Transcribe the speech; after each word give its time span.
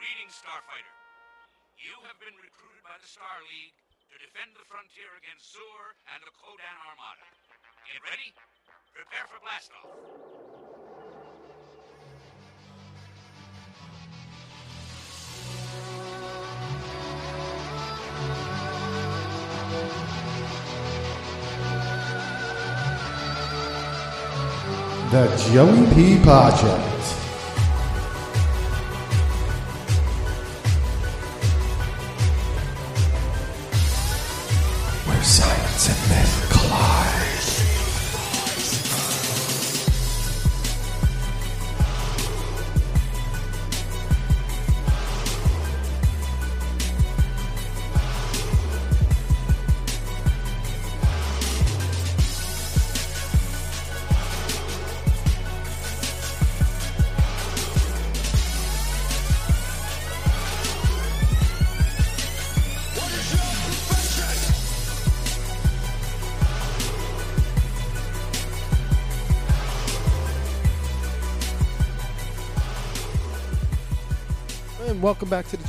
Greetings, 0.00 0.32
Starfighter. 0.32 0.96
You 1.76 1.92
have 2.08 2.16
been 2.24 2.32
recruited 2.40 2.80
by 2.80 2.96
the 2.96 3.04
Star 3.04 3.36
League 3.52 3.76
to 4.08 4.16
defend 4.16 4.56
the 4.56 4.64
frontier 4.64 5.12
against 5.20 5.52
Xur 5.52 5.92
and 6.16 6.24
the 6.24 6.32
Kodan 6.40 6.76
Armada. 6.88 7.28
Get 7.84 8.00
ready? 8.08 8.32
Prepare 8.96 9.28
for 9.28 9.36
blastoff. 9.44 9.92
The 25.12 25.28
Joey 25.52 25.84
P 25.92 26.24
Podject. 26.24 26.89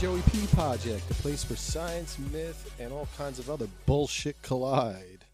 Joey 0.01 0.23
P 0.31 0.47
Podject, 0.47 1.11
a 1.11 1.13
place 1.13 1.47
where 1.47 1.55
science, 1.55 2.17
myth, 2.33 2.73
and 2.79 2.91
all 2.91 3.07
kinds 3.19 3.37
of 3.37 3.51
other 3.51 3.67
bullshit 3.85 4.41
collide. 4.41 5.25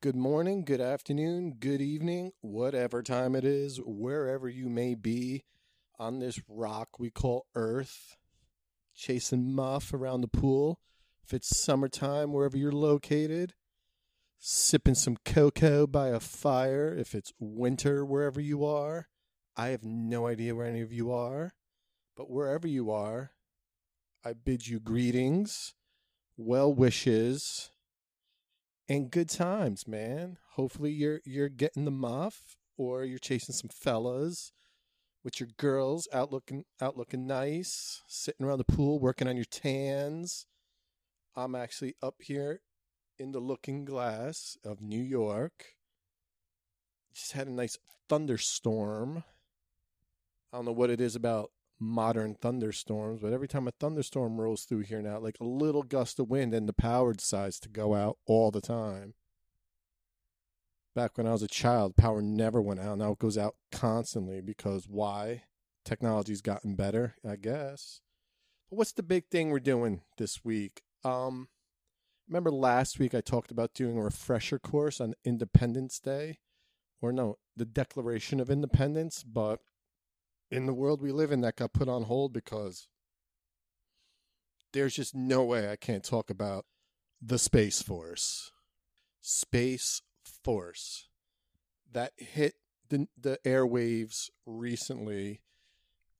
Good 0.00 0.16
morning, 0.16 0.64
good 0.64 0.80
afternoon, 0.80 1.56
good 1.60 1.82
evening, 1.82 2.32
whatever 2.40 3.02
time 3.02 3.36
it 3.36 3.44
is, 3.44 3.78
wherever 3.84 4.48
you 4.48 4.70
may 4.70 4.94
be 4.94 5.44
on 5.98 6.20
this 6.20 6.40
rock 6.48 6.98
we 6.98 7.10
call 7.10 7.44
Earth, 7.54 8.16
chasing 8.94 9.54
muff 9.54 9.92
around 9.92 10.22
the 10.22 10.26
pool. 10.26 10.80
If 11.22 11.34
it's 11.34 11.62
summertime, 11.62 12.32
wherever 12.32 12.56
you're 12.56 12.72
located, 12.72 13.52
sipping 14.38 14.94
some 14.94 15.18
cocoa 15.26 15.86
by 15.86 16.08
a 16.08 16.20
fire. 16.20 16.94
If 16.94 17.14
it's 17.14 17.34
winter, 17.38 18.06
wherever 18.06 18.40
you 18.40 18.64
are, 18.64 19.08
I 19.54 19.68
have 19.68 19.84
no 19.84 20.28
idea 20.28 20.54
where 20.54 20.66
any 20.66 20.80
of 20.80 20.94
you 20.94 21.12
are. 21.12 21.52
But 22.16 22.30
wherever 22.30 22.66
you 22.66 22.90
are, 22.90 23.32
I 24.24 24.34
bid 24.34 24.68
you 24.68 24.78
greetings, 24.78 25.74
well 26.36 26.72
wishes, 26.72 27.70
and 28.88 29.10
good 29.10 29.28
times, 29.28 29.88
man. 29.88 30.38
Hopefully 30.52 30.92
you're 30.92 31.20
you're 31.24 31.48
getting 31.48 31.84
the 31.84 31.90
muff 31.90 32.56
or 32.76 33.04
you're 33.04 33.18
chasing 33.18 33.54
some 33.54 33.70
fellas 33.70 34.52
with 35.24 35.40
your 35.40 35.48
girls 35.56 36.06
out 36.12 36.30
looking 36.30 36.64
out 36.80 36.96
looking 36.96 37.26
nice, 37.26 38.02
sitting 38.06 38.46
around 38.46 38.58
the 38.58 38.64
pool 38.64 39.00
working 39.00 39.26
on 39.26 39.34
your 39.34 39.44
tans. 39.44 40.46
I'm 41.34 41.56
actually 41.56 41.94
up 42.00 42.16
here 42.20 42.60
in 43.18 43.32
the 43.32 43.40
looking 43.40 43.84
glass 43.84 44.56
of 44.64 44.80
New 44.80 45.02
York. 45.02 45.74
Just 47.12 47.32
had 47.32 47.48
a 47.48 47.52
nice 47.52 47.76
thunderstorm. 48.08 49.24
I 50.52 50.58
don't 50.58 50.64
know 50.64 50.72
what 50.72 50.90
it 50.90 51.00
is 51.00 51.16
about 51.16 51.50
modern 51.82 52.34
thunderstorms, 52.34 53.20
but 53.20 53.32
every 53.32 53.48
time 53.48 53.66
a 53.66 53.72
thunderstorm 53.72 54.40
rolls 54.40 54.64
through 54.64 54.80
here 54.80 55.02
now, 55.02 55.18
like 55.18 55.36
a 55.40 55.44
little 55.44 55.82
gust 55.82 56.18
of 56.18 56.30
wind 56.30 56.54
and 56.54 56.68
the 56.68 56.72
power 56.72 57.12
decides 57.12 57.58
to 57.60 57.68
go 57.68 57.94
out 57.94 58.18
all 58.26 58.50
the 58.50 58.60
time. 58.60 59.14
Back 60.94 61.16
when 61.16 61.26
I 61.26 61.32
was 61.32 61.42
a 61.42 61.48
child, 61.48 61.96
power 61.96 62.22
never 62.22 62.60
went 62.60 62.80
out. 62.80 62.98
Now 62.98 63.12
it 63.12 63.18
goes 63.18 63.38
out 63.38 63.56
constantly 63.70 64.40
because 64.40 64.86
why? 64.88 65.44
Technology's 65.84 66.42
gotten 66.42 66.74
better, 66.76 67.16
I 67.28 67.36
guess. 67.36 68.00
But 68.70 68.76
what's 68.76 68.92
the 68.92 69.02
big 69.02 69.26
thing 69.28 69.50
we're 69.50 69.58
doing 69.58 70.02
this 70.18 70.44
week? 70.44 70.82
Um 71.04 71.48
remember 72.28 72.50
last 72.50 72.98
week 72.98 73.14
I 73.14 73.20
talked 73.20 73.50
about 73.50 73.74
doing 73.74 73.98
a 73.98 74.04
refresher 74.04 74.58
course 74.58 75.00
on 75.00 75.14
Independence 75.24 75.98
Day? 75.98 76.38
Or 77.00 77.12
no, 77.12 77.38
the 77.56 77.64
Declaration 77.64 78.38
of 78.38 78.48
Independence, 78.48 79.24
but 79.24 79.60
in 80.52 80.66
the 80.66 80.74
world 80.74 81.00
we 81.00 81.10
live 81.10 81.32
in 81.32 81.40
that 81.40 81.56
got 81.56 81.72
put 81.72 81.88
on 81.88 82.02
hold 82.02 82.32
because 82.32 82.86
there's 84.72 84.94
just 84.94 85.14
no 85.14 85.42
way 85.44 85.70
I 85.70 85.76
can't 85.76 86.04
talk 86.04 86.28
about 86.28 86.66
the 87.20 87.38
Space 87.38 87.80
Force. 87.80 88.52
Space 89.22 90.02
Force 90.44 91.08
that 91.90 92.12
hit 92.16 92.54
the 92.90 93.06
the 93.18 93.38
airwaves 93.46 94.28
recently 94.44 95.40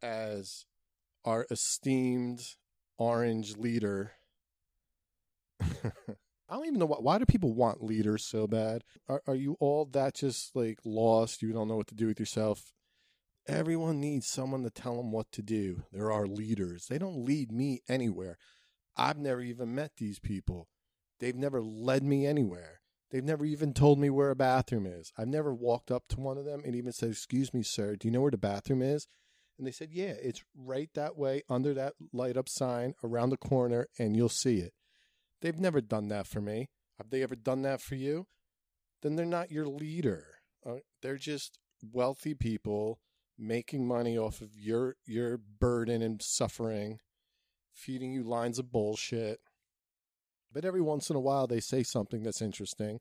as 0.02 0.64
our 1.24 1.46
esteemed 1.50 2.42
orange 2.98 3.56
leader 3.56 4.12
I 5.60 6.56
don't 6.56 6.66
even 6.66 6.78
know 6.78 6.86
why, 6.86 6.98
why 6.98 7.18
do 7.18 7.24
people 7.24 7.54
want 7.54 7.82
leaders 7.82 8.24
so 8.24 8.46
bad? 8.46 8.82
Are 9.08 9.22
are 9.26 9.34
you 9.34 9.56
all 9.60 9.84
that 9.92 10.14
just 10.14 10.54
like 10.56 10.78
lost? 10.84 11.42
You 11.42 11.52
don't 11.52 11.68
know 11.68 11.76
what 11.76 11.86
to 11.88 11.94
do 11.94 12.06
with 12.06 12.20
yourself? 12.20 12.72
Everyone 13.48 14.00
needs 14.00 14.26
someone 14.26 14.62
to 14.62 14.70
tell 14.70 14.96
them 14.96 15.10
what 15.10 15.32
to 15.32 15.42
do. 15.42 15.84
There 15.92 16.12
are 16.12 16.26
leaders. 16.26 16.86
They 16.86 16.98
don't 16.98 17.24
lead 17.24 17.50
me 17.50 17.80
anywhere. 17.88 18.38
I've 18.96 19.18
never 19.18 19.40
even 19.40 19.74
met 19.74 19.92
these 19.96 20.20
people. 20.20 20.68
They've 21.18 21.34
never 21.34 21.60
led 21.60 22.04
me 22.04 22.26
anywhere. 22.26 22.80
They've 23.10 23.24
never 23.24 23.44
even 23.44 23.74
told 23.74 23.98
me 23.98 24.10
where 24.10 24.30
a 24.30 24.36
bathroom 24.36 24.86
is. 24.86 25.12
I've 25.18 25.28
never 25.28 25.52
walked 25.52 25.90
up 25.90 26.04
to 26.08 26.20
one 26.20 26.38
of 26.38 26.44
them 26.44 26.62
and 26.64 26.74
even 26.74 26.92
said, 26.92 27.10
Excuse 27.10 27.52
me, 27.52 27.62
sir, 27.62 27.96
do 27.96 28.08
you 28.08 28.12
know 28.12 28.22
where 28.22 28.30
the 28.30 28.38
bathroom 28.38 28.80
is? 28.80 29.06
And 29.58 29.66
they 29.66 29.72
said, 29.72 29.90
Yeah, 29.92 30.14
it's 30.22 30.42
right 30.56 30.88
that 30.94 31.16
way 31.16 31.42
under 31.48 31.74
that 31.74 31.94
light 32.12 32.36
up 32.36 32.48
sign 32.48 32.94
around 33.04 33.30
the 33.30 33.36
corner 33.36 33.88
and 33.98 34.16
you'll 34.16 34.28
see 34.28 34.58
it. 34.58 34.72
They've 35.40 35.58
never 35.58 35.80
done 35.80 36.08
that 36.08 36.26
for 36.26 36.40
me. 36.40 36.70
Have 36.98 37.10
they 37.10 37.22
ever 37.22 37.36
done 37.36 37.62
that 37.62 37.80
for 37.80 37.96
you? 37.96 38.26
Then 39.02 39.16
they're 39.16 39.26
not 39.26 39.50
your 39.50 39.66
leader. 39.66 40.26
Uh, 40.64 40.76
they're 41.02 41.18
just 41.18 41.58
wealthy 41.82 42.34
people 42.34 43.00
making 43.42 43.86
money 43.86 44.16
off 44.16 44.40
of 44.40 44.56
your 44.56 44.96
your 45.04 45.36
burden 45.36 46.00
and 46.00 46.22
suffering, 46.22 46.98
feeding 47.72 48.12
you 48.12 48.22
lines 48.22 48.58
of 48.58 48.70
bullshit. 48.70 49.40
But 50.52 50.64
every 50.64 50.82
once 50.82 51.10
in 51.10 51.16
a 51.16 51.20
while 51.20 51.46
they 51.46 51.60
say 51.60 51.82
something 51.82 52.22
that's 52.22 52.42
interesting 52.42 53.00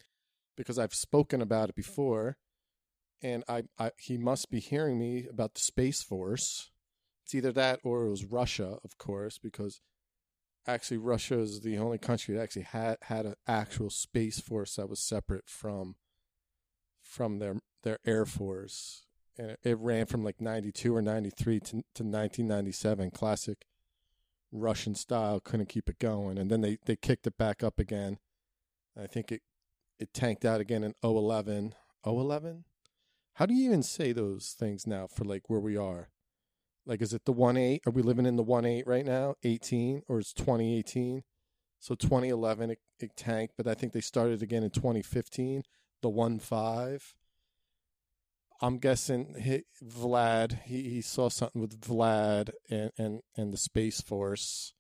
because 0.58 0.80
I've 0.80 0.94
spoken 0.94 1.42
about 1.42 1.70
it 1.70 1.76
before 1.76 2.38
and 3.22 3.44
I, 3.48 3.64
I 3.78 3.92
he 4.00 4.18
must 4.18 4.50
be 4.50 4.60
hearing 4.60 4.98
me 4.98 5.28
about 5.30 5.54
the 5.54 5.62
Space 5.62 6.02
Force. 6.02 6.72
It's 7.24 7.36
either 7.36 7.52
that 7.52 7.80
or 7.84 8.06
it 8.06 8.10
was 8.10 8.26
Russia, 8.26 8.78
of 8.84 8.98
course, 8.98 9.38
because 9.38 9.80
actually 10.66 10.98
Russia 10.98 11.40
is 11.40 11.62
the 11.62 11.78
only 11.78 11.98
country 11.98 12.36
that 12.36 12.42
actually 12.42 12.64
had 12.64 12.98
had 13.04 13.26
an 13.26 13.36
actual 13.48 13.90
space 13.90 14.40
force 14.40 14.76
that 14.76 14.90
was 14.90 15.00
separate 15.00 15.48
from 15.48 15.96
from 17.02 17.40
their 17.40 17.60
their 17.84 18.00
air 18.06 18.26
force 18.26 19.04
and 19.38 19.58
it, 19.64 19.78
ran 19.80 20.06
from 20.06 20.24
like 20.24 20.42
92 20.42 20.96
or 20.96 21.02
93 21.02 21.60
to, 21.60 21.66
to 21.72 22.04
1997 22.04 23.12
classic 23.12 23.66
russian 24.52 24.96
style 24.96 25.40
couldn't 25.40 25.70
keep 25.70 25.90
it 25.90 26.00
going. 26.00 26.38
And 26.38 26.50
then 26.50 26.62
they 26.62 26.78
they 26.86 26.96
kicked 26.96 27.28
it 27.28 27.38
back 27.38 27.64
up 27.64 27.80
again. 27.80 28.18
I 29.00 29.08
think 29.08 29.32
it 29.32 29.42
it 30.00 30.14
tanked 30.14 30.46
out 30.46 30.62
again 30.62 30.84
in 30.84 30.94
011 31.04 31.74
011 32.06 32.66
how 33.36 33.46
do 33.46 33.54
you 33.54 33.66
even 33.66 33.84
say 33.84 34.12
those 34.12 34.56
things 34.58 34.86
now 34.86 35.08
for 35.08 35.24
like 35.24 35.50
where 35.50 35.60
we 35.60 35.78
are? 35.78 36.10
Like 36.86 37.02
is 37.02 37.14
it 37.14 37.26
the 37.26 37.34
1-8 37.34 37.88
are 37.88 37.92
we 37.92 38.02
living 38.02 38.26
in 38.26 38.36
the 38.36 38.44
1-8 38.44 38.84
right 38.86 39.06
now? 39.06 39.36
18 39.44 40.04
or 40.08 40.20
it's 40.20 40.34
2018 40.34 41.24
so 41.80 41.96
2011 41.96 42.70
it, 42.70 42.80
it 43.00 43.18
tanked 43.18 43.56
but 43.58 43.68
i 43.68 43.74
think 43.74 43.92
they 43.92 44.02
started 44.02 44.44
again 44.44 44.64
in 44.64 44.70
2015 44.70 45.64
the 46.02 46.10
1-5 46.10 47.14
I'm 48.62 48.78
guessing 48.78 49.36
he, 49.42 49.64
Vlad. 49.84 50.64
He, 50.64 50.84
he 50.84 51.02
saw 51.02 51.30
something 51.30 51.62
with 51.62 51.82
Vlad 51.82 52.52
and, 52.70 52.92
and, 52.98 53.22
and 53.36 53.52
the 53.52 53.58
Space 53.58 54.02
Force, 54.02 54.74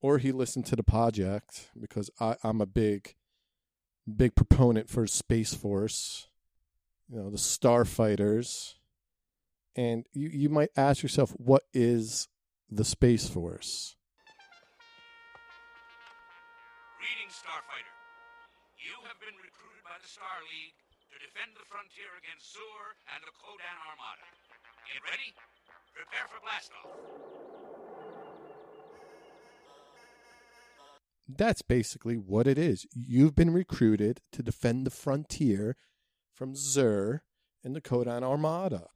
or 0.00 0.16
he 0.18 0.32
listened 0.32 0.64
to 0.66 0.76
the 0.76 0.82
project 0.82 1.68
because 1.78 2.08
I, 2.18 2.36
I'm 2.42 2.62
a 2.62 2.66
big, 2.66 3.14
big 4.16 4.34
proponent 4.34 4.88
for 4.88 5.06
Space 5.06 5.52
Force. 5.52 6.28
You 7.10 7.18
know 7.18 7.30
the 7.30 7.36
Starfighters, 7.36 8.74
and 9.76 10.06
you 10.14 10.30
you 10.32 10.48
might 10.48 10.70
ask 10.74 11.02
yourself, 11.02 11.32
what 11.36 11.64
is 11.74 12.28
the 12.70 12.84
Space 12.84 13.28
Force. 13.28 13.96
Greetings, 16.96 17.36
Starfighter. 17.36 17.92
You 18.80 18.96
have 19.04 19.20
been 19.20 19.36
recruited 19.36 19.84
by 19.84 20.00
the 20.00 20.08
Star 20.08 20.40
League 20.48 20.81
defend 21.42 21.56
the 21.56 21.66
frontier 21.68 22.06
against 22.22 22.54
Xur 22.54 22.94
and 23.14 23.22
the 23.24 23.32
Kodan 23.34 23.76
Armada. 23.90 24.26
Get 24.86 25.02
ready? 25.10 25.34
Prepare 25.92 26.26
for 26.28 26.38
blastoff. 26.46 26.86
That's 31.28 31.62
basically 31.62 32.16
what 32.16 32.46
it 32.46 32.58
is. 32.58 32.86
You've 32.92 33.34
been 33.34 33.52
recruited 33.52 34.20
to 34.32 34.42
defend 34.42 34.86
the 34.86 34.90
frontier 34.90 35.76
from 36.32 36.54
Xur 36.54 37.20
and 37.64 37.74
the 37.74 37.80
Kodan 37.80 38.22
Armada. 38.22 38.88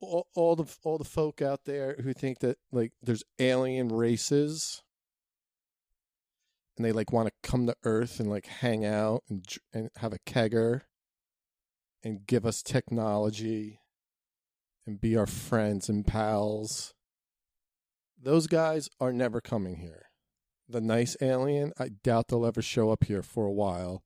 All, 0.00 0.28
all 0.34 0.56
the 0.56 0.66
all 0.84 0.98
the 0.98 1.04
folk 1.04 1.42
out 1.42 1.64
there 1.64 1.96
who 2.02 2.12
think 2.12 2.38
that 2.40 2.58
like 2.70 2.92
there's 3.02 3.24
alien 3.40 3.88
races 3.88 4.82
and 6.76 6.84
they 6.84 6.92
like 6.92 7.12
want 7.12 7.28
to 7.28 7.48
come 7.48 7.66
to 7.66 7.74
Earth 7.82 8.20
and 8.20 8.30
like 8.30 8.46
hang 8.46 8.84
out 8.84 9.24
and 9.28 9.44
and 9.72 9.90
have 9.96 10.12
a 10.12 10.18
kegger 10.20 10.82
and 12.02 12.26
give 12.26 12.46
us 12.46 12.62
technology 12.62 13.80
and 14.86 15.00
be 15.00 15.16
our 15.16 15.26
friends 15.26 15.88
and 15.88 16.06
pals. 16.06 16.94
Those 18.20 18.46
guys 18.46 18.88
are 19.00 19.12
never 19.12 19.40
coming 19.40 19.76
here. 19.76 20.06
The 20.68 20.80
nice 20.80 21.16
alien, 21.20 21.72
I 21.78 21.88
doubt 21.88 22.28
they'll 22.28 22.46
ever 22.46 22.62
show 22.62 22.90
up 22.90 23.04
here 23.04 23.22
for 23.22 23.46
a 23.46 23.52
while 23.52 24.02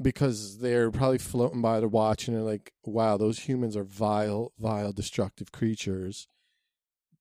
because 0.00 0.58
they're 0.58 0.90
probably 0.90 1.18
floating 1.18 1.62
by 1.62 1.80
the 1.80 1.88
watch 1.88 2.28
and 2.28 2.36
they're 2.36 2.44
like, 2.44 2.72
wow, 2.84 3.16
those 3.16 3.40
humans 3.40 3.76
are 3.76 3.84
vile, 3.84 4.52
vile, 4.58 4.92
destructive 4.92 5.52
creatures. 5.52 6.28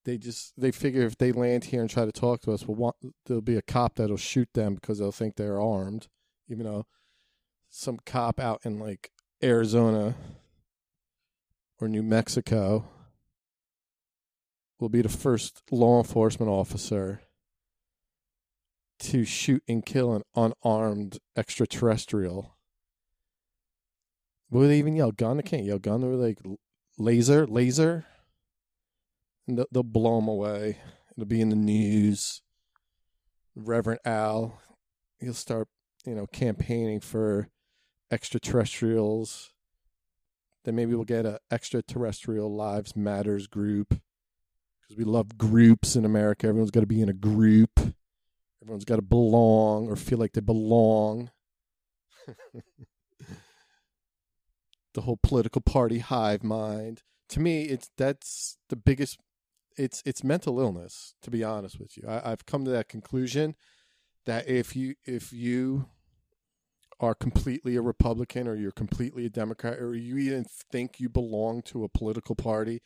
They 0.04 0.18
just 0.18 0.54
they 0.56 0.72
figure 0.72 1.04
if 1.04 1.18
they 1.18 1.32
land 1.32 1.66
here 1.66 1.82
and 1.82 1.90
try 1.90 2.06
to 2.06 2.12
talk 2.12 2.42
to 2.42 2.52
us, 2.52 2.68
we'll 2.68 2.76
want 2.76 2.96
there'll 3.26 3.42
be 3.42 3.58
a 3.58 3.62
cop 3.64 3.96
that'll 3.96 4.18
shoot 4.18 4.50
them 4.54 4.76
because 4.76 5.00
they'll 5.00 5.12
think 5.12 5.36
they're 5.36 5.60
armed, 5.60 6.08
even 6.48 6.66
though 6.66 6.86
some 7.70 7.98
cop 8.06 8.40
out 8.40 8.62
in 8.64 8.78
like 8.78 9.10
Arizona 9.44 10.16
or 11.80 11.88
New 11.88 12.04
Mexico 12.04 12.86
will 14.80 14.90
be 14.90 15.02
the 15.02 15.10
first 15.10 15.62
law 15.72 16.00
enforcement 16.00 16.50
officer 16.50 17.22
to 19.00 19.26
shoot 19.26 19.64
and 19.68 19.86
kill 19.86 20.14
an 20.14 20.24
unarmed 20.36 21.20
extraterrestrial. 21.36 22.56
Will 24.50 24.68
they 24.68 24.80
even 24.80 24.96
yell 24.96 25.12
gun? 25.12 25.38
They 25.38 25.44
can't 25.44 25.66
yell 25.66 25.80
gun. 25.80 26.02
They're 26.02 26.12
like 26.12 26.40
laser, 26.98 27.46
laser. 27.46 28.06
And 29.48 29.58
they'll, 29.58 29.68
they'll 29.72 29.84
blow 29.84 30.20
them 30.20 30.28
away. 30.28 30.78
It'll 31.12 31.26
be 31.26 31.42
in 31.42 31.50
the 31.50 31.56
news. 31.56 32.42
Reverend 33.56 34.00
Al, 34.06 34.60
he'll 35.20 35.34
start, 35.34 35.68
you 36.06 36.14
know, 36.14 36.28
campaigning 36.28 37.00
for 37.00 37.50
extraterrestrials. 38.12 39.52
Then 40.64 40.76
maybe 40.76 40.96
we'll 40.96 41.04
get 41.04 41.26
a 41.26 41.40
extraterrestrial 41.52 42.54
lives 42.54 42.96
matters 42.96 43.48
group 43.48 44.00
because 44.82 44.98
we 44.98 45.04
love 45.04 45.38
groups 45.38 45.96
in 45.96 46.06
America. 46.06 46.48
Everyone's 46.48 46.72
got 46.72 46.82
to 46.82 46.88
be 46.88 47.02
in 47.02 47.10
a 47.10 47.14
group. 47.14 47.80
Everyone's 48.62 48.86
got 48.86 48.96
to 48.98 49.02
belong 49.02 49.88
or 49.88 49.96
feel 49.96 50.18
like 50.18 50.34
they 50.34 50.42
belong. 50.42 51.30
the 54.94 55.02
whole 55.02 55.20
political 55.22 55.62
party 55.62 56.00
hive 56.00 56.44
mind. 56.44 57.04
To 57.30 57.40
me, 57.40 57.64
it's 57.64 57.90
that's 57.98 58.58
the 58.70 58.76
biggest. 58.76 59.20
It's 59.78 60.02
it's 60.06 60.24
mental 60.24 60.60
illness. 60.60 61.14
To 61.22 61.30
be 61.30 61.44
honest 61.44 61.80
with 61.80 61.98
you, 61.98 62.08
I, 62.08 62.32
I've 62.32 62.46
come 62.46 62.66
to 62.66 62.72
that 62.72 62.90
conclusion 62.90 63.56
that 64.26 64.48
if 64.48 64.76
you 64.76 64.96
if 65.06 65.32
you 65.32 65.88
are 67.00 67.16
completely 67.16 67.76
a 67.76 67.82
Republican 67.82 68.48
or 68.48 68.56
you're 68.56 68.72
completely 68.72 69.26
a 69.26 69.30
Democrat 69.30 69.80
or 69.80 69.96
you 69.96 70.18
even 70.18 70.46
think 70.72 71.00
you 71.00 71.10
belong 71.10 71.62
to 71.62 71.84
a 71.84 71.90
political 71.90 72.36
party 72.36 72.82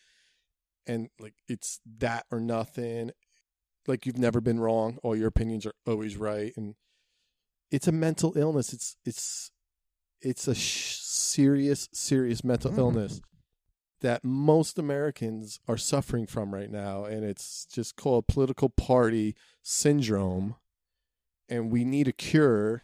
and 0.87 1.09
like 1.19 1.35
it's 1.47 1.79
that 1.99 2.25
or 2.31 2.39
nothing 2.39 3.11
like 3.87 4.05
you've 4.05 4.17
never 4.17 4.41
been 4.41 4.59
wrong 4.59 4.97
all 5.03 5.15
your 5.15 5.27
opinions 5.27 5.65
are 5.65 5.73
always 5.85 6.17
right 6.17 6.53
and 6.57 6.75
it's 7.71 7.87
a 7.87 7.91
mental 7.91 8.33
illness 8.35 8.73
it's 8.73 8.97
it's 9.05 9.51
it's 10.21 10.47
a 10.47 10.55
sh- 10.55 10.97
serious 10.97 11.87
serious 11.93 12.43
mental 12.43 12.71
mm. 12.71 12.79
illness 12.79 13.21
that 14.01 14.23
most 14.23 14.79
Americans 14.79 15.59
are 15.67 15.77
suffering 15.77 16.25
from 16.25 16.53
right 16.53 16.71
now 16.71 17.03
and 17.03 17.23
it's 17.23 17.65
just 17.65 17.95
called 17.95 18.27
political 18.27 18.69
party 18.69 19.35
syndrome 19.61 20.55
and 21.49 21.71
we 21.71 21.83
need 21.83 22.07
a 22.07 22.13
cure 22.13 22.83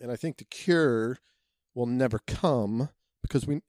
and 0.00 0.10
I 0.10 0.16
think 0.16 0.38
the 0.38 0.44
cure 0.44 1.18
will 1.74 1.86
never 1.86 2.18
come 2.26 2.90
because 3.22 3.46
we 3.46 3.60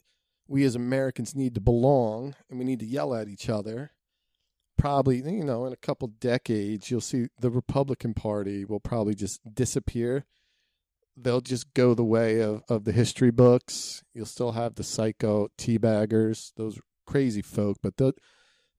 we 0.47 0.63
as 0.63 0.75
Americans 0.75 1.35
need 1.35 1.55
to 1.55 1.61
belong 1.61 2.35
and 2.49 2.57
we 2.57 2.65
need 2.65 2.79
to 2.79 2.85
yell 2.85 3.13
at 3.13 3.27
each 3.27 3.49
other. 3.49 3.91
Probably, 4.77 5.17
you 5.17 5.43
know, 5.43 5.65
in 5.65 5.73
a 5.73 5.77
couple 5.77 6.07
decades, 6.07 6.89
you'll 6.89 7.01
see 7.01 7.27
the 7.39 7.49
Republican 7.49 8.13
Party 8.13 8.63
will 8.63 8.79
probably 8.79 9.15
just 9.15 9.41
disappear. 9.53 10.25
They'll 11.17 11.41
just 11.41 11.73
go 11.73 11.95
the 11.95 12.03
way 12.03 12.41
of, 12.41 12.61
of 12.69 12.83
the 12.83 12.91
history 12.91 13.31
books. 13.31 14.03
You'll 14.13 14.27
still 14.27 14.51
have 14.51 14.75
the 14.75 14.83
psycho 14.83 15.47
teabaggers, 15.57 16.53
those 16.55 16.79
crazy 17.07 17.41
folk, 17.41 17.77
but 17.81 17.97
they'll 17.97 18.13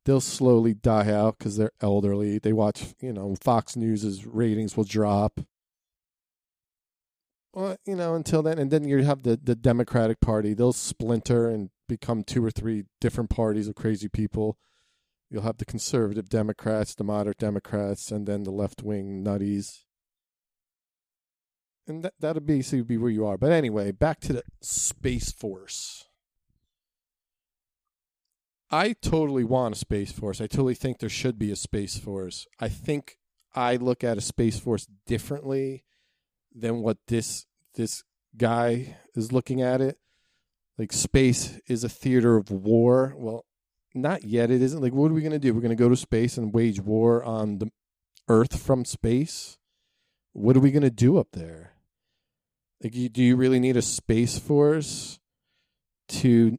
they'll 0.05 0.21
slowly 0.21 0.73
die 0.73 1.13
out 1.13 1.37
because 1.39 1.57
they're 1.57 1.73
elderly. 1.81 2.39
They 2.39 2.53
watch, 2.53 2.95
you 3.01 3.13
know, 3.13 3.35
Fox 3.43 3.77
News's 3.77 4.25
ratings 4.25 4.77
will 4.77 4.85
drop. 4.85 5.41
Well, 7.59 7.77
you 7.85 7.97
know, 7.97 8.15
until 8.15 8.41
then, 8.45 8.57
and 8.57 8.71
then 8.71 8.85
you 8.85 9.03
have 9.03 9.25
the 9.25 9.37
the 9.37 9.57
Democratic 9.57 10.21
Party. 10.21 10.55
They'll 10.55 10.73
splinter 10.73 11.49
and 11.49 11.71
become 11.89 12.23
two 12.23 12.45
or 12.45 12.53
three 12.53 12.85
different 13.01 13.31
parties 13.31 13.67
of 13.67 13.75
crazy 13.75 14.09
people. 14.09 14.57
You'll 15.29 15.43
have 15.43 15.59
the 15.59 15.65
conservative 15.65 16.29
Democrats, 16.29 16.95
the 16.95 17.03
moderate 17.03 17.39
Democrats, 17.39 18.13
and 18.13 18.29
then 18.29 18.45
the 18.45 18.53
left 18.53 18.85
wing 18.85 19.25
nutties. 19.25 19.87
And 21.89 22.05
that 22.05 22.15
that'll 22.21 22.43
basically 22.43 22.85
be 22.85 22.97
where 22.97 23.11
you 23.11 23.27
are. 23.27 23.37
But 23.37 23.51
anyway, 23.51 23.91
back 23.91 24.21
to 24.21 24.35
the 24.35 24.45
Space 24.63 25.33
Force. 25.33 26.05
I 28.71 28.93
totally 28.93 29.43
want 29.43 29.75
a 29.75 29.79
Space 29.79 30.13
Force. 30.13 30.41
I 30.41 30.47
totally 30.47 30.77
think 30.77 31.01
there 31.01 31.09
should 31.09 31.41
be 31.41 31.51
a 31.51 31.57
Space 31.57 31.99
Force. 31.99 32.47
I 32.61 32.69
think 32.69 33.19
I 33.53 33.75
look 33.75 34.05
at 34.05 34.17
a 34.17 34.21
Space 34.21 34.61
Force 34.61 34.87
differently 35.09 35.83
than 36.55 36.83
what 36.83 36.99
this 37.09 37.48
this 37.79 38.03
guy 38.37 38.97
is 39.15 39.33
looking 39.33 39.63
at 39.63 39.81
it. 39.81 39.99
Like 40.77 40.93
space 40.93 41.59
is 41.67 41.85
a 41.85 41.89
theater 41.89 42.37
of 42.37 42.51
war. 42.51 43.15
Well, 43.17 43.47
not 43.95 44.25
yet. 44.25 44.51
It 44.51 44.61
isn't. 44.61 44.83
Like, 44.83 44.93
what 44.93 45.11
are 45.11 45.15
we 45.15 45.23
going 45.23 45.33
to 45.33 45.39
do? 45.39 45.55
We're 45.55 45.63
going 45.63 45.71
to 45.71 45.83
go 45.83 45.89
to 45.89 45.97
space 45.97 46.37
and 46.37 46.53
wage 46.53 46.81
war 46.81 47.25
on 47.25 47.59
the 47.59 47.71
Earth 48.29 48.61
from 48.61 48.85
space. 48.85 49.59
What 50.33 50.57
are 50.57 50.61
we 50.61 50.71
going 50.71 50.83
to 50.83 50.91
do 50.91 51.19
up 51.19 51.29
there? 51.33 51.73
Like, 52.83 52.95
you, 52.95 53.09
do 53.09 53.23
you 53.23 53.37
really 53.37 53.61
need 53.61 53.77
a 53.77 53.83
space 53.83 54.39
force 54.39 55.19
to 56.09 56.59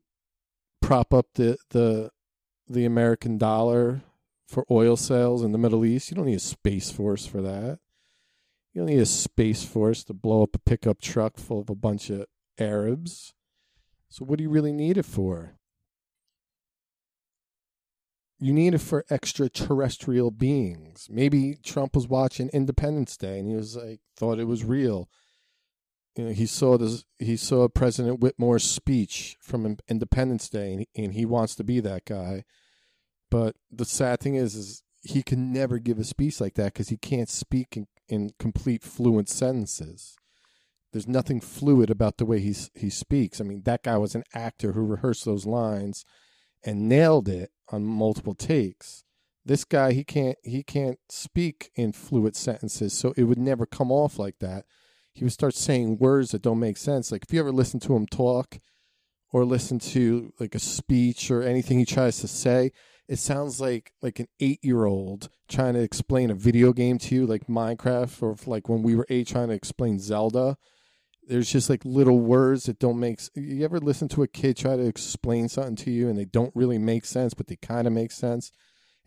prop 0.81 1.13
up 1.13 1.27
the 1.35 1.57
the 1.69 2.11
the 2.67 2.85
American 2.85 3.37
dollar 3.37 4.01
for 4.47 4.65
oil 4.71 4.95
sales 4.95 5.43
in 5.43 5.51
the 5.51 5.57
Middle 5.57 5.85
East? 5.85 6.09
You 6.09 6.15
don't 6.15 6.25
need 6.25 6.35
a 6.35 6.39
space 6.39 6.91
force 6.91 7.25
for 7.25 7.41
that. 7.41 7.79
You 8.79 8.85
don't 8.85 8.95
need 8.95 9.01
a 9.01 9.05
space 9.05 9.65
force 9.65 10.05
to 10.05 10.13
blow 10.13 10.41
up 10.41 10.55
a 10.55 10.59
pickup 10.59 11.01
truck 11.01 11.35
full 11.35 11.59
of 11.59 11.69
a 11.69 11.75
bunch 11.75 12.09
of 12.09 12.27
Arabs. 12.57 13.33
So, 14.07 14.23
what 14.23 14.37
do 14.37 14.43
you 14.43 14.49
really 14.49 14.71
need 14.71 14.97
it 14.97 15.03
for? 15.03 15.57
You 18.39 18.53
need 18.53 18.73
it 18.73 18.77
for 18.79 19.03
extraterrestrial 19.11 20.31
beings. 20.31 21.09
Maybe 21.11 21.57
Trump 21.61 21.93
was 21.93 22.07
watching 22.07 22.47
Independence 22.53 23.17
Day 23.17 23.39
and 23.39 23.49
he 23.49 23.55
was 23.57 23.75
like, 23.75 23.99
thought 24.15 24.39
it 24.39 24.47
was 24.47 24.63
real. 24.63 25.09
You 26.15 26.27
know, 26.27 26.31
he 26.31 26.45
saw 26.45 26.77
this. 26.77 27.03
He 27.17 27.35
saw 27.35 27.67
President 27.67 28.21
Whitmore's 28.21 28.63
speech 28.63 29.35
from 29.41 29.75
Independence 29.89 30.47
Day, 30.47 30.71
and 30.71 30.79
he, 30.79 31.03
and 31.03 31.13
he 31.15 31.25
wants 31.25 31.53
to 31.55 31.65
be 31.65 31.81
that 31.81 32.05
guy. 32.05 32.45
But 33.29 33.57
the 33.69 33.83
sad 33.83 34.21
thing 34.21 34.35
is, 34.35 34.55
is 34.55 34.83
he 35.01 35.21
can 35.21 35.51
never 35.51 35.79
give 35.79 35.99
a 35.99 36.05
speech 36.05 36.39
like 36.39 36.53
that 36.53 36.73
because 36.73 36.87
he 36.87 36.97
can't 36.97 37.29
speak 37.29 37.75
in, 37.75 37.87
in 38.09 38.31
complete 38.39 38.83
fluent 38.83 39.29
sentences. 39.29 40.15
There's 40.91 41.07
nothing 41.07 41.39
fluid 41.39 41.89
about 41.89 42.17
the 42.17 42.25
way 42.25 42.39
he 42.39 42.55
he 42.73 42.89
speaks. 42.89 43.39
I 43.39 43.43
mean, 43.43 43.61
that 43.63 43.83
guy 43.83 43.97
was 43.97 44.15
an 44.15 44.23
actor 44.33 44.73
who 44.73 44.81
rehearsed 44.81 45.25
those 45.25 45.45
lines 45.45 46.03
and 46.63 46.89
nailed 46.89 47.29
it 47.29 47.51
on 47.71 47.85
multiple 47.85 48.33
takes. 48.33 49.03
This 49.45 49.63
guy, 49.63 49.93
he 49.93 50.03
can't 50.03 50.37
he 50.43 50.63
can't 50.63 50.99
speak 51.09 51.71
in 51.75 51.93
fluid 51.93 52.35
sentences, 52.35 52.93
so 52.93 53.13
it 53.15 53.23
would 53.23 53.37
never 53.37 53.65
come 53.65 53.91
off 53.91 54.17
like 54.17 54.39
that. 54.39 54.65
He 55.13 55.23
would 55.23 55.33
start 55.33 55.55
saying 55.55 55.97
words 55.97 56.31
that 56.31 56.41
don't 56.41 56.59
make 56.59 56.77
sense. 56.77 57.11
Like 57.11 57.23
if 57.23 57.33
you 57.33 57.39
ever 57.39 57.51
listen 57.51 57.79
to 57.81 57.95
him 57.95 58.07
talk 58.07 58.57
or 59.31 59.45
listen 59.45 59.79
to 59.79 60.33
like 60.39 60.55
a 60.55 60.59
speech 60.59 61.29
or 61.29 61.43
anything 61.43 61.77
he 61.77 61.85
tries 61.85 62.19
to 62.19 62.27
say, 62.27 62.71
it 63.09 63.17
sounds 63.17 63.59
like 63.59 63.91
like 64.03 64.19
an 64.19 64.27
eight 64.39 64.63
year 64.63 64.85
old 64.85 65.29
trying 65.49 65.73
to 65.73 65.81
explain 65.81 66.29
a 66.29 66.35
video 66.35 66.71
game 66.71 66.99
to 66.99 67.15
you, 67.15 67.25
like 67.25 67.47
Minecraft, 67.47 68.21
or 68.21 68.35
like 68.45 68.69
when 68.69 68.83
we 68.83 68.95
were 68.95 69.07
eight 69.09 69.27
trying 69.27 69.49
to 69.49 69.55
explain 69.55 69.99
Zelda. 69.99 70.57
There's 71.27 71.51
just 71.51 71.69
like 71.69 71.83
little 71.83 72.19
words 72.19 72.65
that 72.65 72.79
don't 72.79 72.99
make. 72.99 73.19
You 73.35 73.65
ever 73.65 73.79
listen 73.79 74.07
to 74.09 74.23
a 74.23 74.27
kid 74.27 74.57
try 74.57 74.77
to 74.77 74.85
explain 74.85 75.49
something 75.49 75.75
to 75.77 75.91
you 75.91 76.07
and 76.07 76.17
they 76.17 76.25
don't 76.25 76.55
really 76.55 76.77
make 76.77 77.03
sense, 77.05 77.33
but 77.33 77.47
they 77.47 77.55
kind 77.55 77.87
of 77.87 77.93
make 77.93 78.11
sense, 78.11 78.51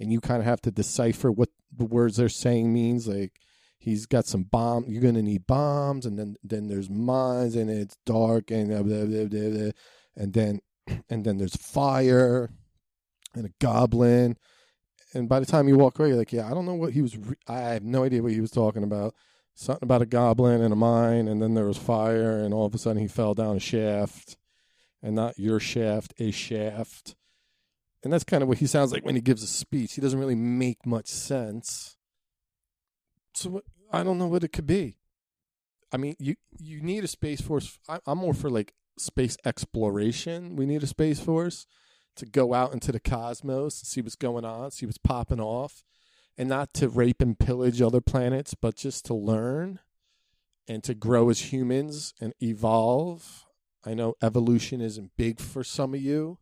and 0.01 0.13
you 0.13 0.21
kind 0.21 0.41
of 0.41 0.47
have 0.47 0.61
to 0.63 0.73
decipher 0.73 1.31
what 1.31 1.51
the 1.75 1.85
words 1.85 2.17
they're 2.17 2.29
saying 2.29 2.73
means. 2.73 3.07
Like 3.07 3.39
he's 3.79 4.07
got 4.07 4.27
some 4.27 4.43
bomb. 4.43 4.85
You're 4.89 5.03
gonna 5.03 5.23
need 5.23 5.47
bombs, 5.47 6.07
and 6.07 6.19
then 6.19 6.35
then 6.43 6.67
there's 6.67 6.91
mines, 6.91 7.55
and 7.55 7.71
it's 7.71 7.97
dark, 8.05 8.51
and 8.51 8.69
blah, 8.69 8.83
blah, 8.83 9.27
blah, 9.27 9.71
and 10.17 10.33
then 10.33 10.61
and 11.09 11.25
then 11.25 11.39
there's 11.39 11.57
fire 11.57 12.51
and 13.35 13.47
a 13.47 13.51
goblin. 13.61 14.37
And 15.15 15.29
by 15.29 15.41
the 15.41 15.47
time 15.47 15.69
you 15.69 15.77
walk 15.77 15.99
away, 15.99 16.09
you're 16.09 16.17
like, 16.17 16.33
yeah, 16.33 16.47
I 16.47 16.55
don't 16.55 16.67
know 16.67 16.75
what 16.75 16.93
he 16.93 17.03
was. 17.03 17.17
Re- 17.17 17.37
I 17.47 17.59
have 17.59 17.85
no 17.85 18.05
idea 18.05 18.23
what 18.23 18.33
he 18.33 18.41
was 18.41 18.51
talking 18.51 18.83
about. 18.83 19.15
Something 19.55 19.85
about 19.85 20.01
a 20.01 20.07
goblin 20.07 20.63
and 20.63 20.73
a 20.73 20.77
mine, 20.77 21.29
and 21.29 21.43
then 21.43 21.53
there 21.53 21.67
was 21.67 21.77
fire, 21.77 22.39
and 22.39 22.55
all 22.55 22.65
of 22.65 22.75
a 22.75 22.79
sudden 22.79 23.03
he 23.03 23.09
fell 23.09 23.35
down 23.35 23.57
a 23.57 23.61
shaft, 23.61 24.39
and 25.03 25.15
not 25.15 25.39
your 25.39 25.61
shaft, 25.61 26.15
a 26.19 26.31
shaft. 26.31 27.15
And 28.03 28.13
that's 28.13 28.25
kind 28.25 28.43
of 28.43 28.49
what 28.49 28.59
he 28.59 28.67
sounds 28.67 28.93
like 28.93 29.05
when 29.05 29.15
he 29.15 29.21
gives 29.21 29.43
a 29.43 29.47
speech. 29.47 29.95
He 29.95 30.01
doesn't 30.01 30.19
really 30.19 30.35
make 30.35 30.87
much 30.87 31.09
sense. 31.09 31.97
So 33.35 33.63
I 33.93 34.03
don't 34.03 34.19
know 34.19 34.27
what 34.27 34.43
it 34.43 34.53
could 34.53 34.67
be. 34.67 34.97
I 35.93 35.99
mean, 35.99 36.17
you 36.19 36.37
you 36.59 36.81
need 36.81 37.05
a 37.05 37.09
space 37.09 37.43
force. 37.43 37.79
I, 37.87 38.01
I'm 38.07 38.19
more 38.19 38.35
for 38.35 38.49
like 38.49 38.73
space 38.99 39.37
exploration. 39.45 40.57
We 40.57 40.65
need 40.65 40.83
a 40.83 40.87
space 40.87 41.21
force 41.21 41.67
to 42.17 42.27
go 42.27 42.55
out 42.55 42.73
into 42.73 42.93
the 42.93 43.01
cosmos, 43.01 43.75
see 43.77 44.01
what's 44.01 44.17
going 44.17 44.45
on, 44.45 44.71
see 44.71 44.87
what's 44.87 44.99
popping 44.99 45.41
off, 45.41 45.85
and 46.37 46.49
not 46.49 46.73
to 46.75 46.89
rape 46.89 47.21
and 47.21 47.39
pillage 47.39 47.81
other 47.81 48.01
planets, 48.01 48.55
but 48.55 48.77
just 48.77 49.05
to 49.07 49.15
learn 49.15 49.81
and 50.69 50.85
to 50.85 50.95
grow 50.95 51.29
as 51.31 51.53
humans 51.53 52.15
and 52.21 52.33
evolve. 52.41 53.45
I 53.85 53.95
know 53.95 54.15
evolution 54.23 54.81
isn't 54.81 55.13
big 55.17 55.41
for 55.41 55.65
some 55.65 55.95
of 55.95 56.01
you. 56.01 56.39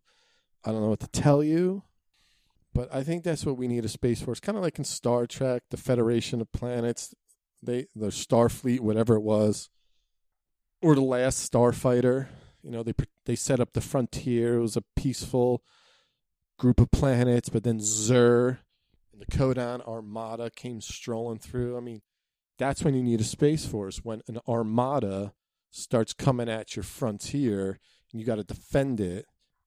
I 0.65 0.73
don't 0.73 0.83
know 0.83 0.91
what 0.91 1.01
to 1.01 1.09
tell 1.09 1.43
you, 1.43 1.85
but 2.75 2.95
I 2.95 3.03
think 3.03 3.25
that's 3.25 3.47
what 3.47 3.57
we 3.57 3.67
need 3.67 3.85
a 3.85 3.89
space 3.89 4.21
force. 4.21 4.41
Kind 4.41 4.59
of 4.59 4.63
like 4.63 4.79
in 4.79 4.85
Star 4.85 5.27
Trek, 5.27 5.63
the 5.71 5.79
Federation 5.79 6.41
of 6.41 6.53
Planets, 6.53 7.15
they 7.63 7.87
the 7.95 8.09
Starfleet, 8.09 8.81
whatever 8.81 9.15
it 9.17 9.23
was, 9.23 9.71
or 10.83 10.95
the 10.95 11.01
last 11.01 11.51
Starfighter. 11.51 12.29
You 12.63 12.71
know, 12.71 12.83
they 12.83 12.95
they 13.27 13.37
set 13.37 13.61
up 13.61 13.73
the 13.73 13.81
frontier. 13.81 14.57
It 14.57 14.61
was 14.61 14.77
a 14.77 14.85
peaceful 14.97 15.63
group 16.59 16.81
of 16.81 16.91
planets, 16.91 17.49
but 17.49 17.65
then 17.65 17.79
Xur 17.79 18.59
and 19.13 19.21
the 19.21 19.27
Kodan 19.27 19.87
Armada 19.87 20.51
came 20.51 20.81
strolling 20.81 21.39
through. 21.39 21.77
I 21.77 21.81
mean, 21.81 22.03
that's 22.59 22.85
when 22.85 22.95
you 22.95 23.03
need 23.03 23.21
a 23.21 23.25
space 23.25 23.65
force. 23.65 24.05
When 24.05 24.21
an 24.29 24.39
armada 24.47 25.33
starts 25.71 26.13
coming 26.13 26.49
at 26.49 26.77
your 26.77 26.83
frontier, 26.83 27.79
and 28.13 28.21
you 28.21 28.27
got 28.27 28.37
to 28.37 28.45
defend 28.45 29.01
it, 29.01 29.25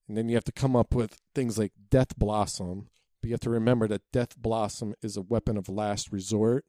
and 0.08 0.16
then 0.16 0.30
you 0.30 0.36
have 0.36 0.44
to 0.44 0.52
come 0.52 0.76
up 0.76 0.94
with 0.94 1.20
things 1.34 1.58
like 1.58 1.72
Death 1.90 2.18
Blossom. 2.18 2.90
But 3.22 3.30
you 3.30 3.34
have 3.34 3.40
to 3.42 3.50
remember 3.50 3.88
that 3.88 4.02
Death 4.12 4.38
Blossom 4.38 4.94
is 5.02 5.18
a 5.18 5.22
weapon 5.22 5.58
of 5.58 5.70
last 5.70 6.12
resort. 6.12 6.66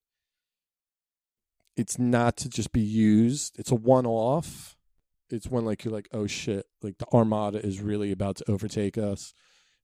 It's 1.77 1.99
not 1.99 2.37
to 2.39 2.49
just 2.49 2.73
be 2.73 2.81
used. 2.81 3.59
It's 3.59 3.73
a 3.73 3.75
one-off 3.75 4.77
it's 5.31 5.49
when 5.49 5.65
like 5.65 5.85
you're 5.85 5.95
like, 5.95 6.09
oh 6.13 6.27
shit, 6.27 6.67
like 6.83 6.99
the 6.99 7.07
armada 7.13 7.65
is 7.65 7.81
really 7.81 8.13
about 8.13 8.37
to 8.37 8.51
overtake 8.51 8.99
us. 8.99 9.35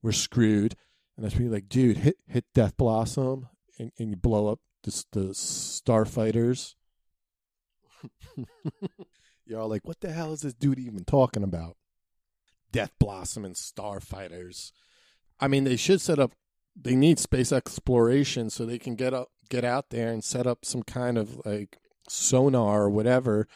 We're 0.02 0.12
screwed. 0.12 0.76
And 1.16 1.24
that's 1.24 1.34
when 1.34 1.44
you're 1.44 1.54
like, 1.54 1.68
dude, 1.68 1.98
hit 1.98 2.16
hit 2.26 2.44
Death 2.54 2.76
Blossom 2.76 3.48
and, 3.78 3.92
and 3.98 4.10
you 4.10 4.16
blow 4.16 4.48
up 4.48 4.60
the, 4.84 5.04
the 5.12 5.20
starfighters. 5.30 6.74
you're 9.44 9.60
all 9.60 9.68
like, 9.68 9.86
what 9.86 10.00
the 10.00 10.12
hell 10.12 10.32
is 10.32 10.42
this 10.42 10.54
dude 10.54 10.78
even 10.78 11.04
talking 11.04 11.42
about? 11.42 11.76
Death 12.72 12.92
Blossom 12.98 13.44
and 13.44 13.54
starfighters. 13.54 14.72
I 15.40 15.48
mean, 15.48 15.64
they 15.64 15.76
should 15.76 16.00
set 16.00 16.18
up. 16.18 16.32
They 16.80 16.94
need 16.94 17.18
space 17.18 17.52
exploration 17.52 18.48
so 18.48 18.64
they 18.64 18.78
can 18.78 18.94
get 18.94 19.12
up, 19.12 19.28
get 19.48 19.64
out 19.64 19.90
there 19.90 20.12
and 20.12 20.22
set 20.22 20.46
up 20.46 20.64
some 20.64 20.82
kind 20.82 21.18
of 21.18 21.44
like 21.44 21.78
sonar 22.08 22.84
or 22.84 22.90
whatever 22.90 23.48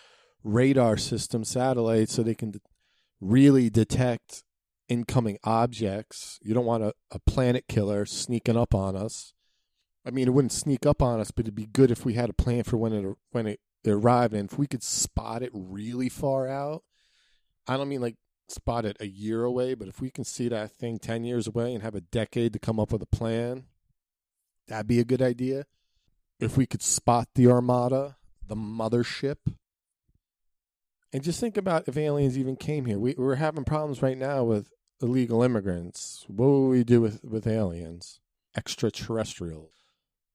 radar 0.45 0.97
system 0.97 1.43
satellites 1.43 2.13
so 2.13 2.23
they 2.23 2.35
can 2.35 2.53
de- 2.53 2.61
really 3.21 3.71
detect 3.71 4.45
incoming 4.89 5.39
objects. 5.43 6.39
You 6.43 6.55
don't 6.55 6.67
want 6.67 6.85
a, 6.85 6.93
a 7.11 7.19
planet 7.19 7.65
killer 7.69 8.07
sneaking 8.07 8.57
up 8.57 8.75
on 8.75 8.95
us. 8.95 9.33
I 10.07 10.11
mean, 10.11 10.29
it 10.29 10.33
wouldn't 10.33 10.53
sneak 10.53 10.85
up 10.85 11.01
on 11.01 11.19
us, 11.19 11.31
but 11.31 11.47
it'd 11.47 11.55
be 11.55 11.67
good 11.67 11.91
if 11.91 12.05
we 12.05 12.13
had 12.13 12.29
a 12.29 12.35
plan 12.35 12.63
for 12.65 12.77
when 12.77 12.93
it 12.93 13.17
when 13.33 13.47
it, 13.47 13.61
arrived, 13.87 14.35
and 14.35 14.51
if 14.51 14.59
we 14.59 14.67
could 14.67 14.83
spot 14.83 15.43
it 15.43 15.51
really 15.53 16.09
far 16.09 16.49
out. 16.49 16.83
I 17.67 17.77
don't 17.77 17.89
mean 17.89 18.01
like 18.01 18.17
spot 18.49 18.85
it 18.85 18.97
a 19.01 19.07
year 19.07 19.45
away, 19.45 19.75
but 19.75 19.89
if 19.89 20.01
we 20.01 20.11
can 20.11 20.25
see 20.25 20.49
that 20.49 20.73
thing 20.73 20.99
ten 20.99 21.25
years 21.25 21.47
away 21.47 21.75
and 21.75 21.83
have 21.83 21.95
a 21.95 22.01
decade 22.01 22.53
to 22.53 22.59
come 22.59 22.79
up 22.79 22.93
with 22.93 23.03
a 23.03 23.07
plan, 23.07 23.65
that'd 24.69 24.87
be 24.87 25.01
a 25.01 25.05
good 25.05 25.23
idea. 25.23 25.65
If 26.41 26.57
we 26.57 26.67
could 26.67 26.83
spot 26.83 27.29
the 27.35 27.47
Armada, 27.47 28.17
the 28.47 28.57
mothership, 28.57 29.37
and 31.15 31.23
just 31.23 31.39
think 31.39 31.57
about 31.57 31.87
if 31.87 31.97
aliens 31.97 32.37
even 32.37 32.57
came 32.57 32.87
here. 32.87 32.99
We, 32.99 33.15
we're 33.17 33.37
having 33.37 33.63
problems 33.63 34.03
right 34.03 34.19
now 34.19 34.43
with 34.43 34.73
illegal 35.01 35.45
immigrants. 35.45 36.25
What 36.27 36.49
would 36.49 36.69
we 36.71 36.83
do 36.83 37.01
with, 37.01 37.23
with 37.23 37.47
aliens? 37.47 38.19
Extraterrestrials. 38.57 39.71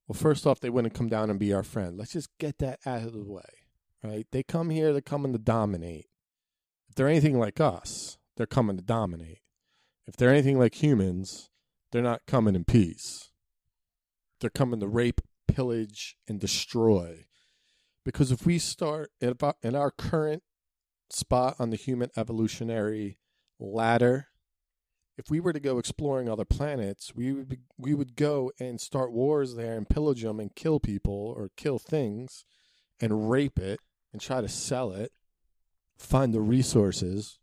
Well, 0.07 0.15
first 0.15 0.47
off, 0.47 0.61
they 0.61 0.69
wouldn't 0.69 0.93
come 0.93 1.09
down 1.09 1.29
and 1.29 1.37
be 1.37 1.51
our 1.51 1.63
friend. 1.63 1.97
Let's 1.97 2.13
just 2.13 2.29
get 2.39 2.59
that 2.59 2.79
out 2.85 3.03
of 3.03 3.11
the 3.11 3.29
way, 3.29 3.43
right? 4.01 4.25
They 4.31 4.41
come 4.41 4.69
here, 4.69 4.93
they're 4.93 5.01
coming 5.01 5.33
to 5.33 5.37
dominate. 5.37 6.05
If 6.87 6.95
they're 6.95 7.09
anything 7.09 7.37
like 7.37 7.59
us, 7.59 8.17
they're 8.37 8.47
coming 8.47 8.77
to 8.77 8.83
dominate. 8.83 9.41
If 10.07 10.15
they're 10.15 10.31
anything 10.31 10.57
like 10.57 10.81
humans, 10.81 11.49
they're 11.91 12.01
not 12.01 12.25
coming 12.25 12.55
in 12.55 12.63
peace. 12.63 13.31
They're 14.39 14.49
coming 14.49 14.79
to 14.79 14.87
rape, 14.87 15.19
pillage, 15.45 16.15
and 16.25 16.39
destroy. 16.39 17.25
Because 18.05 18.31
if 18.31 18.45
we 18.45 18.59
start 18.59 19.11
in 19.19 19.75
our 19.75 19.91
current 19.91 20.41
spot 21.09 21.55
on 21.59 21.69
the 21.69 21.75
human 21.75 22.09
evolutionary 22.15 23.17
ladder. 23.59 24.27
If 25.17 25.29
we 25.29 25.39
were 25.39 25.53
to 25.53 25.59
go 25.59 25.77
exploring 25.77 26.29
other 26.29 26.45
planets, 26.45 27.13
we 27.13 27.33
would 27.33 27.49
be, 27.49 27.57
we 27.77 27.93
would 27.93 28.15
go 28.15 28.51
and 28.59 28.79
start 28.79 29.11
wars 29.11 29.55
there 29.55 29.75
and 29.75 29.89
pillage 29.89 30.23
them 30.23 30.39
and 30.39 30.55
kill 30.55 30.79
people 30.79 31.33
or 31.35 31.49
kill 31.57 31.77
things 31.77 32.45
and 33.01 33.29
rape 33.29 33.59
it 33.59 33.79
and 34.13 34.21
try 34.21 34.39
to 34.39 34.47
sell 34.47 34.91
it, 34.91 35.11
find 35.97 36.33
the 36.33 36.41
resources. 36.41 37.37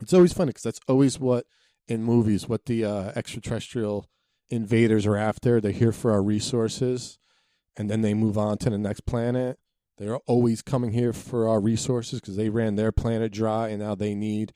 It's 0.00 0.14
always 0.14 0.32
funny 0.32 0.50
because 0.50 0.62
that's 0.62 0.80
always 0.88 1.18
what 1.18 1.44
in 1.88 2.02
movies 2.02 2.48
what 2.48 2.64
the 2.64 2.84
uh, 2.84 3.12
extraterrestrial 3.14 4.08
invaders 4.48 5.06
are 5.06 5.16
after. 5.16 5.60
They're 5.60 5.72
here 5.72 5.92
for 5.92 6.12
our 6.12 6.22
resources, 6.22 7.18
and 7.76 7.90
then 7.90 8.00
they 8.00 8.14
move 8.14 8.38
on 8.38 8.56
to 8.58 8.70
the 8.70 8.78
next 8.78 9.04
planet 9.04 9.58
they're 10.00 10.16
always 10.26 10.62
coming 10.62 10.92
here 10.92 11.12
for 11.12 11.46
our 11.46 11.60
resources 11.60 12.20
because 12.20 12.36
they 12.36 12.48
ran 12.48 12.76
their 12.76 12.90
planet 12.90 13.32
dry 13.32 13.68
and 13.68 13.80
now 13.80 13.94
they 13.94 14.14
need 14.14 14.54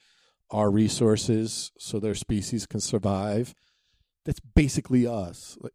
our 0.50 0.70
resources 0.70 1.70
so 1.78 2.00
their 2.00 2.14
species 2.14 2.64
can 2.64 2.80
survive. 2.80 3.54
That's 4.24 4.40
basically 4.40 5.06
us. 5.06 5.58
Like, 5.60 5.74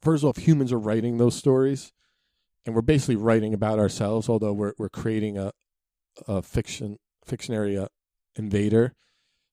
first 0.00 0.24
off, 0.24 0.38
humans 0.38 0.72
are 0.72 0.78
writing 0.78 1.18
those 1.18 1.34
stories, 1.34 1.92
and 2.64 2.74
we're 2.74 2.80
basically 2.80 3.16
writing 3.16 3.52
about 3.52 3.78
ourselves. 3.78 4.30
Although 4.30 4.54
we're 4.54 4.72
we're 4.78 4.88
creating 4.88 5.36
a 5.36 5.52
a 6.26 6.40
fiction 6.40 6.96
fictionary 7.22 7.76
uh, 7.76 7.88
invader, 8.34 8.94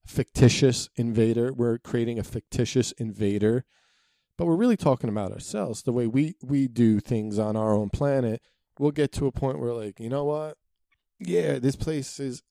fictitious 0.06 0.88
invader. 0.96 1.52
We're 1.52 1.80
creating 1.80 2.18
a 2.18 2.24
fictitious 2.24 2.94
invader, 2.94 3.66
but 4.38 4.46
we're 4.46 4.56
really 4.56 4.78
talking 4.78 5.10
about 5.10 5.34
ourselves. 5.34 5.84
The 5.84 5.92
way 5.92 6.08
we 6.08 6.36
we 6.42 6.70
do 6.70 7.02
things 7.02 7.38
on 7.38 7.58
our 7.58 7.74
own 7.74 7.90
planet 7.90 8.42
we'll 8.80 8.92
get 8.92 9.12
to 9.14 9.28
a 9.28 9.32
point 9.32 9.60
where 9.60 9.74
like, 9.74 10.00
you 10.00 10.10
know 10.10 10.26
what? 10.26 10.58
Yeah, 11.20 11.60
this 11.60 11.76
place 11.76 12.20
is 12.20 12.44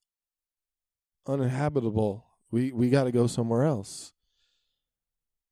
uninhabitable. 1.27 2.25
We 2.51 2.71
we 2.71 2.89
got 2.89 3.05
to 3.05 3.11
go 3.11 3.27
somewhere 3.27 3.63
else. 3.63 4.13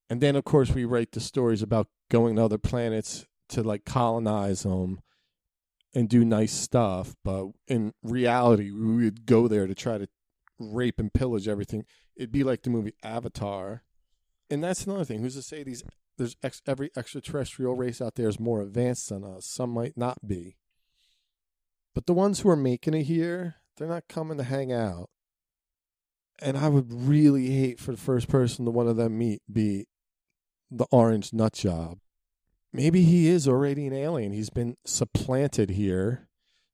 And 0.09 0.21
then 0.21 0.35
of 0.35 0.43
course 0.43 0.71
we 0.71 0.85
write 0.85 1.11
the 1.11 1.19
stories 1.19 1.61
about 1.61 1.87
going 2.09 2.35
to 2.35 2.43
other 2.43 2.57
planets 2.57 3.25
to 3.49 3.63
like 3.63 3.85
colonize 3.85 4.63
them 4.63 5.01
and 5.93 6.07
do 6.07 6.23
nice 6.23 6.53
stuff, 6.53 7.15
but 7.23 7.47
in 7.67 7.93
reality 8.01 8.71
we 8.71 9.03
would 9.03 9.25
go 9.25 9.47
there 9.47 9.67
to 9.67 9.75
try 9.75 9.97
to 9.97 10.07
rape 10.59 10.99
and 10.99 11.13
pillage 11.13 11.47
everything. 11.47 11.85
It'd 12.15 12.31
be 12.31 12.43
like 12.43 12.63
the 12.63 12.69
movie 12.69 12.93
Avatar. 13.03 13.83
And 14.49 14.63
that's 14.63 14.85
another 14.85 15.05
thing. 15.05 15.21
Who's 15.21 15.35
to 15.35 15.41
say 15.41 15.63
these 15.63 15.83
there's 16.17 16.35
ex, 16.43 16.61
every 16.67 16.91
extraterrestrial 16.95 17.75
race 17.75 18.01
out 18.01 18.15
there 18.15 18.27
is 18.27 18.39
more 18.39 18.61
advanced 18.61 19.09
than 19.09 19.23
us? 19.23 19.45
Some 19.45 19.71
might 19.71 19.97
not 19.97 20.27
be. 20.27 20.57
But 21.93 22.05
the 22.05 22.13
ones 22.13 22.39
who 22.39 22.49
are 22.49 22.55
making 22.55 22.93
it 22.93 23.03
here, 23.03 23.55
they're 23.77 23.87
not 23.87 24.07
coming 24.07 24.37
to 24.37 24.43
hang 24.43 24.71
out. 24.71 25.09
And 26.41 26.57
I 26.57 26.69
would 26.69 26.91
really 26.91 27.49
hate 27.49 27.79
for 27.79 27.91
the 27.91 27.97
first 27.97 28.27
person 28.27 28.65
to 28.65 28.71
one 28.71 28.87
of 28.87 28.97
them 28.97 29.17
meet 29.17 29.41
be 29.51 29.87
the 30.71 30.87
orange 30.89 31.33
nut 31.33 31.53
job. 31.53 31.99
Maybe 32.73 33.03
he 33.03 33.27
is 33.27 33.47
already 33.47 33.85
an 33.85 33.93
alien. 33.93 34.31
He's 34.31 34.49
been 34.49 34.77
supplanted 34.85 35.71
here 35.71 36.29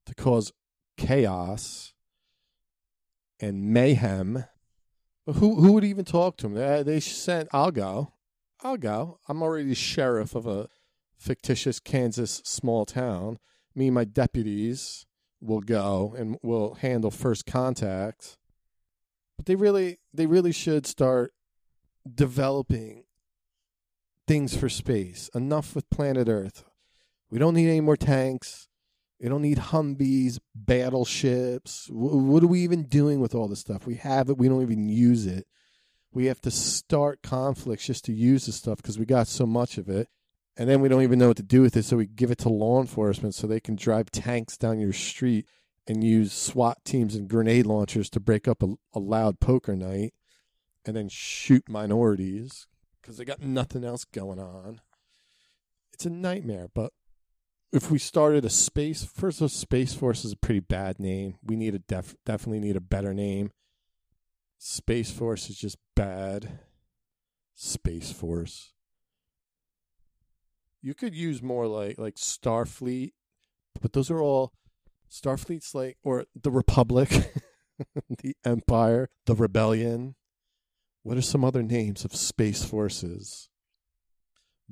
to 0.06 0.14
cause 0.14 0.52
chaos 0.96 1.92
and 3.40 3.72
mayhem. 3.72 4.44
But 5.26 5.36
who 5.36 5.56
who 5.56 5.72
would 5.72 5.84
even 5.84 6.04
talk 6.04 6.36
to 6.38 6.46
him? 6.46 6.54
They, 6.54 6.82
they 6.82 7.00
sent. 7.00 7.48
I'll 7.52 7.72
go. 7.72 8.14
I'll 8.62 8.76
go. 8.76 9.18
I'm 9.28 9.42
already 9.42 9.74
sheriff 9.74 10.34
of 10.34 10.46
a 10.46 10.68
fictitious 11.18 11.80
Kansas 11.80 12.40
small 12.44 12.86
town. 12.86 13.38
Me 13.74 13.88
and 13.88 13.94
my 13.94 14.04
deputies 14.04 15.04
will 15.40 15.60
go 15.60 16.14
and 16.16 16.38
will 16.42 16.74
handle 16.74 17.10
first 17.10 17.46
contact. 17.46 18.36
But 19.36 19.46
they 19.46 19.54
really 19.54 19.98
they 20.12 20.26
really 20.26 20.52
should 20.52 20.86
start 20.86 21.32
developing 22.12 23.04
things 24.26 24.56
for 24.56 24.68
space. 24.68 25.30
Enough 25.34 25.74
with 25.74 25.90
planet 25.90 26.28
Earth. 26.28 26.64
We 27.30 27.38
don't 27.38 27.54
need 27.54 27.68
any 27.68 27.80
more 27.80 27.96
tanks. 27.96 28.68
We 29.20 29.28
don't 29.28 29.42
need 29.42 29.58
Humvees, 29.58 30.38
battleships. 30.54 31.88
what 31.90 32.42
are 32.42 32.48
we 32.48 32.60
even 32.60 32.84
doing 32.84 33.20
with 33.20 33.34
all 33.34 33.48
this 33.48 33.60
stuff? 33.60 33.86
We 33.86 33.96
have 33.96 34.30
it. 34.30 34.38
We 34.38 34.48
don't 34.48 34.62
even 34.62 34.88
use 34.88 35.26
it. 35.26 35.46
We 36.12 36.26
have 36.26 36.40
to 36.42 36.50
start 36.50 37.22
conflicts 37.22 37.86
just 37.86 38.04
to 38.06 38.12
use 38.12 38.46
the 38.46 38.52
stuff 38.52 38.76
because 38.78 38.98
we 38.98 39.04
got 39.04 39.26
so 39.26 39.44
much 39.44 39.76
of 39.76 39.88
it. 39.88 40.08
And 40.58 40.68
then 40.68 40.80
we 40.80 40.88
don't 40.88 41.02
even 41.02 41.20
know 41.20 41.28
what 41.28 41.36
to 41.36 41.42
do 41.44 41.62
with 41.62 41.76
it. 41.76 41.84
So 41.84 41.96
we 41.96 42.06
give 42.06 42.32
it 42.32 42.38
to 42.38 42.48
law 42.48 42.80
enforcement 42.80 43.34
so 43.34 43.46
they 43.46 43.60
can 43.60 43.76
drive 43.76 44.10
tanks 44.10 44.56
down 44.56 44.80
your 44.80 44.92
street 44.92 45.46
and 45.86 46.02
use 46.02 46.32
SWAT 46.32 46.84
teams 46.84 47.14
and 47.14 47.28
grenade 47.28 47.64
launchers 47.64 48.10
to 48.10 48.20
break 48.20 48.48
up 48.48 48.62
a, 48.62 48.74
a 48.92 48.98
loud 48.98 49.38
poker 49.38 49.76
night 49.76 50.12
and 50.84 50.96
then 50.96 51.08
shoot 51.08 51.68
minorities 51.68 52.66
because 53.00 53.16
they 53.16 53.24
got 53.24 53.40
nothing 53.40 53.84
else 53.84 54.04
going 54.04 54.40
on. 54.40 54.80
It's 55.92 56.04
a 56.04 56.10
nightmare. 56.10 56.68
But 56.74 56.92
if 57.72 57.90
we 57.90 57.98
started 57.98 58.44
a 58.44 58.50
space, 58.50 59.04
first 59.04 59.38
of 59.38 59.42
all, 59.42 59.48
Space 59.48 59.94
Force 59.94 60.24
is 60.24 60.32
a 60.32 60.36
pretty 60.36 60.60
bad 60.60 60.98
name. 60.98 61.36
We 61.42 61.56
need 61.56 61.74
a 61.74 61.78
def, 61.78 62.16
definitely 62.26 62.60
need 62.60 62.76
a 62.76 62.80
better 62.80 63.14
name. 63.14 63.52
Space 64.58 65.10
Force 65.10 65.48
is 65.48 65.56
just 65.56 65.78
bad. 65.94 66.60
Space 67.54 68.10
Force. 68.12 68.72
You 70.80 70.94
could 70.94 71.14
use 71.14 71.42
more 71.42 71.66
like 71.66 71.98
like 71.98 72.16
Starfleet, 72.16 73.12
but 73.80 73.92
those 73.92 74.10
are 74.10 74.20
all 74.20 74.52
Starfleet's 75.10 75.74
like 75.74 75.96
or 76.02 76.24
the 76.40 76.50
Republic, 76.50 77.08
the 78.22 78.36
Empire, 78.44 79.08
the 79.26 79.34
Rebellion. 79.34 80.14
What 81.02 81.16
are 81.16 81.22
some 81.22 81.44
other 81.44 81.62
names 81.62 82.04
of 82.04 82.14
space 82.14 82.64
forces? 82.64 83.48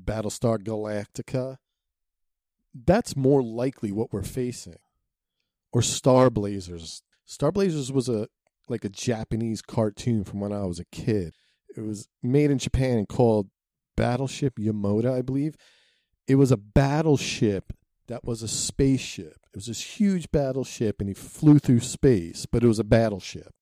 Battlestar 0.02 0.58
Galactica. 0.58 1.56
That's 2.74 3.16
more 3.16 3.42
likely 3.42 3.90
what 3.90 4.12
we're 4.12 4.22
facing. 4.22 4.76
Or 5.72 5.80
Star 5.82 6.28
Blazers. 6.30 7.02
Star 7.24 7.50
Blazers 7.50 7.90
was 7.90 8.08
a 8.08 8.28
like 8.68 8.84
a 8.84 8.90
Japanese 8.90 9.62
cartoon 9.62 10.24
from 10.24 10.40
when 10.40 10.52
I 10.52 10.64
was 10.64 10.78
a 10.78 10.84
kid. 10.86 11.34
It 11.76 11.80
was 11.80 12.08
made 12.22 12.50
in 12.50 12.58
Japan 12.58 12.98
and 12.98 13.08
called 13.08 13.48
Battleship 13.96 14.58
Yamato, 14.58 15.14
I 15.14 15.22
believe. 15.22 15.56
It 16.26 16.36
was 16.36 16.50
a 16.50 16.56
battleship 16.56 17.72
that 18.08 18.24
was 18.24 18.42
a 18.42 18.48
spaceship. 18.48 19.38
It 19.52 19.56
was 19.56 19.66
this 19.66 19.80
huge 19.80 20.30
battleship 20.30 21.00
and 21.00 21.08
he 21.08 21.14
flew 21.14 21.58
through 21.58 21.80
space, 21.80 22.46
but 22.46 22.62
it 22.62 22.68
was 22.68 22.78
a 22.78 22.84
battleship. 22.84 23.52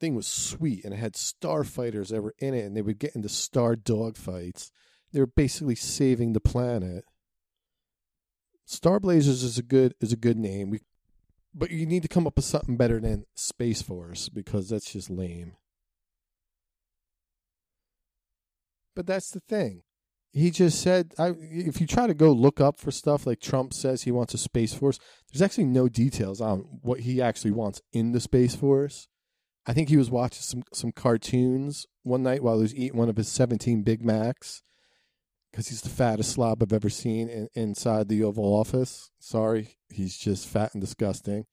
Thing 0.00 0.14
was 0.14 0.26
sweet 0.26 0.84
and 0.84 0.92
it 0.92 0.98
had 0.98 1.14
starfighters 1.14 2.08
that 2.08 2.22
were 2.22 2.34
in 2.38 2.54
it 2.54 2.64
and 2.64 2.76
they 2.76 2.82
would 2.82 2.98
get 2.98 3.14
into 3.14 3.28
star 3.28 3.76
dogfights. 3.76 4.70
They 5.12 5.20
were 5.20 5.26
basically 5.26 5.76
saving 5.76 6.32
the 6.32 6.40
planet. 6.40 7.04
Star 8.64 8.98
Blazers 8.98 9.42
is 9.42 9.58
a 9.58 9.62
good 9.62 9.94
is 10.00 10.12
a 10.12 10.16
good 10.16 10.38
name. 10.38 10.70
We 10.70 10.80
but 11.54 11.70
you 11.70 11.86
need 11.86 12.02
to 12.02 12.08
come 12.08 12.26
up 12.26 12.36
with 12.36 12.44
something 12.44 12.76
better 12.76 12.98
than 12.98 13.26
Space 13.36 13.82
Force 13.82 14.28
because 14.28 14.68
that's 14.68 14.92
just 14.92 15.10
lame. 15.10 15.56
But 18.96 19.06
that's 19.06 19.30
the 19.30 19.40
thing. 19.40 19.82
He 20.34 20.50
just 20.50 20.82
said, 20.82 21.14
I, 21.16 21.32
if 21.40 21.80
you 21.80 21.86
try 21.86 22.08
to 22.08 22.14
go 22.14 22.32
look 22.32 22.60
up 22.60 22.80
for 22.80 22.90
stuff 22.90 23.24
like 23.24 23.40
Trump 23.40 23.72
says 23.72 24.02
he 24.02 24.10
wants 24.10 24.34
a 24.34 24.38
Space 24.38 24.74
Force, 24.74 24.98
there's 25.32 25.42
actually 25.42 25.66
no 25.66 25.88
details 25.88 26.40
on 26.40 26.80
what 26.82 27.00
he 27.00 27.22
actually 27.22 27.52
wants 27.52 27.80
in 27.92 28.10
the 28.10 28.18
Space 28.18 28.56
Force. 28.56 29.06
I 29.64 29.72
think 29.72 29.88
he 29.88 29.96
was 29.96 30.10
watching 30.10 30.42
some, 30.42 30.64
some 30.72 30.90
cartoons 30.90 31.86
one 32.02 32.24
night 32.24 32.42
while 32.42 32.56
he 32.56 32.62
was 32.62 32.74
eating 32.74 32.98
one 32.98 33.08
of 33.08 33.16
his 33.16 33.28
17 33.28 33.82
Big 33.82 34.04
Macs 34.04 34.64
because 35.52 35.68
he's 35.68 35.82
the 35.82 35.88
fattest 35.88 36.32
slob 36.32 36.60
I've 36.60 36.72
ever 36.72 36.90
seen 36.90 37.28
in, 37.28 37.48
inside 37.54 38.08
the 38.08 38.24
Oval 38.24 38.44
Office. 38.44 39.12
Sorry, 39.20 39.78
he's 39.88 40.16
just 40.16 40.48
fat 40.48 40.74
and 40.74 40.80
disgusting. 40.80 41.46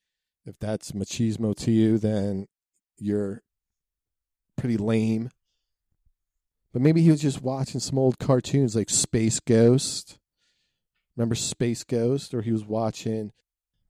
If 0.43 0.57
that's 0.59 0.93
machismo 0.93 1.55
to 1.57 1.69
you, 1.69 1.99
then 1.99 2.47
you're 2.97 3.43
pretty 4.57 4.77
lame. 4.77 5.29
But 6.73 6.81
maybe 6.81 7.01
he 7.01 7.11
was 7.11 7.21
just 7.21 7.41
watching 7.41 7.79
some 7.79 7.99
old 7.99 8.19
cartoons 8.19 8.75
like 8.75 8.89
Space 8.89 9.39
Ghost. 9.39 10.19
Remember 11.15 11.35
Space 11.35 11.83
Ghost? 11.83 12.33
Or 12.33 12.41
he 12.41 12.51
was 12.51 12.65
watching, 12.65 13.31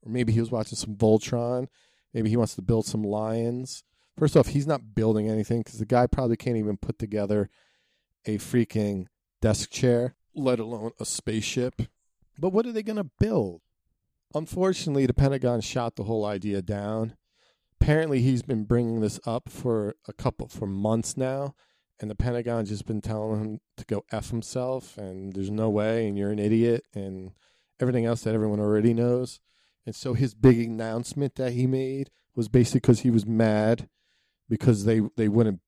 or 0.03 0.11
maybe 0.11 0.33
he 0.33 0.39
was 0.39 0.51
watching 0.51 0.77
some 0.77 0.95
Voltron. 0.95 1.67
Maybe 2.13 2.29
he 2.29 2.37
wants 2.37 2.55
to 2.55 2.61
build 2.61 2.85
some 2.85 3.03
lions. 3.03 3.83
First 4.17 4.35
off, 4.35 4.47
he's 4.47 4.67
not 4.67 4.93
building 4.93 5.29
anything 5.29 5.61
because 5.61 5.79
the 5.79 5.85
guy 5.85 6.07
probably 6.07 6.35
can't 6.37 6.57
even 6.57 6.77
put 6.77 6.99
together 6.99 7.49
a 8.25 8.37
freaking 8.37 9.05
desk 9.41 9.71
chair, 9.71 10.15
let 10.35 10.59
alone 10.59 10.91
a 10.99 11.05
spaceship. 11.05 11.81
But 12.37 12.49
what 12.49 12.65
are 12.65 12.71
they 12.71 12.83
going 12.83 12.97
to 12.97 13.09
build? 13.19 13.61
Unfortunately, 14.33 15.05
the 15.05 15.13
Pentagon 15.13 15.61
shot 15.61 15.95
the 15.95 16.03
whole 16.03 16.25
idea 16.25 16.61
down. 16.61 17.15
Apparently, 17.79 18.21
he's 18.21 18.43
been 18.43 18.63
bringing 18.63 19.01
this 19.01 19.19
up 19.25 19.49
for 19.49 19.95
a 20.07 20.13
couple 20.13 20.47
for 20.47 20.67
months 20.67 21.17
now, 21.17 21.55
and 22.01 22.09
the 22.09 22.15
Pentagon's 22.15 22.69
just 22.69 22.87
been 22.87 22.99
telling 22.99 23.39
him 23.39 23.59
to 23.77 23.85
go 23.85 24.03
f 24.11 24.31
himself, 24.31 24.97
and 24.97 25.33
there's 25.33 25.51
no 25.51 25.69
way, 25.69 26.07
and 26.07 26.17
you're 26.17 26.31
an 26.31 26.39
idiot, 26.39 26.83
and 26.93 27.31
everything 27.79 28.05
else 28.05 28.23
that 28.23 28.33
everyone 28.33 28.59
already 28.59 28.93
knows. 28.93 29.39
And 29.85 29.95
so 29.95 30.13
his 30.13 30.33
big 30.33 30.59
announcement 30.59 31.35
that 31.35 31.53
he 31.53 31.67
made 31.67 32.09
was 32.35 32.47
basically 32.47 32.79
because 32.79 33.01
he 33.01 33.11
was 33.11 33.25
mad 33.25 33.87
because 34.49 34.85
they 34.85 35.01
they 35.15 35.29
wouldn't 35.29 35.61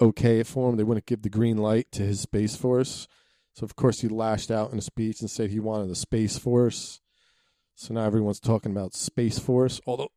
okay 0.00 0.40
it 0.40 0.46
for 0.46 0.70
him. 0.70 0.76
They 0.76 0.84
wouldn't 0.84 1.06
give 1.06 1.22
the 1.22 1.28
green 1.28 1.56
light 1.56 1.90
to 1.92 2.02
his 2.02 2.20
Space 2.20 2.56
Force. 2.56 3.06
So, 3.54 3.64
of 3.64 3.76
course, 3.76 4.00
he 4.00 4.08
lashed 4.08 4.50
out 4.50 4.72
in 4.72 4.78
a 4.78 4.82
speech 4.82 5.20
and 5.20 5.30
said 5.30 5.50
he 5.50 5.60
wanted 5.60 5.90
a 5.90 5.94
Space 5.94 6.38
Force. 6.38 7.00
So 7.74 7.94
now 7.94 8.04
everyone's 8.04 8.40
talking 8.40 8.72
about 8.72 8.94
Space 8.94 9.38
Force, 9.38 9.80
although, 9.86 10.10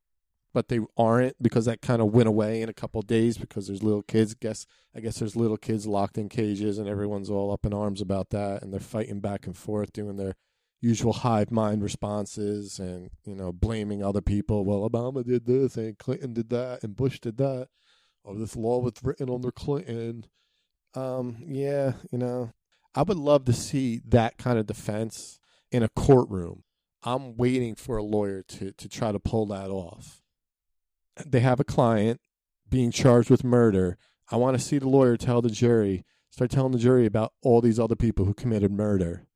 but 0.55 0.69
they 0.69 0.79
aren't 0.97 1.35
because 1.43 1.65
that 1.65 1.81
kind 1.81 2.01
of 2.01 2.13
went 2.13 2.27
away 2.29 2.61
in 2.61 2.69
a 2.69 2.73
couple 2.73 3.01
days 3.01 3.37
because 3.37 3.67
there's 3.67 3.83
little 3.83 4.01
kids. 4.01 4.33
Guess 4.33 4.65
I 4.95 5.01
guess 5.01 5.19
there's 5.19 5.35
little 5.35 5.57
kids 5.57 5.85
locked 5.85 6.17
in 6.17 6.29
cages 6.29 6.77
and 6.79 6.87
everyone's 6.87 7.29
all 7.29 7.51
up 7.51 7.65
in 7.65 7.73
arms 7.73 8.01
about 8.01 8.29
that 8.29 8.63
and 8.63 8.71
they're 8.71 8.79
fighting 8.79 9.19
back 9.19 9.45
and 9.45 9.55
forth, 9.55 9.91
doing 9.91 10.15
their 10.15 10.35
usual 10.81 11.13
hive 11.13 11.51
mind 11.51 11.83
responses 11.83 12.79
and 12.79 13.09
you 13.25 13.35
know 13.35 13.51
blaming 13.51 14.01
other 14.01 14.21
people. 14.21 14.65
Well, 14.65 14.89
Obama 14.89 15.25
did 15.25 15.45
this 15.45 15.75
and 15.75 15.97
Clinton 15.97 16.33
did 16.33 16.49
that 16.51 16.83
and 16.83 16.95
Bush 16.95 17.19
did 17.19 17.37
that 17.37 17.67
oh, 18.25 18.33
this 18.33 18.55
law 18.55 18.79
was 18.79 18.93
written 19.03 19.29
under 19.29 19.51
Clinton. 19.51 20.25
Um, 20.93 21.37
yeah, 21.45 21.93
you 22.11 22.17
know, 22.17 22.51
I 22.93 23.03
would 23.03 23.17
love 23.17 23.45
to 23.45 23.53
see 23.53 24.01
that 24.07 24.37
kind 24.37 24.57
of 24.57 24.67
defense 24.67 25.39
in 25.71 25.83
a 25.83 25.89
courtroom. 25.89 26.63
I'm 27.03 27.35
waiting 27.35 27.75
for 27.75 27.97
a 27.97 28.03
lawyer 28.03 28.41
to 28.43 28.71
to 28.71 28.89
try 28.89 29.11
to 29.11 29.19
pull 29.19 29.45
that 29.47 29.69
off. 29.69 30.21
They 31.25 31.39
have 31.41 31.59
a 31.59 31.65
client 31.65 32.19
being 32.69 32.91
charged 32.91 33.29
with 33.29 33.43
murder. 33.43 33.97
I 34.31 34.37
want 34.37 34.57
to 34.57 34.63
see 34.63 34.79
the 34.79 34.89
lawyer 34.89 35.17
tell 35.17 35.41
the 35.41 35.49
jury, 35.49 36.03
start 36.29 36.51
telling 36.51 36.71
the 36.71 36.79
jury 36.79 37.05
about 37.05 37.33
all 37.41 37.61
these 37.61 37.79
other 37.79 37.95
people 37.95 38.25
who 38.25 38.33
committed 38.33 38.71
murder. 38.71 39.27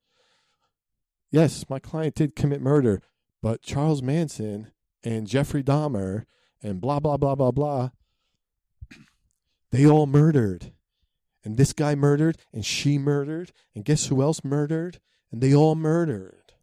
Yes, 1.31 1.69
my 1.69 1.79
client 1.79 2.15
did 2.15 2.35
commit 2.35 2.61
murder, 2.61 3.01
but 3.41 3.61
Charles 3.61 4.01
Manson 4.01 4.71
and 5.03 5.27
Jeffrey 5.27 5.63
Dahmer 5.63 6.25
and 6.61 6.81
blah 6.81 6.99
blah 6.99 7.17
blah 7.17 7.35
blah 7.35 7.51
blah 7.51 7.89
they 9.71 9.85
all 9.85 10.07
murdered. 10.07 10.73
And 11.43 11.55
this 11.55 11.71
guy 11.71 11.95
murdered, 11.95 12.37
and 12.51 12.65
she 12.65 12.97
murdered, 12.97 13.53
and 13.73 13.85
guess 13.85 14.07
who 14.07 14.21
else 14.21 14.43
murdered? 14.43 14.99
And 15.31 15.41
they 15.41 15.55
all 15.55 15.75
murdered. 15.75 16.53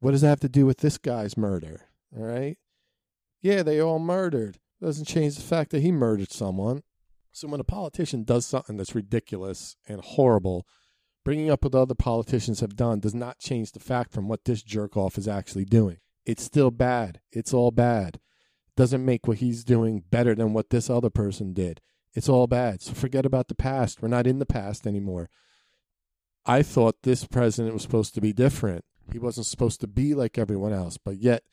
What 0.00 0.10
does 0.10 0.22
that 0.22 0.28
have 0.28 0.40
to 0.40 0.48
do 0.48 0.66
with 0.66 0.78
this 0.78 0.98
guy's 0.98 1.36
murder? 1.36 1.82
All 2.16 2.24
right? 2.24 2.58
Yeah, 3.46 3.62
they 3.62 3.80
all 3.80 4.00
murdered. 4.00 4.58
Doesn't 4.82 5.04
change 5.04 5.36
the 5.36 5.40
fact 5.40 5.70
that 5.70 5.82
he 5.82 5.92
murdered 5.92 6.32
someone. 6.32 6.82
So 7.30 7.46
when 7.46 7.60
a 7.60 7.64
politician 7.64 8.24
does 8.24 8.44
something 8.44 8.76
that's 8.76 8.96
ridiculous 8.96 9.76
and 9.86 10.00
horrible, 10.00 10.66
bringing 11.24 11.48
up 11.48 11.62
what 11.62 11.76
other 11.76 11.94
politicians 11.94 12.58
have 12.58 12.74
done 12.74 12.98
does 12.98 13.14
not 13.14 13.38
change 13.38 13.70
the 13.70 13.78
fact 13.78 14.10
from 14.10 14.26
what 14.26 14.46
this 14.46 14.64
jerk 14.64 14.96
off 14.96 15.16
is 15.16 15.28
actually 15.28 15.64
doing. 15.64 15.98
It's 16.24 16.42
still 16.42 16.72
bad. 16.72 17.20
It's 17.30 17.54
all 17.54 17.70
bad. 17.70 18.18
Doesn't 18.76 19.04
make 19.04 19.28
what 19.28 19.38
he's 19.38 19.62
doing 19.62 20.02
better 20.10 20.34
than 20.34 20.52
what 20.52 20.70
this 20.70 20.90
other 20.90 21.08
person 21.08 21.52
did. 21.52 21.80
It's 22.14 22.28
all 22.28 22.48
bad. 22.48 22.82
So 22.82 22.94
forget 22.94 23.24
about 23.24 23.46
the 23.46 23.54
past. 23.54 24.02
We're 24.02 24.08
not 24.08 24.26
in 24.26 24.40
the 24.40 24.44
past 24.44 24.88
anymore. 24.88 25.30
I 26.44 26.62
thought 26.62 27.04
this 27.04 27.24
president 27.24 27.74
was 27.74 27.82
supposed 27.82 28.12
to 28.16 28.20
be 28.20 28.32
different. 28.32 28.84
He 29.12 29.20
wasn't 29.20 29.46
supposed 29.46 29.80
to 29.82 29.86
be 29.86 30.14
like 30.14 30.36
everyone 30.36 30.72
else, 30.72 30.98
but 30.98 31.18
yet 31.18 31.44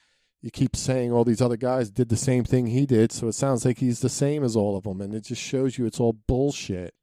you 0.43 0.51
keep 0.51 0.75
saying 0.75 1.10
all 1.10 1.23
these 1.23 1.41
other 1.41 1.56
guys 1.56 1.89
did 1.89 2.10
the 2.10 2.17
same 2.17 2.43
thing 2.43 2.67
he 2.67 2.86
did, 2.86 3.13
so 3.13 3.29
it 3.29 3.34
sounds 3.34 3.63
like 3.63 3.77
he's 3.77 4.01
the 4.01 4.10
same 4.10 4.43
as 4.43 4.58
all 4.58 4.75
of 4.75 4.84
them, 4.84 4.99
and 4.99 5.15
it 5.15 5.23
just 5.23 5.41
shows 5.41 5.77
you 5.77 5.86
it's 5.86 6.01
all 6.01 6.12
bullshit. 6.27 6.93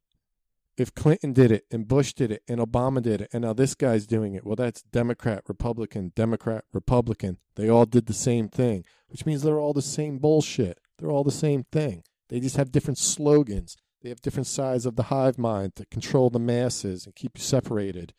If 0.76 0.94
Clinton 0.94 1.32
did 1.32 1.50
it, 1.50 1.64
and 1.70 1.88
Bush 1.88 2.12
did 2.12 2.30
it, 2.30 2.42
and 2.46 2.60
Obama 2.60 3.00
did 3.00 3.22
it, 3.22 3.30
and 3.32 3.42
now 3.42 3.54
this 3.54 3.74
guy's 3.74 4.06
doing 4.06 4.34
it, 4.34 4.44
well, 4.44 4.56
that's 4.56 4.82
Democrat, 4.82 5.42
Republican, 5.48 6.12
Democrat, 6.14 6.64
Republican. 6.74 7.38
They 7.56 7.70
all 7.70 7.86
did 7.86 8.06
the 8.06 8.12
same 8.12 8.48
thing, 8.48 8.84
which 9.08 9.24
means 9.24 9.42
they're 9.42 9.58
all 9.58 9.72
the 9.72 9.80
same 9.80 10.18
bullshit. 10.18 10.78
They're 10.98 11.10
all 11.10 11.24
the 11.24 11.30
same 11.30 11.64
thing. 11.72 12.02
They 12.28 12.40
just 12.40 12.58
have 12.58 12.70
different 12.70 12.98
slogans. 12.98 13.78
They 14.02 14.10
have 14.10 14.20
different 14.20 14.48
sides 14.48 14.84
of 14.84 14.96
the 14.96 15.04
hive 15.04 15.38
mind 15.38 15.76
to 15.76 15.86
control 15.86 16.28
the 16.28 16.38
masses 16.38 17.06
and 17.06 17.14
keep 17.14 17.38
you 17.38 17.42
separated 17.42 18.12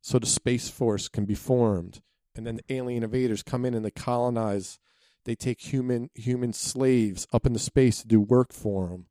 so 0.00 0.18
the 0.18 0.26
Space 0.26 0.68
Force 0.68 1.08
can 1.08 1.24
be 1.24 1.34
formed. 1.34 2.02
And 2.34 2.46
then 2.46 2.56
the 2.56 2.74
alien 2.74 3.02
invaders 3.02 3.42
come 3.42 3.64
in 3.64 3.74
and 3.74 3.84
they 3.84 3.90
colonize. 3.90 4.78
They 5.24 5.34
take 5.34 5.60
human 5.60 6.10
human 6.14 6.52
slaves 6.52 7.26
up 7.32 7.46
into 7.46 7.58
space 7.58 8.00
to 8.00 8.08
do 8.08 8.20
work 8.20 8.52
for 8.52 8.88
them. 8.88 9.06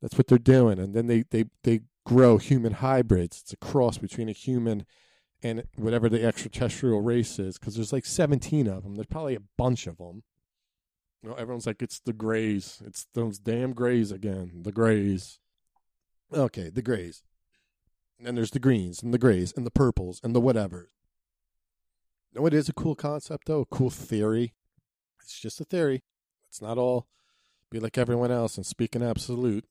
That's 0.00 0.18
what 0.18 0.26
they're 0.26 0.38
doing. 0.38 0.78
And 0.78 0.94
then 0.94 1.06
they, 1.06 1.24
they, 1.30 1.44
they 1.62 1.80
grow 2.04 2.38
human 2.38 2.74
hybrids. 2.74 3.40
It's 3.40 3.52
a 3.52 3.56
cross 3.56 3.98
between 3.98 4.28
a 4.28 4.32
human 4.32 4.84
and 5.42 5.64
whatever 5.76 6.08
the 6.08 6.24
extraterrestrial 6.24 7.00
race 7.00 7.38
is, 7.38 7.58
because 7.58 7.74
there's 7.74 7.92
like 7.92 8.04
17 8.04 8.66
of 8.68 8.82
them. 8.82 8.94
There's 8.94 9.06
probably 9.06 9.34
a 9.34 9.42
bunch 9.56 9.86
of 9.86 9.98
them. 9.98 10.22
You 11.22 11.30
know, 11.30 11.34
everyone's 11.36 11.66
like, 11.66 11.82
it's 11.82 12.00
the 12.00 12.12
Greys. 12.12 12.82
It's 12.84 13.06
those 13.14 13.38
damn 13.38 13.72
Greys 13.72 14.10
again. 14.10 14.62
The 14.62 14.72
Greys. 14.72 15.38
Okay, 16.32 16.68
the 16.68 16.82
Greys. 16.82 17.22
And 18.22 18.26
then 18.28 18.36
there's 18.36 18.52
the 18.52 18.60
greens 18.60 19.02
and 19.02 19.12
the 19.12 19.18
grays 19.18 19.52
and 19.56 19.66
the 19.66 19.70
purples 19.72 20.20
and 20.22 20.32
the 20.32 20.40
whatever. 20.40 20.90
No, 22.34 22.46
it 22.46 22.54
is 22.54 22.68
a 22.68 22.72
cool 22.72 22.94
concept, 22.94 23.46
though, 23.46 23.60
a 23.60 23.66
cool 23.66 23.90
theory. 23.90 24.54
It's 25.22 25.38
just 25.38 25.60
a 25.60 25.64
theory. 25.64 26.02
It's 26.48 26.62
not 26.62 26.78
all 26.78 27.06
be 27.70 27.78
like 27.78 27.96
everyone 27.96 28.30
else 28.30 28.56
and 28.56 28.66
speak 28.66 28.94
in 28.94 29.02
absolute 29.02 29.64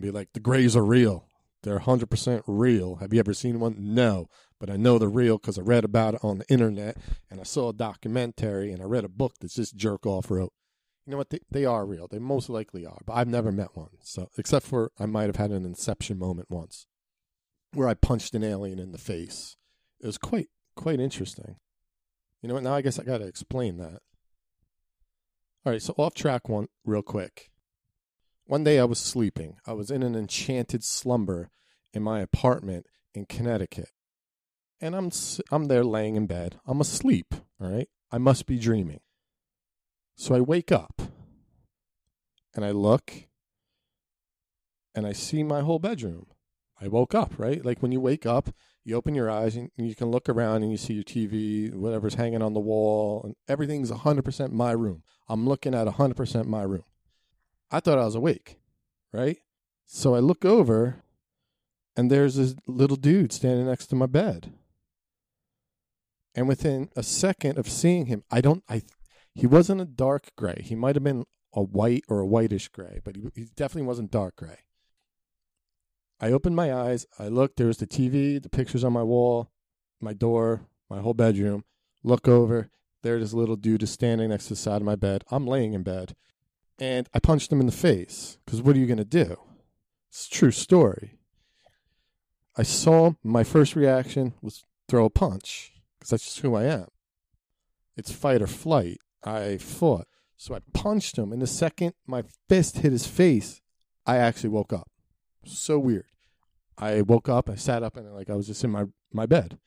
be 0.00 0.10
like, 0.10 0.32
the 0.32 0.40
grays 0.40 0.76
are 0.76 0.84
real. 0.84 1.26
They're 1.62 1.80
100% 1.80 2.42
real. 2.46 2.96
Have 2.96 3.12
you 3.12 3.18
ever 3.18 3.34
seen 3.34 3.58
one? 3.58 3.76
No. 3.78 4.28
But 4.60 4.70
I 4.70 4.76
know 4.76 4.98
they're 4.98 5.08
real 5.08 5.38
because 5.38 5.58
I 5.58 5.62
read 5.62 5.84
about 5.84 6.14
it 6.14 6.20
on 6.22 6.38
the 6.38 6.48
internet 6.48 6.96
and 7.30 7.40
I 7.40 7.42
saw 7.42 7.70
a 7.70 7.74
documentary 7.74 8.72
and 8.72 8.80
I 8.80 8.84
read 8.84 9.04
a 9.04 9.08
book 9.08 9.34
that 9.40 9.52
this 9.54 9.72
jerk 9.72 10.06
off 10.06 10.30
wrote 10.30 10.52
you 11.08 11.12
know 11.12 11.18
what? 11.18 11.30
They, 11.30 11.40
they 11.50 11.64
are 11.64 11.86
real. 11.86 12.06
They 12.06 12.18
most 12.18 12.50
likely 12.50 12.84
are, 12.84 12.98
but 13.06 13.14
I've 13.14 13.28
never 13.28 13.50
met 13.50 13.74
one. 13.74 13.88
So, 14.02 14.28
except 14.36 14.66
for 14.66 14.92
I 14.98 15.06
might 15.06 15.24
have 15.28 15.36
had 15.36 15.52
an 15.52 15.64
inception 15.64 16.18
moment 16.18 16.50
once 16.50 16.86
where 17.72 17.88
I 17.88 17.94
punched 17.94 18.34
an 18.34 18.44
alien 18.44 18.78
in 18.78 18.92
the 18.92 18.98
face. 18.98 19.56
It 20.02 20.06
was 20.06 20.18
quite 20.18 20.48
quite 20.76 21.00
interesting. 21.00 21.56
You 22.40 22.48
know 22.48 22.54
what? 22.54 22.62
Now 22.62 22.74
I 22.74 22.82
guess 22.82 22.98
I 22.98 23.04
got 23.04 23.18
to 23.18 23.26
explain 23.26 23.78
that. 23.78 24.00
All 25.66 25.72
right, 25.72 25.82
so 25.82 25.94
off 25.98 26.14
track 26.14 26.48
one 26.48 26.68
real 26.84 27.02
quick. 27.02 27.50
One 28.46 28.64
day 28.64 28.78
I 28.78 28.84
was 28.84 28.98
sleeping. 28.98 29.56
I 29.66 29.72
was 29.72 29.90
in 29.90 30.02
an 30.02 30.14
enchanted 30.14 30.84
slumber 30.84 31.50
in 31.92 32.02
my 32.02 32.20
apartment 32.20 32.86
in 33.12 33.26
Connecticut. 33.26 33.90
And 34.80 34.94
I'm 34.94 35.10
I'm 35.50 35.64
there 35.64 35.84
laying 35.84 36.16
in 36.16 36.26
bed. 36.26 36.60
I'm 36.66 36.80
asleep, 36.80 37.34
all 37.60 37.70
right? 37.70 37.88
I 38.10 38.18
must 38.18 38.46
be 38.46 38.58
dreaming. 38.58 39.00
So 40.14 40.34
I 40.34 40.40
wake 40.40 40.72
up 40.72 41.02
and 42.54 42.64
I 42.64 42.70
look 42.70 43.12
and 44.94 45.06
I 45.06 45.12
see 45.12 45.42
my 45.42 45.60
whole 45.60 45.78
bedroom. 45.78 46.26
I 46.80 46.88
woke 46.88 47.14
up, 47.14 47.38
right? 47.38 47.64
Like 47.64 47.82
when 47.82 47.92
you 47.92 48.00
wake 48.00 48.24
up, 48.24 48.54
you 48.88 48.96
open 48.96 49.14
your 49.14 49.30
eyes 49.30 49.54
and 49.54 49.70
you 49.76 49.94
can 49.94 50.10
look 50.10 50.28
around 50.28 50.62
and 50.62 50.72
you 50.72 50.78
see 50.78 50.94
your 50.94 51.04
TV, 51.04 51.72
whatever's 51.74 52.14
hanging 52.14 52.40
on 52.40 52.54
the 52.54 52.60
wall, 52.60 53.20
and 53.22 53.36
everything's 53.46 53.90
100% 53.90 54.52
my 54.52 54.72
room. 54.72 55.02
I'm 55.28 55.46
looking 55.46 55.74
at 55.74 55.86
100% 55.86 56.46
my 56.46 56.62
room. 56.62 56.84
I 57.70 57.80
thought 57.80 57.98
I 57.98 58.06
was 58.06 58.14
awake, 58.14 58.58
right? 59.12 59.36
So 59.84 60.14
I 60.14 60.20
look 60.20 60.44
over 60.44 61.02
and 61.96 62.10
there's 62.10 62.36
this 62.36 62.54
little 62.66 62.96
dude 62.96 63.32
standing 63.32 63.66
next 63.66 63.88
to 63.88 63.96
my 63.96 64.06
bed. 64.06 64.54
And 66.34 66.48
within 66.48 66.88
a 66.96 67.02
second 67.02 67.58
of 67.58 67.68
seeing 67.68 68.06
him, 68.06 68.24
I 68.30 68.40
don't 68.40 68.62
I 68.68 68.82
he 69.34 69.46
wasn't 69.46 69.80
a 69.80 69.86
dark 69.86 70.30
gray. 70.36 70.62
He 70.64 70.74
might 70.74 70.96
have 70.96 71.04
been 71.04 71.24
a 71.52 71.62
white 71.62 72.04
or 72.08 72.20
a 72.20 72.26
whitish 72.26 72.68
gray, 72.68 73.00
but 73.04 73.16
he, 73.16 73.28
he 73.34 73.48
definitely 73.54 73.86
wasn't 73.86 74.10
dark 74.10 74.36
gray. 74.36 74.58
I 76.20 76.32
opened 76.32 76.56
my 76.56 76.72
eyes. 76.74 77.06
I 77.18 77.28
looked. 77.28 77.56
There 77.56 77.66
was 77.66 77.78
the 77.78 77.86
TV, 77.86 78.42
the 78.42 78.48
pictures 78.48 78.84
on 78.84 78.92
my 78.92 79.02
wall, 79.02 79.50
my 80.00 80.12
door, 80.12 80.66
my 80.90 81.00
whole 81.00 81.14
bedroom. 81.14 81.64
Look 82.02 82.26
over. 82.26 82.70
There, 83.02 83.20
this 83.20 83.32
little 83.32 83.56
dude 83.56 83.84
is 83.84 83.90
standing 83.90 84.30
next 84.30 84.44
to 84.44 84.50
the 84.50 84.56
side 84.56 84.82
of 84.82 84.86
my 84.86 84.96
bed. 84.96 85.22
I'm 85.30 85.46
laying 85.46 85.72
in 85.72 85.84
bed, 85.84 86.16
and 86.80 87.08
I 87.14 87.20
punched 87.20 87.52
him 87.52 87.60
in 87.60 87.66
the 87.66 87.72
face. 87.72 88.38
Because 88.44 88.60
what 88.60 88.74
are 88.74 88.78
you 88.78 88.86
gonna 88.86 89.04
do? 89.04 89.36
It's 90.08 90.26
a 90.26 90.30
true 90.30 90.50
story. 90.50 91.18
I 92.56 92.64
saw 92.64 93.08
him. 93.08 93.18
My 93.22 93.44
first 93.44 93.76
reaction 93.76 94.34
was 94.42 94.64
throw 94.88 95.04
a 95.04 95.10
punch 95.10 95.72
because 95.98 96.10
that's 96.10 96.24
just 96.24 96.40
who 96.40 96.56
I 96.56 96.64
am. 96.64 96.86
It's 97.96 98.10
fight 98.10 98.42
or 98.42 98.48
flight. 98.48 98.98
I 99.22 99.58
fought. 99.58 100.08
So 100.36 100.54
I 100.54 100.60
punched 100.72 101.18
him, 101.18 101.32
and 101.32 101.42
the 101.42 101.46
second 101.46 101.94
my 102.06 102.24
fist 102.48 102.78
hit 102.78 102.92
his 102.92 103.06
face, 103.06 103.60
I 104.06 104.16
actually 104.16 104.50
woke 104.50 104.72
up. 104.72 104.88
So 105.48 105.78
weird. 105.78 106.06
I 106.76 107.02
woke 107.02 107.28
up, 107.28 107.50
I 107.50 107.56
sat 107.56 107.82
up, 107.82 107.96
and 107.96 108.14
like 108.14 108.30
I 108.30 108.34
was 108.34 108.46
just 108.46 108.62
in 108.64 108.70
my, 108.70 108.84
my 109.12 109.26
bed. 109.26 109.58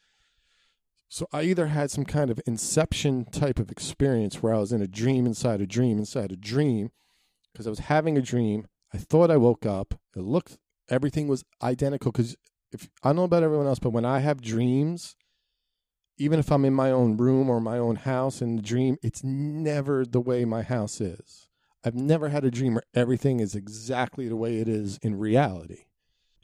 So 1.09 1.27
I 1.33 1.43
either 1.43 1.67
had 1.67 1.91
some 1.91 2.05
kind 2.05 2.31
of 2.31 2.39
inception 2.45 3.25
type 3.25 3.59
of 3.59 3.69
experience 3.69 4.41
where 4.41 4.53
I 4.53 4.59
was 4.59 4.71
in 4.71 4.81
a 4.81 4.87
dream 4.87 5.25
inside 5.25 5.59
a 5.59 5.67
dream 5.67 5.97
inside 5.97 6.31
a 6.31 6.37
dream, 6.37 6.91
because 7.51 7.67
I 7.67 7.69
was 7.69 7.79
having 7.79 8.17
a 8.17 8.21
dream. 8.21 8.67
I 8.93 8.97
thought 8.97 9.31
I 9.31 9.37
woke 9.37 9.65
up. 9.65 9.99
It 10.15 10.21
looked 10.21 10.57
everything 10.89 11.27
was 11.27 11.43
identical. 11.61 12.11
Because 12.11 12.35
if 12.71 12.87
I 13.03 13.09
don't 13.09 13.17
know 13.17 13.23
about 13.23 13.43
everyone 13.43 13.67
else, 13.67 13.79
but 13.79 13.91
when 13.91 14.05
I 14.05 14.19
have 14.19 14.41
dreams, 14.41 15.15
even 16.17 16.39
if 16.39 16.51
I'm 16.51 16.65
in 16.65 16.73
my 16.73 16.91
own 16.91 17.17
room 17.17 17.49
or 17.49 17.59
my 17.59 17.77
own 17.77 17.95
house 17.95 18.41
in 18.41 18.55
the 18.55 18.61
dream, 18.61 18.97
it's 19.01 19.23
never 19.23 20.05
the 20.05 20.21
way 20.21 20.45
my 20.45 20.61
house 20.61 21.01
is. 21.01 21.47
I've 21.83 21.95
never 21.95 22.29
had 22.29 22.45
a 22.45 22.51
dream 22.51 22.75
where 22.75 22.83
everything 22.93 23.39
is 23.39 23.55
exactly 23.55 24.27
the 24.27 24.35
way 24.35 24.59
it 24.59 24.67
is 24.67 24.99
in 25.01 25.17
reality. 25.17 25.85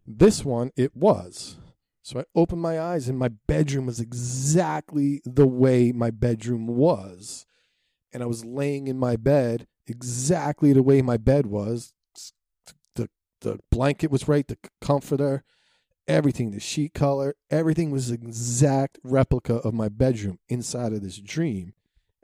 This 0.05 0.43
one, 0.43 0.71
it 0.75 0.95
was. 0.95 1.57
So 2.01 2.19
I 2.21 2.23
opened 2.33 2.61
my 2.61 2.79
eyes 2.79 3.09
and 3.09 3.19
my 3.19 3.27
bedroom 3.27 3.85
was 3.85 3.99
exactly 3.99 5.21
the 5.25 5.45
way 5.45 5.91
my 5.91 6.09
bedroom 6.09 6.65
was. 6.65 7.45
And 8.13 8.23
I 8.23 8.25
was 8.25 8.45
laying 8.45 8.87
in 8.87 8.97
my 8.97 9.17
bed 9.17 9.67
exactly 9.85 10.73
the 10.73 10.81
way 10.81 11.01
my 11.01 11.17
bed 11.17 11.47
was. 11.47 11.93
The, 12.95 13.09
the 13.41 13.59
blanket 13.69 14.09
was 14.09 14.27
right, 14.27 14.47
the 14.47 14.57
comforter, 14.79 15.43
everything, 16.07 16.51
the 16.51 16.59
sheet 16.59 16.93
color, 16.93 17.35
everything 17.51 17.91
was 17.91 18.09
exact 18.09 18.97
replica 19.03 19.55
of 19.55 19.73
my 19.73 19.89
bedroom 19.89 20.39
inside 20.47 20.93
of 20.93 21.01
this 21.01 21.17
dream. 21.17 21.73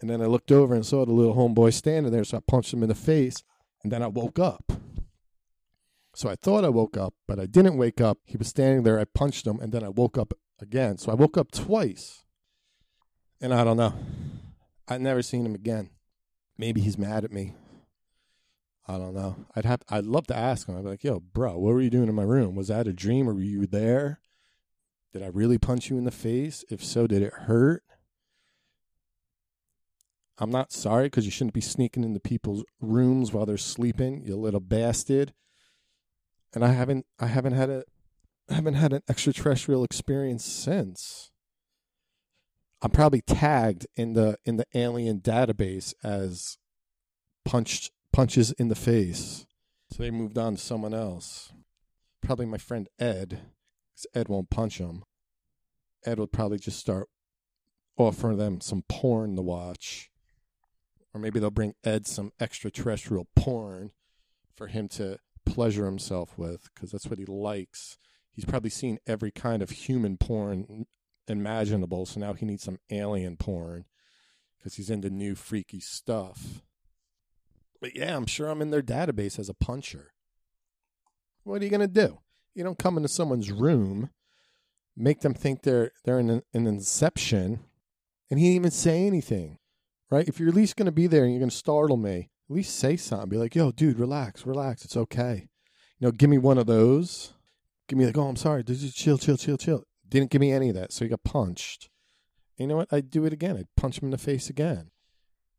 And 0.03 0.09
then 0.09 0.21
I 0.21 0.25
looked 0.25 0.51
over 0.51 0.75
and 0.75 0.85
saw 0.85 1.05
the 1.05 1.13
little 1.13 1.33
homeboy 1.33 1.71
standing 1.71 2.11
there, 2.11 2.25
so 2.25 2.35
I 2.35 2.41
punched 2.45 2.73
him 2.73 2.83
in 2.83 2.89
the 2.89 2.93
face, 2.93 3.41
and 3.83 3.89
then 3.89 4.03
I 4.03 4.07
woke 4.07 4.37
up. 4.37 4.73
So 6.13 6.27
I 6.27 6.35
thought 6.35 6.65
I 6.65 6.69
woke 6.69 6.97
up, 6.97 7.13
but 7.25 7.39
I 7.39 7.45
didn't 7.45 7.77
wake 7.77 8.01
up. 8.01 8.17
He 8.25 8.35
was 8.35 8.49
standing 8.49 8.83
there, 8.83 8.99
I 8.99 9.05
punched 9.05 9.47
him, 9.47 9.61
and 9.61 9.71
then 9.71 9.81
I 9.81 9.87
woke 9.87 10.17
up 10.17 10.33
again. 10.59 10.97
So 10.97 11.09
I 11.09 11.15
woke 11.15 11.37
up 11.37 11.53
twice. 11.53 12.25
And 13.39 13.53
I 13.53 13.63
don't 13.63 13.77
know. 13.77 13.93
I've 14.89 14.99
never 14.99 15.21
seen 15.21 15.45
him 15.45 15.55
again. 15.55 15.89
Maybe 16.57 16.81
he's 16.81 16.97
mad 16.97 17.23
at 17.23 17.31
me. 17.31 17.53
I 18.85 18.97
don't 18.97 19.13
know. 19.13 19.45
I'd 19.55 19.63
have. 19.63 19.83
I'd 19.87 20.03
love 20.03 20.27
to 20.27 20.35
ask 20.35 20.67
him. 20.67 20.75
I'd 20.75 20.83
be 20.83 20.89
like, 20.89 21.03
"Yo, 21.05 21.21
bro, 21.21 21.53
what 21.57 21.73
were 21.73 21.81
you 21.81 21.89
doing 21.89 22.09
in 22.09 22.15
my 22.15 22.23
room? 22.23 22.55
Was 22.55 22.67
that 22.67 22.87
a 22.87 22.93
dream, 22.93 23.29
or 23.29 23.33
were 23.35 23.39
you 23.39 23.65
there? 23.67 24.19
Did 25.13 25.23
I 25.23 25.27
really 25.27 25.57
punch 25.57 25.89
you 25.89 25.97
in 25.97 26.03
the 26.03 26.11
face? 26.11 26.65
If 26.69 26.83
so, 26.83 27.07
did 27.07 27.21
it 27.21 27.33
hurt?" 27.33 27.85
I'm 30.39 30.49
not 30.49 30.71
sorry 30.71 31.05
because 31.05 31.25
you 31.25 31.31
shouldn't 31.31 31.53
be 31.53 31.61
sneaking 31.61 32.03
into 32.03 32.19
people's 32.19 32.63
rooms 32.81 33.31
while 33.31 33.45
they're 33.45 33.57
sleeping, 33.57 34.23
you 34.25 34.35
little 34.35 34.59
bastard. 34.59 35.33
And 36.53 36.65
I 36.65 36.69
haven't. 36.69 37.05
I 37.19 37.27
haven't 37.27 37.53
had 37.53 37.69
a. 37.69 37.83
I 38.49 38.55
haven't 38.55 38.75
had 38.75 38.93
an 38.93 39.01
extraterrestrial 39.09 39.83
experience 39.83 40.43
since. 40.43 41.31
I'm 42.81 42.91
probably 42.91 43.21
tagged 43.21 43.87
in 43.95 44.13
the 44.13 44.37
in 44.45 44.57
the 44.57 44.65
alien 44.73 45.21
database 45.21 45.93
as 46.03 46.57
punched 47.45 47.91
punches 48.11 48.51
in 48.53 48.67
the 48.67 48.75
face. 48.75 49.45
So 49.91 50.03
they 50.03 50.11
moved 50.11 50.37
on 50.37 50.55
to 50.55 50.61
someone 50.61 50.93
else. 50.93 51.53
Probably 52.21 52.45
my 52.45 52.57
friend 52.57 52.89
Ed, 52.99 53.29
because 53.29 54.07
Ed 54.13 54.27
won't 54.27 54.49
punch 54.49 54.79
him. 54.79 55.03
Ed 56.05 56.19
would 56.19 56.31
probably 56.31 56.57
just 56.57 56.79
start 56.79 57.07
offering 57.97 58.37
them 58.37 58.59
some 58.59 58.83
porn 58.89 59.35
to 59.35 59.41
watch. 59.41 60.09
Or 61.13 61.19
maybe 61.19 61.39
they'll 61.39 61.51
bring 61.51 61.75
Ed 61.83 62.07
some 62.07 62.31
extraterrestrial 62.39 63.27
porn 63.35 63.91
for 64.55 64.67
him 64.67 64.87
to 64.89 65.19
pleasure 65.45 65.85
himself 65.85 66.37
with, 66.37 66.69
because 66.73 66.91
that's 66.91 67.07
what 67.07 67.19
he 67.19 67.25
likes. 67.25 67.97
He's 68.31 68.45
probably 68.45 68.71
seen 68.71 68.97
every 69.05 69.31
kind 69.31 69.61
of 69.61 69.69
human 69.69 70.17
porn 70.17 70.85
imaginable, 71.27 72.05
so 72.05 72.19
now 72.19 72.33
he 72.33 72.45
needs 72.45 72.63
some 72.63 72.79
alien 72.89 73.37
porn 73.37 73.85
because 74.57 74.75
he's 74.75 74.89
into 74.89 75.09
new 75.09 75.35
freaky 75.35 75.79
stuff. 75.79 76.63
But 77.79 77.95
yeah, 77.95 78.15
I'm 78.15 78.25
sure 78.25 78.47
I'm 78.47 78.61
in 78.61 78.71
their 78.71 78.81
database 78.81 79.37
as 79.37 79.49
a 79.49 79.53
puncher. 79.53 80.13
What 81.43 81.61
are 81.61 81.65
you 81.65 81.71
gonna 81.71 81.87
do? 81.87 82.19
You 82.55 82.63
don't 82.63 82.79
come 82.79 82.97
into 82.97 83.09
someone's 83.09 83.51
room, 83.51 84.09
make 84.95 85.21
them 85.21 85.33
think 85.33 85.63
they're 85.63 85.91
they're 86.05 86.19
in 86.19 86.29
an, 86.29 86.43
an 86.53 86.65
inception, 86.65 87.59
and 88.31 88.39
he 88.39 88.47
didn't 88.47 88.55
even 88.55 88.71
say 88.71 89.05
anything, 89.05 89.59
right? 90.13 90.27
If 90.27 90.39
you're 90.39 90.49
at 90.49 90.55
least 90.55 90.75
gonna 90.75 90.91
be 90.91 91.07
there 91.07 91.23
and 91.23 91.33
you're 91.33 91.39
gonna 91.39 91.51
startle 91.51 91.97
me, 91.97 92.29
at 92.49 92.55
least 92.55 92.77
say 92.77 92.95
something. 92.97 93.29
Be 93.29 93.37
like, 93.37 93.55
"Yo, 93.55 93.71
dude, 93.71 93.99
relax, 93.99 94.45
relax. 94.45 94.85
It's 94.85 94.97
okay." 94.97 95.47
You 95.99 96.07
know, 96.07 96.11
give 96.11 96.29
me 96.29 96.37
one 96.37 96.57
of 96.57 96.67
those. 96.67 97.33
Give 97.87 97.97
me 97.97 98.05
like, 98.05 98.17
"Oh, 98.17 98.27
I'm 98.27 98.35
sorry. 98.35 98.63
Just 98.63 98.95
chill, 98.95 99.17
chill, 99.17 99.37
chill, 99.37 99.57
chill." 99.57 99.83
Didn't 100.07 100.29
give 100.29 100.41
me 100.41 100.51
any 100.51 100.69
of 100.69 100.75
that, 100.75 100.93
so 100.93 101.03
he 101.05 101.09
got 101.09 101.23
punched. 101.23 101.89
And 102.57 102.65
you 102.65 102.67
know 102.67 102.77
what? 102.77 102.93
I'd 102.93 103.09
do 103.09 103.25
it 103.25 103.33
again. 103.33 103.57
I'd 103.57 103.75
punch 103.75 103.97
him 103.97 104.05
in 104.05 104.11
the 104.11 104.17
face 104.17 104.49
again. 104.49 104.91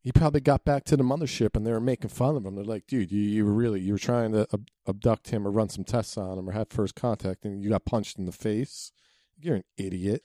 He 0.01 0.11
probably 0.11 0.39
got 0.39 0.63
back 0.63 0.83
to 0.85 0.95
the 0.95 1.03
mothership 1.03 1.55
and 1.55 1.65
they 1.65 1.71
were 1.71 1.81
making 1.81 2.11
fun 2.11 2.35
of 2.35 2.45
him. 2.45 2.55
They're 2.55 2.63
like, 2.63 2.85
dude, 2.85 3.11
you, 3.11 3.21
you 3.21 3.43
were 3.43 3.51
really, 3.51 3.81
you 3.81 3.93
were 3.93 3.99
trying 3.99 4.33
to 4.33 4.47
ab- 4.53 4.69
abduct 4.87 5.31
him 5.31 5.47
or 5.47 5.51
run 5.51 5.67
some 5.67 5.83
tests 5.83 6.15
on 6.15 6.37
him 6.37 6.47
or 6.47 6.51
have 6.51 6.69
first 6.69 6.93
contact 6.93 7.43
and 7.43 7.63
you 7.63 7.71
got 7.71 7.85
punched 7.85 8.19
in 8.19 8.25
the 8.25 8.31
face. 8.31 8.91
You're 9.35 9.55
an 9.55 9.63
idiot. 9.77 10.21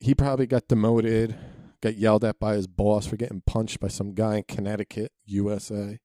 He 0.00 0.14
probably 0.14 0.46
got 0.46 0.68
demoted, 0.68 1.36
got 1.84 1.98
yelled 1.98 2.24
at 2.24 2.38
by 2.38 2.54
his 2.54 2.66
boss 2.66 3.06
for 3.06 3.16
getting 3.16 3.42
punched 3.42 3.78
by 3.78 3.88
some 3.88 4.14
guy 4.14 4.36
in 4.36 4.42
Connecticut, 4.44 5.12
USA. 5.26 5.98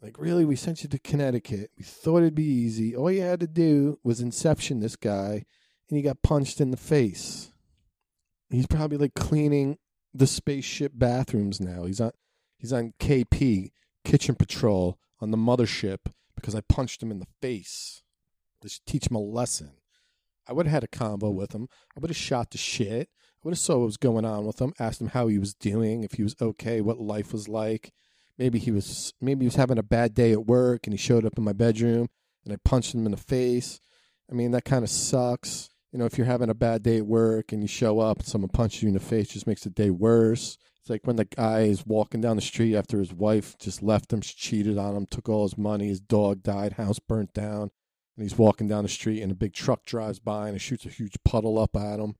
Like, 0.00 0.16
really? 0.16 0.44
We 0.44 0.54
sent 0.54 0.84
you 0.84 0.88
to 0.90 0.98
Connecticut. 1.00 1.72
We 1.76 1.82
thought 1.82 2.18
it'd 2.18 2.36
be 2.36 2.44
easy. 2.44 2.94
All 2.94 3.10
you 3.10 3.22
had 3.22 3.40
to 3.40 3.48
do 3.48 3.98
was 4.04 4.20
inception 4.20 4.78
this 4.78 4.94
guy 4.94 5.44
and 5.88 5.96
he 5.96 6.02
got 6.02 6.22
punched 6.22 6.60
in 6.60 6.70
the 6.70 6.76
face. 6.76 7.50
He's 8.48 8.68
probably 8.68 8.96
like 8.96 9.14
cleaning 9.14 9.78
the 10.14 10.26
spaceship 10.26 10.92
bathrooms 10.94 11.60
now. 11.60 11.84
He's 11.84 12.00
on 12.00 12.12
he's 12.58 12.72
on 12.72 12.92
KP 13.00 13.72
Kitchen 14.04 14.34
Patrol 14.36 14.98
on 15.20 15.30
the 15.30 15.36
mothership 15.36 15.98
because 16.36 16.54
I 16.54 16.60
punched 16.60 17.02
him 17.02 17.10
in 17.10 17.18
the 17.18 17.26
face. 17.40 18.02
Let's 18.62 18.80
teach 18.86 19.10
him 19.10 19.16
a 19.16 19.20
lesson. 19.20 19.72
I 20.48 20.52
would 20.52 20.66
have 20.66 20.72
had 20.72 20.84
a 20.84 20.88
combo 20.88 21.30
with 21.30 21.52
him. 21.52 21.68
I 21.96 22.00
would 22.00 22.10
have 22.10 22.16
shot 22.16 22.50
the 22.50 22.58
shit. 22.58 23.08
I 23.08 23.40
would 23.44 23.52
have 23.52 23.58
saw 23.58 23.78
what 23.78 23.86
was 23.86 23.96
going 23.96 24.24
on 24.24 24.44
with 24.44 24.60
him, 24.60 24.72
asked 24.78 25.00
him 25.00 25.08
how 25.08 25.26
he 25.26 25.38
was 25.38 25.54
doing, 25.54 26.04
if 26.04 26.12
he 26.12 26.22
was 26.22 26.36
okay, 26.40 26.80
what 26.80 26.98
life 26.98 27.32
was 27.32 27.48
like. 27.48 27.92
Maybe 28.38 28.58
he 28.58 28.70
was 28.70 29.12
maybe 29.20 29.44
he 29.44 29.48
was 29.48 29.56
having 29.56 29.78
a 29.78 29.82
bad 29.82 30.14
day 30.14 30.32
at 30.32 30.46
work 30.46 30.86
and 30.86 30.94
he 30.94 30.98
showed 30.98 31.26
up 31.26 31.36
in 31.36 31.44
my 31.44 31.52
bedroom 31.52 32.08
and 32.44 32.52
I 32.52 32.56
punched 32.64 32.94
him 32.94 33.04
in 33.04 33.12
the 33.12 33.18
face. 33.18 33.78
I 34.30 34.34
mean, 34.34 34.52
that 34.52 34.64
kind 34.64 34.84
of 34.84 34.90
sucks. 34.90 35.68
You 35.92 35.98
know, 35.98 36.06
if 36.06 36.16
you're 36.16 36.26
having 36.26 36.48
a 36.48 36.54
bad 36.54 36.82
day 36.82 36.98
at 36.98 37.06
work 37.06 37.52
and 37.52 37.60
you 37.60 37.68
show 37.68 38.00
up 38.00 38.18
and 38.18 38.26
someone 38.26 38.48
punches 38.48 38.82
you 38.82 38.88
in 38.88 38.94
the 38.94 39.00
face, 39.00 39.28
just 39.28 39.46
makes 39.46 39.64
the 39.64 39.70
day 39.70 39.90
worse. 39.90 40.56
It's 40.80 40.90
like 40.90 41.06
when 41.06 41.16
the 41.16 41.26
guy 41.26 41.60
is 41.60 41.86
walking 41.86 42.20
down 42.20 42.36
the 42.36 42.42
street 42.42 42.74
after 42.74 42.98
his 42.98 43.12
wife 43.12 43.56
just 43.58 43.82
left 43.82 44.12
him, 44.12 44.20
she 44.20 44.34
cheated 44.34 44.78
on 44.78 44.96
him, 44.96 45.06
took 45.06 45.28
all 45.28 45.44
his 45.44 45.58
money, 45.58 45.88
his 45.88 46.00
dog 46.00 46.42
died, 46.42 46.72
house 46.72 46.98
burnt 46.98 47.32
down, 47.32 47.70
and 48.16 48.22
he's 48.22 48.38
walking 48.38 48.68
down 48.68 48.84
the 48.84 48.88
street 48.88 49.22
and 49.22 49.32
a 49.32 49.36
big 49.36 49.54
truck 49.54 49.84
drives 49.84 50.18
by 50.18 50.48
and 50.48 50.56
it 50.56 50.60
shoots 50.60 50.86
a 50.86 50.90
huge 50.90 51.16
puddle 51.24 51.58
up 51.58 51.76
at 51.76 52.00
him. 52.00 52.16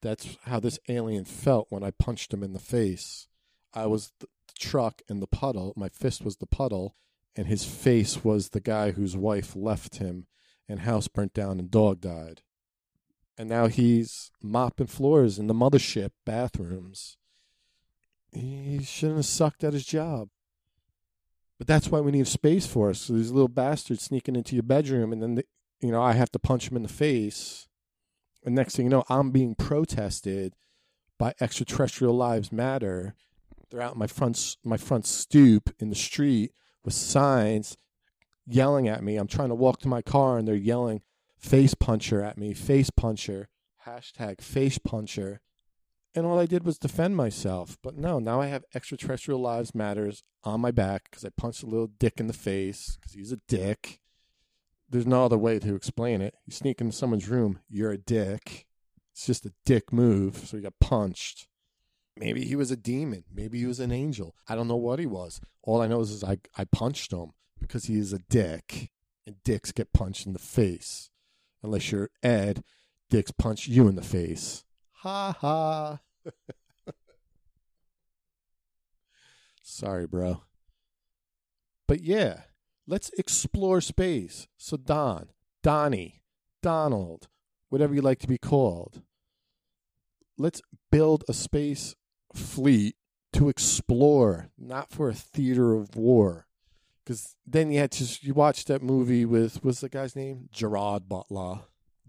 That's 0.00 0.36
how 0.44 0.60
this 0.60 0.78
alien 0.88 1.24
felt 1.24 1.66
when 1.70 1.84
I 1.84 1.92
punched 1.92 2.32
him 2.32 2.42
in 2.42 2.52
the 2.52 2.58
face. 2.58 3.28
I 3.72 3.86
was 3.86 4.12
the 4.18 4.26
truck 4.58 5.02
and 5.08 5.22
the 5.22 5.26
puddle, 5.26 5.72
my 5.76 5.88
fist 5.88 6.24
was 6.24 6.36
the 6.36 6.46
puddle, 6.46 6.96
and 7.36 7.46
his 7.46 7.64
face 7.64 8.24
was 8.24 8.48
the 8.48 8.60
guy 8.60 8.90
whose 8.90 9.16
wife 9.16 9.54
left 9.54 9.96
him 9.96 10.26
and 10.68 10.80
house 10.80 11.08
burnt 11.08 11.34
down 11.34 11.58
and 11.58 11.70
dog 11.70 12.00
died 12.00 12.42
and 13.38 13.48
now 13.48 13.66
he's 13.66 14.30
mopping 14.42 14.86
floors 14.86 15.38
in 15.38 15.46
the 15.46 15.54
mothership 15.54 16.10
bathrooms. 16.24 17.16
He 18.32 18.82
shouldn't 18.82 19.18
have 19.18 19.26
sucked 19.26 19.64
at 19.64 19.72
his 19.72 19.84
job. 19.84 20.28
But 21.58 21.66
that's 21.66 21.88
why 21.88 22.00
we 22.00 22.12
need 22.12 22.26
Space 22.26 22.66
Force. 22.66 23.02
So 23.02 23.12
these 23.12 23.30
little 23.30 23.48
bastards 23.48 24.02
sneaking 24.02 24.36
into 24.36 24.56
your 24.56 24.62
bedroom, 24.64 25.12
and 25.12 25.22
then 25.22 25.34
they, 25.36 25.44
you 25.80 25.90
know 25.90 26.02
I 26.02 26.12
have 26.12 26.32
to 26.32 26.38
punch 26.38 26.68
them 26.68 26.76
in 26.76 26.82
the 26.82 26.88
face. 26.88 27.68
And 28.44 28.54
next 28.54 28.76
thing 28.76 28.86
you 28.86 28.90
know, 28.90 29.04
I'm 29.08 29.30
being 29.30 29.54
protested 29.54 30.54
by 31.18 31.34
Extraterrestrial 31.40 32.16
Lives 32.16 32.50
Matter. 32.50 33.14
They're 33.70 33.80
out 33.80 33.96
my 33.96 34.06
front 34.06 34.56
my 34.64 34.76
front 34.76 35.06
stoop 35.06 35.74
in 35.78 35.88
the 35.88 35.94
street 35.94 36.52
with 36.84 36.94
signs 36.94 37.76
yelling 38.46 38.88
at 38.88 39.02
me. 39.02 39.16
I'm 39.16 39.28
trying 39.28 39.50
to 39.50 39.54
walk 39.54 39.78
to 39.80 39.88
my 39.88 40.02
car, 40.02 40.38
and 40.38 40.46
they're 40.46 40.54
yelling, 40.54 41.02
face 41.38 41.74
puncher 41.74 42.22
at 42.22 42.36
me, 42.36 42.54
face 42.54 42.90
puncher, 42.90 43.48
hashtag 43.86 44.40
face 44.40 44.78
puncher. 44.78 45.40
And 46.14 46.26
all 46.26 46.38
I 46.38 46.46
did 46.46 46.64
was 46.64 46.78
defend 46.78 47.16
myself. 47.16 47.78
But 47.82 47.96
no, 47.96 48.18
now 48.18 48.40
I 48.40 48.46
have 48.46 48.64
extraterrestrial 48.74 49.40
lives 49.40 49.74
matters 49.74 50.22
on 50.44 50.60
my 50.60 50.70
back 50.70 51.10
because 51.10 51.24
I 51.24 51.30
punched 51.30 51.62
a 51.62 51.66
little 51.66 51.86
dick 51.86 52.14
in 52.18 52.26
the 52.26 52.32
face 52.32 52.96
because 52.96 53.14
he's 53.14 53.32
a 53.32 53.40
dick. 53.48 54.00
There's 54.90 55.06
no 55.06 55.24
other 55.24 55.38
way 55.38 55.58
to 55.58 55.74
explain 55.74 56.20
it. 56.20 56.34
You 56.46 56.52
sneak 56.52 56.80
into 56.80 56.94
someone's 56.94 57.28
room, 57.28 57.60
you're 57.70 57.92
a 57.92 57.98
dick. 57.98 58.66
It's 59.12 59.26
just 59.26 59.46
a 59.46 59.52
dick 59.64 59.92
move, 59.92 60.36
so 60.36 60.56
you 60.56 60.62
got 60.62 60.78
punched. 60.80 61.48
Maybe 62.16 62.44
he 62.44 62.56
was 62.56 62.70
a 62.70 62.76
demon. 62.76 63.24
Maybe 63.32 63.58
he 63.58 63.66
was 63.66 63.80
an 63.80 63.90
angel. 63.90 64.34
I 64.46 64.54
don't 64.54 64.68
know 64.68 64.76
what 64.76 64.98
he 64.98 65.06
was. 65.06 65.40
All 65.62 65.80
I 65.80 65.86
know 65.86 66.00
is, 66.00 66.10
is 66.10 66.24
I, 66.24 66.38
I 66.56 66.64
punched 66.64 67.12
him 67.12 67.32
because 67.58 67.86
he 67.86 67.98
is 67.98 68.12
a 68.12 68.18
dick. 68.18 68.90
And 69.26 69.42
dicks 69.44 69.70
get 69.70 69.92
punched 69.92 70.26
in 70.26 70.32
the 70.32 70.40
face 70.40 71.08
unless 71.62 71.92
you're 71.92 72.10
Ed, 72.22 72.64
dicks 73.08 73.30
punch 73.30 73.68
you 73.68 73.88
in 73.88 73.94
the 73.94 74.02
face. 74.02 74.64
Ha 75.02 75.36
ha. 75.40 75.98
Sorry, 79.60 80.06
bro. 80.06 80.42
But 81.88 82.02
yeah, 82.02 82.42
let's 82.86 83.10
explore 83.18 83.80
space. 83.80 84.46
So, 84.56 84.76
Don, 84.76 85.30
Donnie, 85.60 86.22
Donald, 86.62 87.26
whatever 87.68 87.94
you 87.94 88.00
like 88.00 88.20
to 88.20 88.28
be 88.28 88.38
called, 88.38 89.02
let's 90.38 90.62
build 90.92 91.24
a 91.28 91.32
space 91.32 91.96
fleet 92.32 92.94
to 93.32 93.48
explore, 93.48 94.50
not 94.56 94.92
for 94.92 95.08
a 95.08 95.14
theater 95.14 95.74
of 95.74 95.96
war. 95.96 96.46
Because 97.04 97.34
then 97.44 97.72
you 97.72 97.80
had 97.80 97.90
to 97.92 98.04
you 98.24 98.34
watch 98.34 98.66
that 98.66 98.84
movie 98.84 99.24
with 99.24 99.64
what's 99.64 99.80
the 99.80 99.88
guy's 99.88 100.14
name? 100.14 100.48
Gerard 100.52 101.08
Butler. 101.08 101.62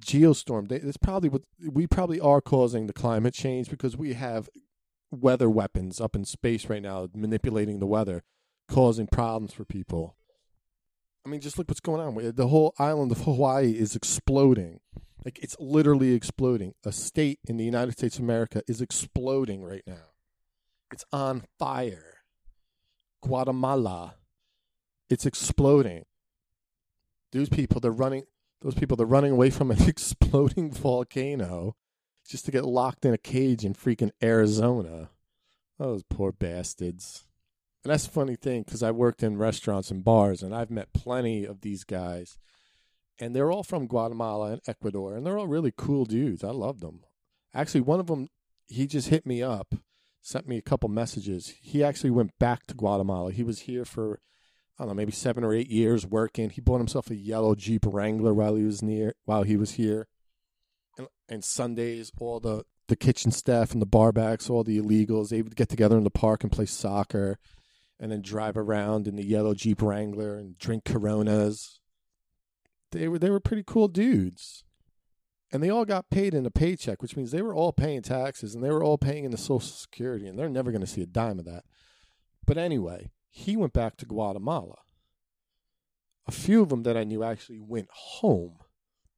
Geostorm. 0.03 0.67
They, 0.67 0.77
it's 0.77 0.97
probably 0.97 1.29
what 1.29 1.43
we 1.71 1.87
probably 1.87 2.19
are 2.19 2.41
causing 2.41 2.87
the 2.87 2.93
climate 2.93 3.33
change 3.33 3.69
because 3.69 3.97
we 3.97 4.13
have 4.13 4.49
weather 5.11 5.49
weapons 5.49 6.01
up 6.01 6.15
in 6.15 6.25
space 6.25 6.69
right 6.69 6.81
now, 6.81 7.07
manipulating 7.13 7.79
the 7.79 7.85
weather, 7.85 8.23
causing 8.67 9.07
problems 9.07 9.53
for 9.53 9.65
people. 9.65 10.15
I 11.25 11.29
mean, 11.29 11.41
just 11.41 11.57
look 11.57 11.69
what's 11.69 11.79
going 11.79 12.01
on. 12.01 12.35
The 12.35 12.47
whole 12.47 12.73
island 12.77 13.11
of 13.11 13.21
Hawaii 13.23 13.71
is 13.71 13.95
exploding. 13.95 14.79
Like 15.23 15.39
it's 15.41 15.55
literally 15.59 16.13
exploding. 16.13 16.73
A 16.85 16.91
state 16.91 17.39
in 17.47 17.57
the 17.57 17.63
United 17.63 17.93
States 17.93 18.17
of 18.17 18.23
America 18.23 18.61
is 18.67 18.81
exploding 18.81 19.63
right 19.63 19.83
now. 19.87 20.11
It's 20.91 21.05
on 21.13 21.43
fire. 21.57 22.17
Guatemala 23.21 24.15
it's 25.13 25.25
exploding. 25.27 26.05
Those 27.31 27.49
people, 27.49 27.79
they're 27.79 27.91
running. 27.91 28.23
Those 28.63 28.75
people, 28.75 28.95
they're 28.95 29.05
running 29.05 29.33
away 29.33 29.49
from 29.49 29.71
an 29.71 29.81
exploding 29.87 30.71
volcano 30.71 31.75
just 32.25 32.45
to 32.45 32.51
get 32.51 32.63
locked 32.63 33.03
in 33.05 33.13
a 33.13 33.17
cage 33.17 33.65
in 33.65 33.73
freaking 33.73 34.11
Arizona. 34.23 35.09
Those 35.77 36.03
poor 36.03 36.31
bastards. 36.31 37.25
And 37.83 37.91
that's 37.91 38.07
a 38.07 38.11
funny 38.11 38.37
thing 38.37 38.63
because 38.63 38.81
I 38.81 38.91
worked 38.91 39.21
in 39.21 39.37
restaurants 39.37 39.91
and 39.91 40.05
bars, 40.05 40.41
and 40.41 40.55
I've 40.55 40.71
met 40.71 40.93
plenty 40.93 41.43
of 41.43 41.59
these 41.59 41.83
guys, 41.83 42.37
and 43.19 43.35
they're 43.35 43.51
all 43.51 43.63
from 43.63 43.87
Guatemala 43.87 44.53
and 44.53 44.61
Ecuador, 44.65 45.13
and 45.13 45.25
they're 45.25 45.37
all 45.37 45.47
really 45.47 45.73
cool 45.75 46.05
dudes. 46.05 46.45
I 46.45 46.51
love 46.51 46.79
them. 46.79 47.01
Actually, 47.53 47.81
one 47.81 47.99
of 47.99 48.07
them, 48.07 48.29
he 48.67 48.87
just 48.87 49.09
hit 49.09 49.25
me 49.25 49.43
up, 49.43 49.75
sent 50.21 50.47
me 50.47 50.55
a 50.57 50.61
couple 50.61 50.87
messages. 50.87 51.53
He 51.61 51.83
actually 51.83 52.11
went 52.11 52.39
back 52.39 52.65
to 52.67 52.73
Guatemala. 52.73 53.33
He 53.33 53.43
was 53.43 53.61
here 53.61 53.83
for 53.83 54.21
I 54.77 54.83
don't 54.83 54.89
know, 54.89 54.93
maybe 54.95 55.11
seven 55.11 55.43
or 55.43 55.53
eight 55.53 55.69
years 55.69 56.05
working. 56.05 56.49
He 56.49 56.61
bought 56.61 56.79
himself 56.79 57.11
a 57.11 57.15
yellow 57.15 57.53
Jeep 57.53 57.85
Wrangler 57.85 58.33
while 58.33 58.55
he 58.55 58.63
was 58.63 58.81
near 58.81 59.13
while 59.25 59.43
he 59.43 59.55
was 59.55 59.71
here. 59.71 60.07
And, 60.97 61.07
and 61.29 61.43
Sundays, 61.43 62.11
all 62.19 62.39
the 62.39 62.63
the 62.87 62.95
kitchen 62.95 63.31
staff 63.31 63.71
and 63.71 63.81
the 63.81 63.87
barbacks, 63.87 64.49
all 64.49 64.63
the 64.63 64.79
illegals, 64.79 65.29
they 65.29 65.41
would 65.41 65.55
get 65.55 65.69
together 65.69 65.97
in 65.97 66.03
the 66.03 66.09
park 66.09 66.43
and 66.43 66.51
play 66.51 66.65
soccer, 66.65 67.37
and 67.99 68.11
then 68.11 68.21
drive 68.21 68.57
around 68.57 69.07
in 69.07 69.15
the 69.15 69.25
yellow 69.25 69.53
Jeep 69.53 69.81
Wrangler 69.81 70.35
and 70.35 70.57
drink 70.57 70.85
Coronas. 70.85 71.79
They 72.91 73.07
were 73.07 73.19
they 73.19 73.29
were 73.29 73.39
pretty 73.39 73.63
cool 73.65 73.87
dudes, 73.87 74.63
and 75.51 75.61
they 75.61 75.69
all 75.69 75.85
got 75.85 76.09
paid 76.09 76.33
in 76.33 76.47
a 76.47 76.51
paycheck, 76.51 77.01
which 77.01 77.15
means 77.15 77.29
they 77.29 77.43
were 77.43 77.55
all 77.55 77.71
paying 77.73 78.01
taxes 78.01 78.55
and 78.55 78.63
they 78.63 78.71
were 78.71 78.83
all 78.83 78.97
paying 78.97 79.23
into 79.23 79.37
Social 79.37 79.61
Security, 79.61 80.27
and 80.27 80.37
they're 80.37 80.49
never 80.49 80.71
going 80.71 80.81
to 80.81 80.87
see 80.87 81.03
a 81.03 81.07
dime 81.07 81.37
of 81.37 81.45
that. 81.45 81.63
But 82.45 82.57
anyway, 82.57 83.11
he 83.35 83.57
went 83.57 83.73
back 83.73 83.97
to 83.97 84.05
Guatemala. 84.05 84.75
A 86.27 86.31
few 86.31 86.61
of 86.61 86.69
them 86.69 86.83
that 86.83 86.95
I 86.95 87.03
knew 87.03 87.23
actually 87.23 87.59
went 87.59 87.89
home 87.91 88.59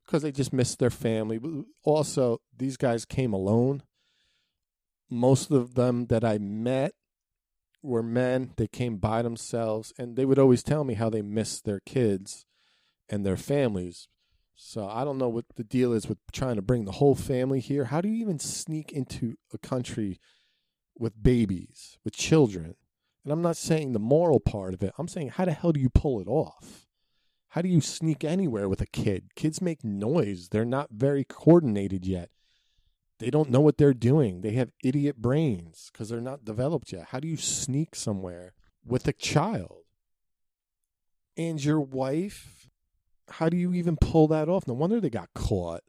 because 0.06 0.22
they 0.22 0.32
just 0.32 0.54
missed 0.54 0.80
their 0.80 0.90
family. 0.90 1.38
Also, 1.84 2.40
these 2.56 2.78
guys 2.78 3.04
came 3.04 3.34
alone. 3.34 3.84
Most 5.10 5.52
of 5.52 5.76
them 5.76 6.06
that 6.06 6.24
I 6.24 6.38
met 6.38 6.94
were 7.84 8.02
men. 8.02 8.54
They 8.56 8.68
came 8.68 8.98
by 8.98 9.22
themselves, 9.22 9.92
and 10.00 10.16
they 10.16 10.24
would 10.24 10.40
always 10.40 10.64
tell 10.64 10.86
me 10.86 10.94
how 10.94 11.10
they 11.10 11.22
missed 11.22 11.66
their 11.66 11.82
kids 11.82 12.46
and 13.10 13.26
their 13.26 13.38
families. 13.38 14.08
So 14.56 14.88
I 14.88 15.04
don't 15.04 15.18
know 15.18 15.28
what 15.28 15.46
the 15.58 15.66
deal 15.66 15.92
is 15.92 16.08
with 16.08 16.20
trying 16.32 16.56
to 16.56 16.62
bring 16.62 16.86
the 16.86 16.94
whole 16.94 17.16
family 17.16 17.60
here. 17.60 17.86
How 17.86 18.00
do 18.00 18.08
you 18.08 18.16
even 18.22 18.40
sneak 18.40 18.94
into 18.94 19.36
a 19.54 19.58
country 19.58 20.22
with 20.98 21.22
babies, 21.22 21.98
with 22.06 22.16
children? 22.16 22.76
And 23.26 23.34
I'm 23.34 23.42
not 23.42 23.58
saying 23.58 23.92
the 23.92 24.00
moral 24.00 24.40
part 24.40 24.76
of 24.76 24.84
it. 24.84 24.94
I'm 25.00 25.08
saying 25.08 25.30
how 25.30 25.46
the 25.46 25.52
hell 25.52 25.72
do 25.72 25.80
you 25.80 25.90
pull 25.90 26.22
it 26.22 26.28
off? 26.28 26.86
How 27.50 27.62
do 27.64 27.70
you 27.70 27.82
sneak 27.82 28.24
anywhere 28.24 28.70
with 28.70 28.82
a 28.82 28.86
kid? 28.86 29.34
Kids 29.36 29.62
make 29.62 29.84
noise. 29.84 30.50
They're 30.50 30.64
not 30.64 30.90
very 30.92 31.24
coordinated 31.24 32.06
yet. 32.06 32.30
They 33.20 33.32
don't 33.32 33.50
know 33.50 33.62
what 33.62 33.78
they're 33.78 33.94
doing. 33.94 34.42
They 34.42 34.52
have 34.52 34.72
idiot 34.84 35.18
brains 35.18 35.90
because 35.92 36.10
they're 36.10 36.22
not 36.22 36.46
developed 36.46 36.92
yet. 36.92 37.08
How 37.10 37.20
do 37.20 37.28
you 37.28 37.38
sneak 37.38 37.96
somewhere 37.96 38.54
with 38.86 39.08
a 39.08 39.14
child? 39.14 39.86
And 41.36 41.64
your 41.64 41.82
wife, 41.82 42.70
how 43.30 43.50
do 43.50 43.58
you 43.58 43.74
even 43.74 43.98
pull 44.00 44.28
that 44.28 44.50
off? 44.50 44.68
No 44.68 44.74
wonder 44.76 45.00
they 45.00 45.10
got 45.10 45.34
caught. 45.34 45.82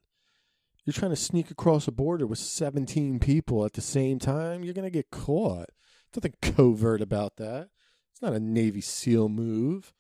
You're 0.85 0.95
trying 0.95 1.11
to 1.11 1.17
sneak 1.17 1.51
across 1.51 1.87
a 1.87 1.93
border 1.93 2.27
with 2.27 2.39
17 2.39 3.19
people 3.19 3.67
at 3.67 3.75
the 3.75 3.83
same 3.83 4.21
time. 4.21 4.63
You're 4.63 4.73
going 4.73 4.85
to 4.85 4.91
get 4.91 5.11
caught. 5.11 5.71
Nothing 6.15 6.35
covert 6.41 7.03
about 7.03 7.37
that. 7.37 7.69
It's 8.13 8.23
not 8.23 8.33
a 8.33 8.41
Navy 8.41 8.81
SEAL 8.81 9.29
move. 9.29 9.93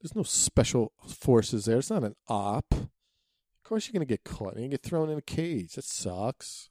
There's 0.00 0.16
no 0.16 0.22
special 0.22 0.92
forces 1.06 1.66
there. 1.66 1.78
It's 1.78 1.90
not 1.90 2.04
an 2.04 2.16
op. 2.28 2.72
Of 2.72 2.88
course, 3.62 3.86
you're 3.86 3.92
going 3.92 4.06
to 4.06 4.12
get 4.12 4.24
caught. 4.24 4.56
To 4.56 4.68
get 4.68 4.82
thrown 4.82 5.10
in 5.10 5.18
a 5.18 5.22
cage. 5.22 5.74
That 5.74 5.84
sucks. 5.84 6.70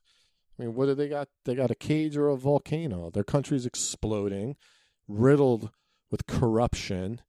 I 0.58 0.64
mean, 0.64 0.76
what 0.76 0.88
do 0.88 0.96
they 0.96 1.08
got? 1.08 1.30
They 1.46 1.56
got 1.56 1.72
a 1.72 1.76
cage 1.76 2.18
or 2.18 2.28
a 2.28 2.36
volcano. 2.36 3.10
Their 3.10 3.24
country's 3.24 3.66
exploding, 3.66 4.58
riddled 5.08 5.70
with 6.12 6.28
corruption. 6.28 7.22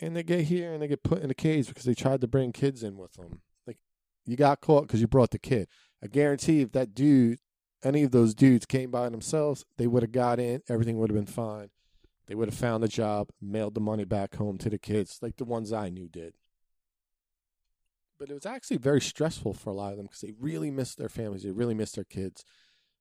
And 0.00 0.16
they 0.16 0.22
get 0.22 0.46
here 0.46 0.72
and 0.72 0.82
they 0.82 0.88
get 0.88 1.04
put 1.04 1.22
in 1.22 1.30
a 1.30 1.34
cage 1.34 1.68
because 1.68 1.84
they 1.84 1.94
tried 1.94 2.20
to 2.20 2.26
bring 2.26 2.52
kids 2.52 2.82
in 2.82 2.98
with 2.98 3.12
them. 3.12 3.40
Like, 3.66 3.78
you 4.26 4.36
got 4.36 4.60
caught 4.60 4.82
because 4.82 5.00
you 5.00 5.06
brought 5.06 5.30
the 5.30 5.38
kid. 5.38 5.68
I 6.02 6.08
guarantee 6.08 6.60
if 6.60 6.72
that 6.72 6.94
dude 6.94 7.38
any 7.84 8.02
of 8.02 8.10
those 8.10 8.34
dudes 8.34 8.66
came 8.66 8.90
by 8.90 9.08
themselves, 9.08 9.64
they 9.76 9.86
would 9.86 10.02
have 10.02 10.12
got 10.12 10.38
in, 10.38 10.62
everything 10.68 10.98
would 10.98 11.10
have 11.10 11.16
been 11.16 11.26
fine. 11.26 11.70
They 12.26 12.34
would 12.34 12.48
have 12.48 12.58
found 12.58 12.84
a 12.84 12.88
job, 12.88 13.30
mailed 13.40 13.74
the 13.74 13.80
money 13.80 14.04
back 14.04 14.36
home 14.36 14.58
to 14.58 14.70
the 14.70 14.78
kids, 14.78 15.18
like 15.20 15.36
the 15.36 15.44
ones 15.44 15.72
I 15.72 15.90
knew 15.90 16.08
did. 16.08 16.34
But 18.18 18.30
it 18.30 18.34
was 18.34 18.46
actually 18.46 18.76
very 18.76 19.00
stressful 19.00 19.54
for 19.54 19.70
a 19.70 19.74
lot 19.74 19.90
of 19.90 19.96
them 19.96 20.06
because 20.06 20.20
they 20.20 20.32
really 20.38 20.70
missed 20.70 20.96
their 20.98 21.08
families, 21.08 21.42
they 21.42 21.50
really 21.50 21.74
missed 21.74 21.96
their 21.96 22.04
kids. 22.04 22.44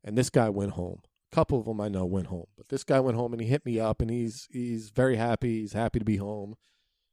And 0.03 0.17
this 0.17 0.31
guy 0.31 0.49
went 0.49 0.71
home. 0.71 1.01
A 1.31 1.35
couple 1.35 1.59
of 1.59 1.65
them 1.65 1.79
I 1.79 1.87
know 1.87 2.05
went 2.05 2.27
home, 2.27 2.47
but 2.57 2.69
this 2.69 2.83
guy 2.83 2.99
went 2.99 3.15
home 3.15 3.31
and 3.31 3.41
he 3.41 3.47
hit 3.47 3.65
me 3.65 3.79
up, 3.79 4.01
and 4.01 4.09
he's 4.09 4.47
he's 4.51 4.89
very 4.89 5.15
happy. 5.15 5.61
He's 5.61 5.73
happy 5.73 5.99
to 5.99 6.05
be 6.05 6.17
home. 6.17 6.55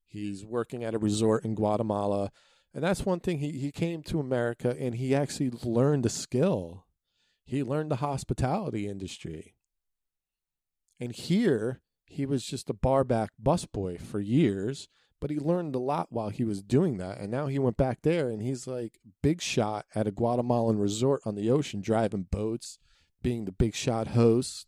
He's 0.07 0.45
working 0.45 0.83
at 0.83 0.95
a 0.95 0.99
resort 0.99 1.45
in 1.45 1.55
Guatemala, 1.55 2.33
and 2.75 2.83
that's 2.83 3.07
one 3.07 3.21
thing. 3.21 3.39
He 3.39 3.53
he 3.53 3.71
came 3.71 4.03
to 4.05 4.19
America 4.19 4.75
and 4.79 4.95
he 4.95 5.15
actually 5.15 5.51
learned 5.51 6.07
a 6.07 6.09
skill 6.09 6.87
he 7.49 7.63
learned 7.63 7.91
the 7.91 7.97
hospitality 7.97 8.87
industry. 8.87 9.55
And 11.01 11.13
here, 11.13 11.81
he 12.05 12.27
was 12.27 12.45
just 12.45 12.69
a 12.69 12.75
barback 12.75 13.31
busboy 13.43 13.99
for 13.99 14.21
years, 14.21 14.87
but 15.19 15.31
he 15.31 15.39
learned 15.39 15.75
a 15.75 15.79
lot 15.79 16.09
while 16.11 16.29
he 16.29 16.45
was 16.45 16.63
doing 16.63 16.99
that. 16.99 17.17
And 17.19 17.31
now 17.31 17.47
he 17.47 17.59
went 17.59 17.79
back 17.79 18.03
there 18.03 18.29
and 18.29 18.43
he's 18.43 18.67
like 18.67 18.99
big 19.23 19.41
shot 19.41 19.87
at 19.95 20.07
a 20.07 20.11
Guatemalan 20.11 20.79
resort 20.79 21.23
on 21.25 21.37
the 21.37 21.51
ocean, 21.51 21.81
driving 21.81 22.27
boats, 22.31 22.79
being 23.23 23.47
the 23.47 23.53
big 23.53 23.75
shot 23.75 24.09
host. 24.09 24.67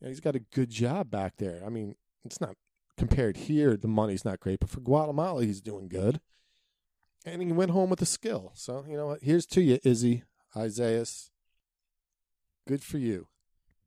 And 0.00 0.08
he's 0.08 0.20
got 0.20 0.36
a 0.36 0.40
good 0.40 0.70
job 0.70 1.10
back 1.10 1.38
there. 1.38 1.60
I 1.66 1.70
mean, 1.70 1.96
it's 2.24 2.40
not 2.40 2.54
compared 2.96 3.36
here, 3.36 3.76
the 3.76 3.88
money's 3.88 4.24
not 4.24 4.38
great, 4.38 4.60
but 4.60 4.70
for 4.70 4.78
Guatemala, 4.78 5.44
he's 5.44 5.60
doing 5.60 5.88
good. 5.88 6.20
And 7.26 7.42
he 7.42 7.50
went 7.50 7.72
home 7.72 7.90
with 7.90 8.00
a 8.00 8.06
skill. 8.06 8.52
So, 8.54 8.84
you 8.88 8.96
know 8.96 9.06
what? 9.08 9.24
Here's 9.24 9.46
to 9.46 9.60
you, 9.60 9.80
Izzy, 9.82 10.22
Isaiah. 10.56 11.04
Good 12.66 12.82
for 12.82 12.98
you. 12.98 13.26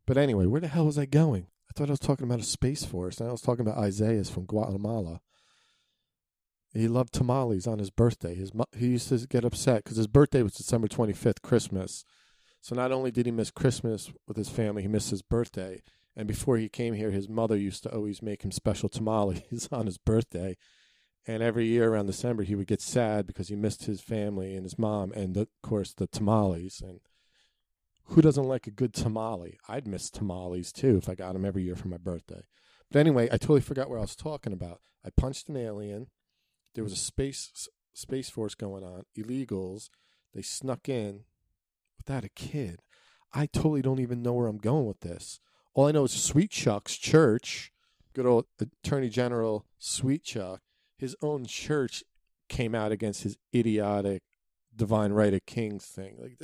But 0.05 0.17
anyway, 0.17 0.45
where 0.45 0.61
the 0.61 0.67
hell 0.67 0.85
was 0.85 0.97
I 0.97 1.05
going? 1.05 1.47
I 1.69 1.73
thought 1.73 1.89
I 1.89 1.93
was 1.93 1.99
talking 1.99 2.25
about 2.25 2.39
a 2.39 2.43
space 2.43 2.85
force, 2.85 3.19
and 3.19 3.29
I 3.29 3.31
was 3.31 3.41
talking 3.41 3.65
about 3.65 3.77
Isaiah 3.77 4.23
from 4.25 4.45
Guatemala. 4.45 5.21
He 6.73 6.87
loved 6.89 7.13
tamales 7.13 7.67
on 7.67 7.79
his 7.79 7.89
birthday. 7.89 8.35
His 8.35 8.51
he 8.75 8.87
used 8.87 9.09
to 9.09 9.25
get 9.27 9.45
upset 9.45 9.83
because 9.83 9.97
his 9.97 10.07
birthday 10.07 10.43
was 10.43 10.53
December 10.53 10.87
twenty 10.87 11.13
fifth, 11.13 11.41
Christmas. 11.41 12.03
So 12.61 12.75
not 12.75 12.91
only 12.91 13.11
did 13.11 13.25
he 13.25 13.31
miss 13.31 13.51
Christmas 13.51 14.11
with 14.27 14.37
his 14.37 14.49
family, 14.49 14.81
he 14.81 14.87
missed 14.87 15.11
his 15.11 15.21
birthday. 15.21 15.81
And 16.15 16.27
before 16.27 16.57
he 16.57 16.69
came 16.69 16.93
here, 16.93 17.11
his 17.11 17.29
mother 17.29 17.55
used 17.55 17.83
to 17.83 17.93
always 17.93 18.21
make 18.21 18.43
him 18.43 18.51
special 18.51 18.89
tamales 18.89 19.69
on 19.71 19.85
his 19.85 19.97
birthday. 19.97 20.57
And 21.27 21.41
every 21.41 21.65
year 21.65 21.91
around 21.91 22.07
December, 22.07 22.43
he 22.43 22.55
would 22.55 22.67
get 22.67 22.81
sad 22.81 23.25
because 23.25 23.47
he 23.47 23.55
missed 23.55 23.85
his 23.85 24.01
family 24.01 24.55
and 24.55 24.63
his 24.63 24.77
mom, 24.77 25.11
and 25.13 25.35
of 25.37 25.47
course 25.63 25.93
the 25.93 26.07
tamales. 26.07 26.81
And 26.85 26.99
who 28.07 28.21
doesn't 28.21 28.43
like 28.43 28.67
a 28.67 28.71
good 28.71 28.93
tamale? 28.93 29.57
I'd 29.67 29.87
miss 29.87 30.09
tamales 30.09 30.71
too 30.71 30.97
if 30.97 31.09
I 31.09 31.15
got 31.15 31.33
them 31.33 31.45
every 31.45 31.63
year 31.63 31.75
for 31.75 31.87
my 31.87 31.97
birthday. 31.97 32.43
But 32.91 32.99
anyway, 32.99 33.25
I 33.31 33.37
totally 33.37 33.61
forgot 33.61 33.89
where 33.89 33.99
I 33.99 34.03
was 34.03 34.15
talking 34.15 34.53
about. 34.53 34.79
I 35.03 35.09
punched 35.09 35.49
an 35.49 35.57
alien. 35.57 36.07
There 36.73 36.83
was 36.83 36.93
a 36.93 36.97
space 36.97 37.67
space 37.93 38.29
force 38.29 38.55
going 38.55 38.83
on. 38.83 39.03
Illegals. 39.17 39.89
They 40.33 40.41
snuck 40.41 40.89
in 40.89 41.21
without 41.97 42.23
a 42.25 42.29
kid. 42.29 42.81
I 43.33 43.47
totally 43.47 43.81
don't 43.81 43.99
even 43.99 44.21
know 44.21 44.33
where 44.33 44.47
I'm 44.47 44.57
going 44.57 44.85
with 44.85 44.99
this. 44.99 45.39
All 45.73 45.87
I 45.87 45.91
know 45.91 46.05
is 46.05 46.11
Sweet 46.11 46.51
Chuck's 46.51 46.95
church, 46.95 47.71
good 48.13 48.25
old 48.25 48.45
Attorney 48.59 49.09
General 49.09 49.65
Sweet 49.77 50.23
Chuck, 50.23 50.61
his 50.97 51.15
own 51.21 51.45
church 51.45 52.03
came 52.47 52.73
out 52.75 52.91
against 52.91 53.23
his 53.23 53.37
idiotic 53.53 54.23
divine 54.73 55.11
right 55.11 55.33
of 55.33 55.45
kings 55.45 55.85
thing. 55.85 56.15
Like 56.17 56.37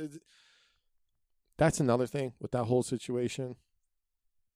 that's 1.58 1.80
another 1.80 2.06
thing 2.06 2.32
with 2.40 2.52
that 2.52 2.64
whole 2.64 2.82
situation. 2.82 3.56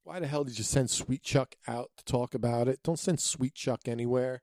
Why 0.05 0.21
the 0.21 0.27
hell 0.27 0.45
did 0.45 0.59
you 0.59 0.65
send 0.65 0.91
Sweet 0.91 1.23
Chuck 1.23 1.57
out 1.67 1.91
to 1.97 2.05
talk 2.05 2.35
about 2.35 2.69
it? 2.69 2.81
Don't 2.83 2.99
send 2.99 3.21
Sweet 3.21 3.55
Chuck 3.55 3.83
anywhere. 3.87 4.43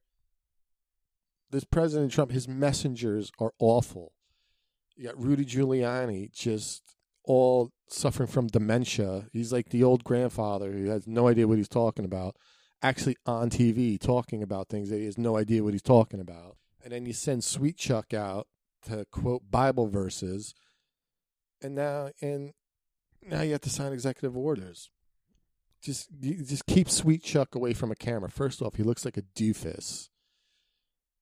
This 1.51 1.63
President 1.63 2.11
Trump, 2.11 2.31
his 2.31 2.47
messengers 2.47 3.31
are 3.39 3.53
awful. 3.59 4.13
You 4.95 5.05
got 5.05 5.23
Rudy 5.23 5.45
Giuliani 5.45 6.31
just 6.33 6.95
all 7.23 7.71
suffering 7.87 8.27
from 8.27 8.47
dementia. 8.47 9.27
He's 9.31 9.53
like 9.53 9.69
the 9.69 9.83
old 9.83 10.03
grandfather 10.03 10.71
who 10.71 10.85
has 10.89 11.07
no 11.07 11.27
idea 11.27 11.47
what 11.47 11.57
he's 11.57 11.69
talking 11.69 12.05
about, 12.05 12.35
actually 12.81 13.15
on 13.25 13.49
TV 13.49 13.99
talking 13.99 14.43
about 14.43 14.67
things 14.67 14.89
that 14.89 14.97
he 14.97 15.05
has 15.05 15.17
no 15.17 15.37
idea 15.37 15.63
what 15.63 15.73
he's 15.73 15.81
talking 15.81 16.19
about. 16.19 16.57
And 16.83 16.91
then 16.91 17.05
you 17.05 17.13
send 17.13 17.43
Sweet 17.43 17.77
Chuck 17.77 18.13
out 18.13 18.47
to 18.87 19.05
quote 19.11 19.49
Bible 19.49 19.87
verses 19.87 20.53
and 21.63 21.76
now 21.76 22.10
and 22.21 22.54
now 23.21 23.41
you 23.41 23.54
have 23.54 23.62
to 23.62 23.69
sign 23.69 23.93
executive 23.93 24.36
orders. 24.36 24.89
Just 25.82 26.10
just 26.21 26.65
keep 26.65 26.89
Sweet 26.89 27.23
Chuck 27.23 27.56
away 27.56 27.73
from 27.73 27.91
a 27.91 27.95
camera. 27.95 28.30
First 28.30 28.62
off, 28.62 28.76
he 28.76 28.84
looks 28.84 29.06
like 29.06 29.17
a 29.17 29.21
doofus. 29.21 30.10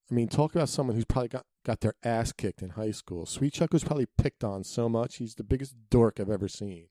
I 0.09 0.13
mean, 0.13 0.27
talk 0.27 0.53
about 0.53 0.67
someone 0.67 0.95
who's 0.95 1.05
probably 1.05 1.29
got, 1.29 1.45
got 1.63 1.79
their 1.79 1.93
ass 2.03 2.33
kicked 2.33 2.61
in 2.61 2.71
high 2.71 2.91
school. 2.91 3.25
Sweet 3.25 3.53
Chuck 3.53 3.71
was 3.71 3.85
probably 3.85 4.07
picked 4.17 4.43
on 4.43 4.65
so 4.65 4.89
much. 4.89 5.17
He's 5.17 5.35
the 5.35 5.43
biggest 5.43 5.73
dork 5.89 6.19
I've 6.19 6.29
ever 6.29 6.49
seen. 6.49 6.87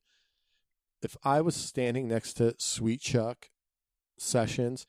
If 1.03 1.19
I 1.23 1.43
was 1.43 1.55
standing 1.55 2.09
next 2.09 2.35
to 2.35 2.55
Sweet 2.59 3.03
Chuck 3.03 3.51
Sessions, 4.17 4.87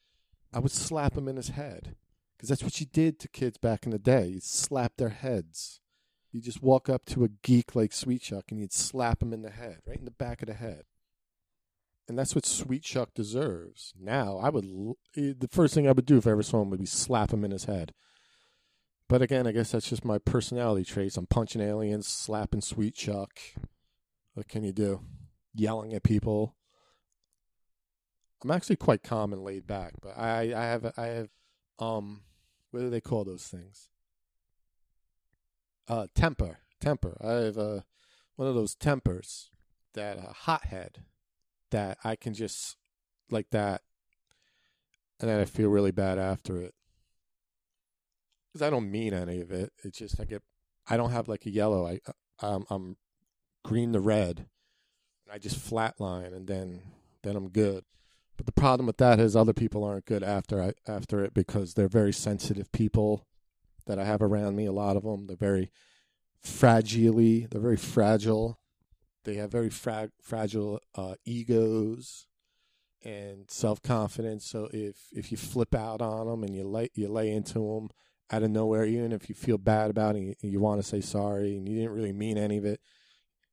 I 0.53 0.59
would 0.59 0.71
slap 0.71 1.17
him 1.17 1.27
in 1.27 1.35
his 1.35 1.49
head. 1.49 1.95
Because 2.37 2.47
that's 2.47 2.63
what 2.63 2.79
you 2.79 2.85
did 2.85 3.19
to 3.19 3.27
kids 3.27 3.57
back 3.57 3.85
in 3.85 3.91
the 3.91 3.99
day. 3.99 4.27
You 4.27 4.39
slap 4.39 4.93
their 4.97 5.09
heads. 5.09 5.80
You 6.31 6.41
just 6.41 6.61
walk 6.61 6.87
up 6.87 7.05
to 7.07 7.23
a 7.23 7.29
geek 7.29 7.75
like 7.75 7.91
Sweet 7.91 8.21
Chuck 8.21 8.45
and 8.49 8.59
you'd 8.59 8.71
slap 8.71 9.21
him 9.21 9.33
in 9.33 9.41
the 9.41 9.49
head, 9.49 9.79
right 9.85 9.99
in 9.99 10.05
the 10.05 10.11
back 10.11 10.41
of 10.41 10.47
the 10.47 10.53
head. 10.53 10.83
And 12.07 12.17
that's 12.17 12.35
what 12.35 12.45
Sweet 12.45 12.83
Chuck 12.83 13.13
deserves. 13.13 13.93
Now, 13.99 14.37
I 14.37 14.49
would, 14.49 14.65
eh, 15.15 15.33
the 15.37 15.49
first 15.49 15.73
thing 15.73 15.87
I 15.87 15.91
would 15.91 16.05
do 16.05 16.17
if 16.17 16.27
I 16.27 16.31
ever 16.31 16.43
saw 16.43 16.61
him 16.61 16.69
would 16.69 16.79
be 16.79 16.85
slap 16.85 17.31
him 17.31 17.43
in 17.43 17.51
his 17.51 17.65
head. 17.65 17.93
But 19.07 19.21
again, 19.21 19.45
I 19.45 19.51
guess 19.51 19.71
that's 19.71 19.89
just 19.89 20.05
my 20.05 20.19
personality 20.19 20.85
traits. 20.85 21.17
I'm 21.17 21.27
punching 21.27 21.61
aliens, 21.61 22.07
slapping 22.07 22.61
Sweet 22.61 22.95
Chuck. 22.95 23.39
What 24.33 24.47
can 24.47 24.63
you 24.63 24.71
do? 24.71 25.01
Yelling 25.53 25.93
at 25.93 26.03
people. 26.03 26.55
I'm 28.41 28.51
actually 28.51 28.77
quite 28.77 29.03
calm 29.03 29.33
and 29.33 29.43
laid 29.43 29.67
back, 29.67 29.93
but 30.01 30.17
I, 30.17 30.53
I 30.55 30.63
have, 30.63 30.93
I 30.97 31.05
have, 31.07 31.29
um, 31.77 32.21
what 32.71 32.79
do 32.79 32.89
they 32.89 33.01
call 33.01 33.23
those 33.25 33.43
things? 33.43 33.89
Uh, 35.91 36.07
temper. 36.15 36.59
Temper. 36.79 37.17
I 37.21 37.45
have 37.45 37.57
uh, 37.57 37.81
one 38.37 38.47
of 38.47 38.55
those 38.55 38.75
tempers 38.75 39.51
that 39.93 40.17
a 40.17 40.29
uh, 40.29 40.33
hothead 40.33 41.03
that 41.69 41.97
I 42.03 42.15
can 42.15 42.33
just 42.33 42.77
like 43.29 43.49
that, 43.51 43.81
and 45.19 45.29
then 45.29 45.39
I 45.39 45.45
feel 45.45 45.69
really 45.69 45.91
bad 45.91 46.17
after 46.17 46.57
it 46.57 46.73
because 48.47 48.65
I 48.65 48.69
don't 48.69 48.89
mean 48.89 49.13
any 49.13 49.41
of 49.41 49.51
it. 49.51 49.73
It's 49.83 49.97
just 49.97 50.19
I 50.19 50.25
get 50.25 50.41
I 50.89 50.97
don't 50.97 51.11
have 51.11 51.27
like 51.27 51.45
a 51.45 51.51
yellow. 51.51 51.85
I 51.85 51.99
um, 52.39 52.65
I'm 52.69 52.97
green 53.63 53.93
to 53.93 53.99
red. 53.99 54.47
I 55.31 55.37
just 55.37 55.59
flatline 55.59 56.33
and 56.33 56.47
then 56.47 56.81
then 57.21 57.35
I'm 57.35 57.49
good. 57.49 57.83
But 58.37 58.45
the 58.45 58.53
problem 58.53 58.87
with 58.87 58.97
that 58.97 59.19
is 59.19 59.35
other 59.35 59.53
people 59.53 59.83
aren't 59.83 60.05
good 60.05 60.23
after 60.23 60.61
I 60.61 60.73
after 60.87 61.23
it 61.23 61.33
because 61.33 61.73
they're 61.73 61.87
very 61.87 62.13
sensitive 62.13 62.71
people 62.71 63.27
that 63.91 63.99
I 63.99 64.05
have 64.05 64.21
around 64.21 64.55
me. 64.55 64.65
A 64.65 64.71
lot 64.71 64.95
of 64.95 65.03
them 65.03 65.27
they're 65.27 65.35
very 65.35 65.71
fragile. 66.41 67.47
They're 67.49 67.61
very 67.61 67.77
fragile. 67.77 68.57
They 69.23 69.35
have 69.35 69.51
very 69.51 69.69
fra- 69.69 70.11
fragile 70.21 70.79
uh, 70.95 71.15
egos 71.25 72.25
and 73.03 73.49
self 73.51 73.81
confidence. 73.81 74.45
So 74.45 74.69
if 74.71 74.97
if 75.11 75.31
you 75.31 75.37
flip 75.37 75.75
out 75.75 76.01
on 76.01 76.27
them 76.27 76.43
and 76.43 76.55
you 76.55 76.63
lay 76.63 76.89
you 76.95 77.09
lay 77.09 77.31
into 77.31 77.53
them 77.59 77.89
out 78.31 78.43
of 78.43 78.49
nowhere, 78.49 78.85
even 78.85 79.11
if 79.11 79.27
you 79.27 79.35
feel 79.35 79.57
bad 79.57 79.89
about 79.89 80.15
it, 80.15 80.19
and 80.19 80.27
you, 80.27 80.35
you 80.51 80.59
want 80.61 80.81
to 80.81 80.87
say 80.87 81.01
sorry 81.01 81.57
and 81.57 81.67
you 81.67 81.75
didn't 81.75 81.91
really 81.91 82.13
mean 82.13 82.37
any 82.37 82.57
of 82.57 82.65
it, 82.65 82.79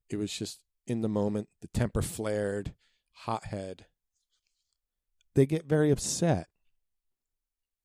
it 0.08 0.16
was 0.16 0.32
just 0.32 0.60
in 0.86 1.02
the 1.02 1.08
moment. 1.08 1.48
The 1.60 1.68
temper 1.68 2.02
flared, 2.02 2.74
hothead. 3.12 3.86
They 5.34 5.46
get 5.46 5.66
very 5.66 5.90
upset. 5.90 6.48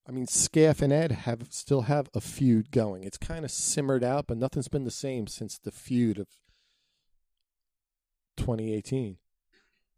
I 0.08 0.12
mean, 0.12 0.28
Scaff 0.28 0.82
and 0.82 0.92
Ed 0.92 1.12
have 1.12 1.48
still 1.50 1.84
have 1.84 2.10
a 2.14 2.20
feud 2.20 2.72
going. 2.72 3.04
It's 3.04 3.18
kind 3.18 3.46
of 3.46 3.52
simmered 3.52 4.04
out, 4.04 4.28
but 4.28 4.38
nothing's 4.38 4.68
been 4.68 4.84
the 4.84 4.92
same 4.92 5.28
since 5.28 5.58
the 5.58 5.72
feud 5.72 6.20
of 6.20 6.28
2018. 8.36 9.18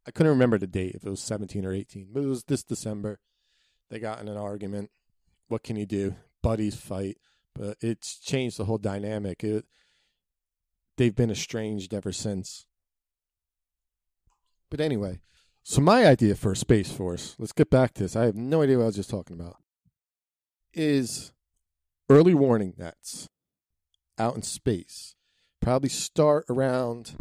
I 0.08 0.12
couldn't 0.12 0.32
remember 0.32 0.60
the 0.60 0.68
date 0.68 0.94
if 0.94 1.04
it 1.04 1.10
was 1.10 1.22
17 1.22 1.66
or 1.66 1.74
18, 1.74 2.10
but 2.14 2.24
it 2.24 2.28
was 2.28 2.44
this 2.44 2.64
December. 2.64 3.20
They 3.90 4.00
got 4.00 4.22
in 4.22 4.28
an 4.28 4.38
argument. 4.38 4.92
What 5.48 5.64
can 5.64 5.76
you 5.76 5.88
do? 5.88 6.16
Buddies 6.44 6.76
fight, 6.76 7.18
but 7.56 7.78
it's 7.82 8.20
changed 8.20 8.58
the 8.58 8.66
whole 8.66 8.78
dynamic. 8.78 9.44
It, 9.44 9.66
they've 10.98 11.16
been 11.16 11.32
estranged 11.32 11.94
ever 11.94 12.12
since. 12.12 12.68
But 14.70 14.82
anyway, 14.82 15.22
so 15.64 15.82
my 15.82 16.06
idea 16.06 16.36
for 16.36 16.52
a 16.52 16.56
space 16.56 16.92
force, 16.92 17.36
let's 17.40 17.52
get 17.52 17.72
back 17.72 17.96
to 17.96 18.04
this. 18.04 18.16
I 18.16 18.26
have 18.26 18.36
no 18.36 18.62
idea 18.62 18.78
what 18.78 18.84
I 18.84 18.88
was 18.88 18.96
just 18.96 19.10
talking 19.10 19.40
about. 19.40 19.58
Is 20.76 21.32
early 22.10 22.34
warning 22.34 22.74
nets 22.78 23.30
out 24.18 24.36
in 24.36 24.42
space. 24.42 25.16
Probably 25.62 25.88
start 25.88 26.46
around 26.50 27.16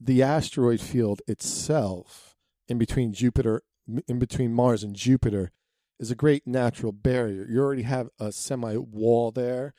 the 0.00 0.22
asteroid 0.22 0.80
field 0.80 1.20
itself 1.26 2.36
in 2.68 2.78
between 2.78 3.12
Jupiter 3.12 3.62
in 4.06 4.20
between 4.20 4.52
Mars 4.52 4.84
and 4.84 4.94
Jupiter 4.94 5.50
is 5.98 6.10
a 6.12 6.14
great 6.14 6.46
natural 6.46 6.92
barrier. 6.92 7.46
You 7.48 7.60
already 7.60 7.82
have 7.82 8.10
a 8.20 8.30
semi 8.30 8.76
wall 8.76 9.32
there. 9.32 9.74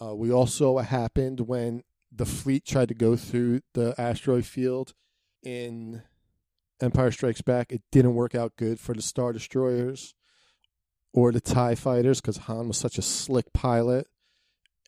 Uh, 0.00 0.14
we 0.14 0.30
also 0.30 0.78
happened 0.78 1.40
when 1.40 1.82
the 2.12 2.26
fleet 2.26 2.66
tried 2.66 2.88
to 2.88 2.94
go 2.94 3.16
through 3.16 3.62
the 3.72 3.94
asteroid 3.98 4.44
field 4.44 4.92
in 5.42 6.02
Empire 6.80 7.10
Strikes 7.10 7.42
Back. 7.42 7.72
It 7.72 7.82
didn't 7.90 8.14
work 8.14 8.34
out 8.34 8.56
good 8.56 8.78
for 8.78 8.94
the 8.94 9.02
Star 9.02 9.32
Destroyers 9.32 10.14
or 11.12 11.32
the 11.32 11.40
TIE 11.40 11.74
fighters 11.74 12.20
because 12.20 12.38
Han 12.38 12.68
was 12.68 12.76
such 12.76 12.98
a 12.98 13.02
slick 13.02 13.52
pilot 13.52 14.06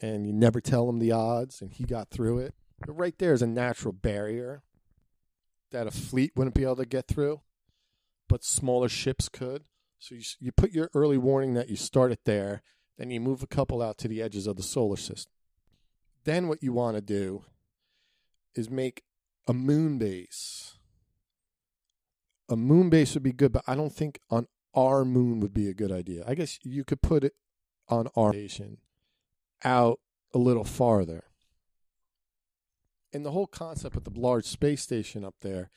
and 0.01 0.27
you 0.27 0.33
never 0.33 0.61
tell 0.61 0.89
him 0.89 0.99
the 0.99 1.13
odds 1.13 1.61
and 1.61 1.73
he 1.73 1.85
got 1.85 2.11
through 2.11 2.39
it. 2.39 2.55
But 2.85 2.99
right 2.99 3.17
there 3.19 3.33
is 3.33 3.43
a 3.43 3.47
natural 3.47 3.93
barrier 3.93 4.63
that 5.71 5.87
a 5.87 5.91
fleet 5.91 6.33
wouldn't 6.37 6.55
be 6.55 6.65
able 6.65 6.77
to 6.77 6.87
get 6.87 7.09
through, 7.09 7.41
but 8.29 8.45
smaller 8.45 8.89
ships 8.89 9.29
could. 9.29 9.65
So 9.99 10.17
you, 10.17 10.23
you 10.41 10.53
put 10.53 10.73
your 10.73 10.91
early 10.95 11.19
warning 11.19 11.55
that 11.55 11.71
you 11.71 11.77
start 11.77 12.13
it 12.13 12.21
there, 12.25 12.63
then 12.99 13.11
you 13.11 13.21
move 13.21 13.43
a 13.43 13.47
couple 13.47 13.81
out 13.81 13.99
to 13.99 14.09
the 14.09 14.21
edges 14.21 14.47
of 14.47 14.57
the 14.57 14.63
solar 14.63 14.97
system. 14.97 15.33
Then 16.25 16.49
what 16.49 16.63
you 16.63 16.73
want 16.73 16.97
to 16.97 17.01
do 17.01 17.45
is 18.55 18.71
make 18.71 19.03
a 19.49 19.55
moon 19.55 19.99
base. 19.99 20.75
A 22.49 22.57
moon 22.57 22.91
base 22.91 23.15
would 23.15 23.23
be 23.23 23.33
good, 23.33 23.53
but 23.53 23.65
I 23.67 23.75
don't 23.75 23.93
think 23.93 24.21
on 24.31 24.47
our 24.75 25.05
moon 25.05 25.41
would 25.41 25.55
be 25.55 25.69
a 25.69 25.75
good 25.75 25.93
idea. 25.93 26.25
I 26.27 26.35
guess 26.35 26.59
you 26.63 26.85
could 26.85 27.03
put 27.03 27.25
it 27.25 27.35
on 27.89 28.09
our 28.17 28.33
station 28.33 28.79
out 29.65 30.01
a 30.35 30.39
little 30.39 30.65
farther. 30.65 31.25
And 33.13 33.25
the 33.25 33.33
whole 33.33 33.47
concept 33.47 33.97
of 33.97 34.05
the 34.05 34.19
large 34.19 34.47
space 34.47 34.83
station 34.83 35.25
up 35.25 35.35
there 35.43 35.71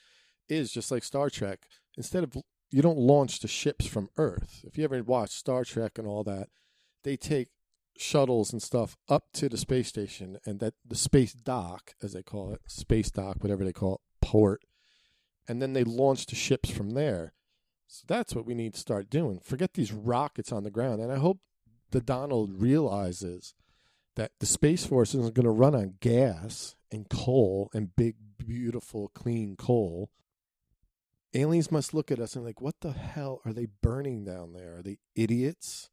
is 0.48 0.72
just 0.72 0.92
like 0.92 1.04
Star 1.04 1.30
Trek. 1.30 1.68
Instead 1.98 2.24
of 2.24 2.34
you 2.72 2.82
don't 2.82 2.98
launch 2.98 3.40
the 3.40 3.48
ships 3.48 3.86
from 3.86 4.10
Earth. 4.18 4.64
If 4.66 4.78
you 4.78 4.84
ever 4.84 5.02
watch 5.04 5.32
Star 5.32 5.64
Trek 5.64 5.98
and 5.98 6.08
all 6.08 6.24
that, 6.24 6.50
they 7.04 7.18
take 7.18 7.50
shuttles 7.98 8.52
and 8.52 8.62
stuff 8.62 8.98
up 9.08 9.26
to 9.34 9.48
the 9.48 9.58
space 9.58 9.88
station 9.88 10.38
and 10.46 10.60
that 10.60 10.74
the 10.86 10.96
space 10.96 11.34
dock, 11.34 11.96
as 12.02 12.14
they 12.14 12.24
call 12.24 12.52
it, 12.54 12.62
space 12.68 13.12
dock, 13.12 13.38
whatever 13.42 13.64
they 13.64 13.74
call 13.74 13.96
it, 13.96 14.02
port, 14.26 14.64
and 15.48 15.62
then 15.62 15.74
they 15.74 15.84
launch 15.84 16.26
the 16.26 16.36
ships 16.36 16.70
from 16.70 16.92
there. 16.92 17.34
So 17.88 18.04
that's 18.08 18.36
what 18.36 18.46
we 18.46 18.54
need 18.56 18.74
to 18.74 18.80
start 18.80 19.10
doing. 19.10 19.40
Forget 19.44 19.74
these 19.74 19.92
rockets 19.94 20.52
on 20.52 20.64
the 20.64 20.72
ground. 20.72 21.02
And 21.02 21.12
I 21.12 21.18
hope 21.18 21.40
the 21.92 22.02
Donald 22.02 22.62
realizes 22.62 23.54
that 24.16 24.32
the 24.40 24.46
Space 24.46 24.86
Force 24.86 25.14
isn't 25.14 25.36
going 25.36 25.46
to 25.46 25.52
run 25.52 25.76
on 25.76 25.96
gas 26.00 26.76
and 26.92 27.10
coal 27.10 27.70
and 27.74 27.96
big, 27.96 28.16
beautiful, 28.38 29.10
clean 29.14 29.56
coal. 29.56 30.10
Aliens 31.34 31.72
must 31.72 31.94
look 31.94 32.12
at 32.12 32.20
us 32.20 32.36
and 32.36 32.46
like, 32.46 32.62
what 32.62 32.76
the 32.82 32.94
hell 32.94 33.42
are 33.46 33.54
they 33.54 33.68
burning 33.82 34.24
down 34.24 34.54
there? 34.54 34.78
Are 34.78 34.82
they 34.82 34.98
idiots? 35.16 35.90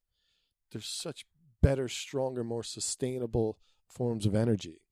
There's 0.71 0.87
such 0.87 1.27
better, 1.61 1.89
stronger, 1.89 2.45
more 2.45 2.63
sustainable 2.63 3.59
forms 3.89 4.25
of 4.25 4.35
energy. 4.35 4.83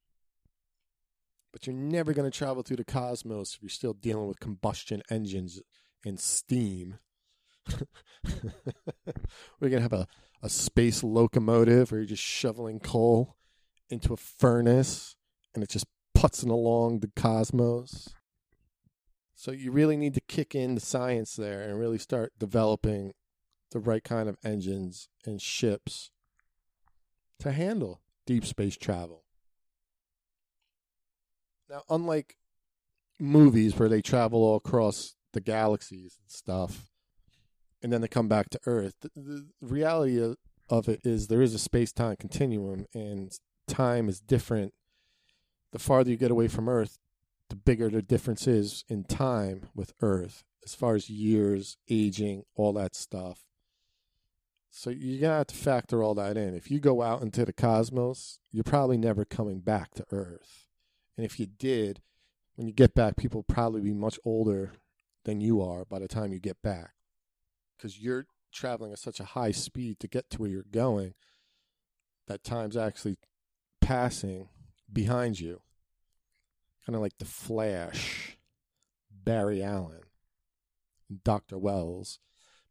But 1.52 1.66
you're 1.66 1.74
never 1.74 2.12
going 2.12 2.30
to 2.30 2.36
travel 2.36 2.62
through 2.62 2.76
the 2.76 2.84
cosmos 2.84 3.54
if 3.54 3.62
you're 3.62 3.70
still 3.70 3.92
dealing 3.92 4.28
with 4.28 4.40
combustion 4.40 5.02
engines 5.10 5.60
and 6.04 6.18
steam. 6.18 6.98
We're 8.24 9.68
going 9.68 9.72
to 9.72 9.80
have 9.80 9.92
a, 9.92 10.06
a 10.42 10.48
space 10.48 11.02
locomotive 11.02 11.90
where 11.90 12.00
you're 12.00 12.08
just 12.08 12.22
shoveling 12.22 12.80
coal 12.80 13.36
into 13.88 14.12
a 14.12 14.16
furnace 14.16 15.16
and 15.54 15.62
it's 15.62 15.72
just 15.72 15.86
putzing 16.16 16.50
along 16.50 17.00
the 17.00 17.10
cosmos. 17.16 18.08
So 19.34 19.52
you 19.52 19.72
really 19.72 19.96
need 19.96 20.14
to 20.14 20.20
kick 20.20 20.54
in 20.54 20.74
the 20.74 20.80
science 20.80 21.34
there 21.34 21.62
and 21.62 21.78
really 21.78 21.98
start 21.98 22.32
developing 22.38 23.14
the 23.70 23.78
right 23.78 24.04
kind 24.04 24.28
of 24.28 24.36
engines 24.44 25.08
and 25.24 25.40
ships 25.40 26.10
to 27.38 27.52
handle 27.52 28.02
deep 28.26 28.44
space 28.44 28.76
travel. 28.76 29.24
Now, 31.68 31.84
unlike 31.88 32.36
movies 33.18 33.78
where 33.78 33.88
they 33.88 34.02
travel 34.02 34.42
all 34.42 34.56
across 34.56 35.14
the 35.32 35.40
galaxies 35.40 36.18
and 36.20 36.30
stuff, 36.30 36.90
and 37.82 37.92
then 37.92 38.00
they 38.00 38.08
come 38.08 38.28
back 38.28 38.50
to 38.50 38.60
Earth, 38.66 38.94
the, 39.00 39.10
the 39.16 39.46
reality 39.60 40.20
of, 40.68 40.88
it 40.88 41.00
is 41.04 41.28
there 41.28 41.42
is 41.42 41.54
a 41.54 41.58
space 41.58 41.92
time 41.92 42.16
continuum, 42.16 42.86
and 42.94 43.32
time 43.66 44.08
is 44.08 44.20
different. 44.20 44.72
The 45.72 45.78
farther 45.78 46.10
you 46.10 46.16
get 46.16 46.30
away 46.30 46.48
from 46.48 46.68
Earth, 46.68 46.98
the 47.48 47.56
bigger 47.56 47.88
the 47.88 48.02
difference 48.02 48.46
is 48.46 48.84
in 48.88 49.04
time 49.04 49.68
with 49.74 49.92
Earth, 50.00 50.44
as 50.64 50.74
far 50.74 50.94
as 50.94 51.10
years, 51.10 51.76
aging, 51.88 52.44
all 52.54 52.72
that 52.74 52.94
stuff. 52.94 53.40
So 54.70 54.90
you're 54.90 55.20
gonna 55.20 55.38
have 55.38 55.48
to 55.48 55.56
factor 55.56 56.02
all 56.02 56.14
that 56.14 56.36
in. 56.36 56.54
If 56.54 56.70
you 56.70 56.78
go 56.78 57.02
out 57.02 57.22
into 57.22 57.44
the 57.44 57.52
cosmos, 57.52 58.38
you're 58.52 58.62
probably 58.62 58.96
never 58.96 59.24
coming 59.24 59.60
back 59.60 59.94
to 59.94 60.06
Earth. 60.12 60.66
And 61.16 61.26
if 61.26 61.40
you 61.40 61.46
did, 61.46 62.00
when 62.54 62.68
you 62.68 62.72
get 62.72 62.94
back, 62.94 63.16
people 63.16 63.42
probably 63.42 63.80
be 63.80 63.92
much 63.92 64.18
older 64.24 64.72
than 65.24 65.40
you 65.40 65.62
are 65.62 65.84
by 65.84 65.98
the 65.98 66.08
time 66.08 66.32
you 66.32 66.40
get 66.40 66.62
back. 66.62 66.92
Because 67.76 67.98
you're 67.98 68.26
traveling 68.52 68.92
at 68.92 68.98
such 68.98 69.20
a 69.20 69.24
high 69.24 69.52
speed 69.52 70.00
to 70.00 70.08
get 70.08 70.30
to 70.30 70.38
where 70.38 70.50
you're 70.50 70.64
going 70.70 71.14
that 72.26 72.44
time's 72.44 72.76
actually 72.76 73.16
passing 73.80 74.48
behind 74.92 75.40
you. 75.40 75.60
Kind 76.86 76.96
of 76.96 77.02
like 77.02 77.18
the 77.18 77.24
Flash, 77.24 78.38
Barry 79.10 79.62
Allen, 79.62 80.02
Dr. 81.24 81.58
Wells 81.58 82.18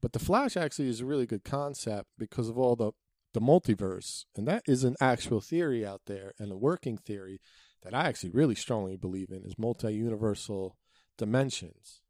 but 0.01 0.13
the 0.13 0.19
Flash 0.19 0.55
actually 0.55 0.87
is 0.87 1.01
a 1.01 1.05
really 1.05 1.25
good 1.25 1.43
concept 1.43 2.09
because 2.17 2.49
of 2.49 2.57
all 2.57 2.75
the 2.75 2.91
the 3.31 3.41
multiverse, 3.41 4.25
and 4.35 4.47
that 4.47 4.63
is 4.65 4.83
an 4.83 4.95
actual 4.99 5.39
theory 5.39 5.85
out 5.85 6.01
there 6.07 6.33
and 6.39 6.51
a 6.51 6.57
working 6.57 6.97
theory 6.97 7.39
that 7.83 7.93
I 7.93 8.07
actually 8.07 8.31
really 8.31 8.55
strongly 8.55 8.97
believe 8.97 9.29
in 9.29 9.43
is 9.43 9.53
multi-universal 9.55 10.75
dimensions 11.15 12.01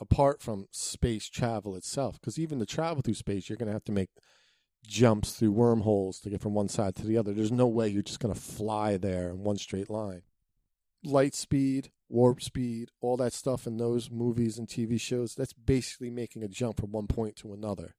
apart 0.00 0.42
from 0.42 0.66
space 0.70 1.28
travel 1.28 1.74
itself 1.74 2.20
because 2.20 2.38
even 2.38 2.58
to 2.58 2.66
travel 2.66 3.02
through 3.02 3.14
space 3.14 3.48
you're 3.48 3.56
going 3.56 3.68
to 3.68 3.72
have 3.72 3.84
to 3.84 3.92
make 3.92 4.10
jumps 4.86 5.32
through 5.32 5.50
wormholes 5.50 6.20
to 6.20 6.30
get 6.30 6.40
from 6.40 6.54
one 6.54 6.68
side 6.68 6.94
to 6.94 7.06
the 7.06 7.16
other 7.16 7.32
there's 7.32 7.50
no 7.50 7.66
way 7.66 7.88
you're 7.88 8.02
just 8.02 8.20
going 8.20 8.32
to 8.32 8.40
fly 8.40 8.96
there 8.96 9.30
in 9.30 9.42
one 9.42 9.56
straight 9.56 9.90
line 9.90 10.22
light 11.02 11.34
speed 11.34 11.90
warp 12.08 12.42
speed, 12.42 12.90
all 13.00 13.16
that 13.16 13.32
stuff 13.32 13.66
in 13.66 13.78
those 13.78 14.10
movies 14.10 14.58
and 14.58 14.68
TV 14.68 15.00
shows, 15.00 15.34
that's 15.34 15.52
basically 15.52 16.10
making 16.10 16.42
a 16.42 16.48
jump 16.48 16.80
from 16.80 16.92
one 16.92 17.06
point 17.06 17.36
to 17.36 17.52
another. 17.52 17.94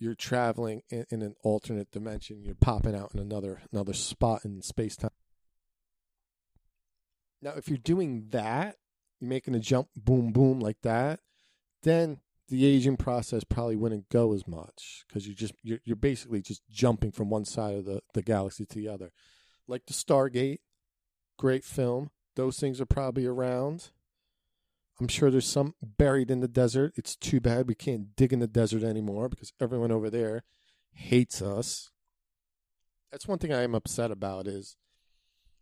you're 0.00 0.14
traveling 0.14 0.82
in, 0.90 1.04
in 1.10 1.22
an 1.22 1.34
alternate 1.42 1.90
dimension. 1.90 2.44
You're 2.44 2.54
popping 2.54 2.94
out 2.94 3.10
in 3.14 3.20
another 3.20 3.62
another 3.72 3.92
spot 3.92 4.44
in 4.44 4.62
space 4.62 4.94
time. 4.96 5.10
Now, 7.42 7.54
if 7.56 7.68
you're 7.68 7.78
doing 7.78 8.28
that, 8.30 8.76
you're 9.20 9.28
making 9.28 9.54
a 9.54 9.60
jump, 9.60 9.88
boom, 9.96 10.32
boom, 10.32 10.60
like 10.60 10.80
that, 10.82 11.20
then 11.82 12.20
the 12.48 12.64
aging 12.64 12.96
process 12.96 13.44
probably 13.44 13.76
wouldn't 13.76 14.08
go 14.08 14.32
as 14.32 14.46
much 14.46 15.04
because 15.06 15.26
you're 15.26 15.34
just 15.34 15.54
you're, 15.62 15.80
you're 15.84 15.96
basically 15.96 16.40
just 16.40 16.62
jumping 16.70 17.12
from 17.12 17.28
one 17.28 17.44
side 17.44 17.74
of 17.74 17.84
the, 17.84 18.00
the 18.14 18.22
galaxy 18.22 18.64
to 18.64 18.74
the 18.76 18.88
other. 18.88 19.10
Like 19.66 19.86
the 19.86 19.92
stargate 19.92 20.58
great 21.38 21.64
film. 21.64 22.10
Those 22.36 22.58
things 22.58 22.80
are 22.80 22.86
probably 22.86 23.24
around. 23.24 23.90
I'm 25.00 25.08
sure 25.08 25.30
there's 25.30 25.46
some 25.46 25.74
buried 25.80 26.30
in 26.30 26.40
the 26.40 26.48
desert. 26.48 26.92
It's 26.96 27.16
too 27.16 27.40
bad 27.40 27.68
we 27.68 27.74
can't 27.74 28.14
dig 28.16 28.32
in 28.32 28.40
the 28.40 28.46
desert 28.46 28.82
anymore 28.82 29.28
because 29.28 29.52
everyone 29.60 29.92
over 29.92 30.10
there 30.10 30.42
hates 30.92 31.40
us. 31.40 31.90
That's 33.10 33.26
one 33.26 33.38
thing 33.38 33.52
i 33.52 33.62
am 33.62 33.74
upset 33.74 34.10
about 34.10 34.46
is 34.46 34.76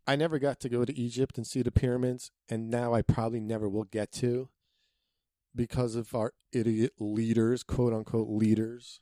i 0.06 0.16
never 0.16 0.38
got 0.38 0.60
to 0.60 0.68
go 0.68 0.84
to 0.84 0.98
egypt 0.98 1.36
and 1.36 1.46
see 1.46 1.62
the 1.62 1.70
pyramids 1.70 2.30
and 2.48 2.70
now 2.70 2.94
i 2.94 3.02
probably 3.02 3.40
never 3.40 3.68
will 3.68 3.84
get 3.84 4.12
to 4.12 4.48
because 5.56 5.96
of 5.96 6.14
our 6.14 6.34
idiot 6.52 6.92
leaders, 7.00 7.62
quote 7.62 7.92
unquote 7.92 8.28
leaders. 8.28 9.00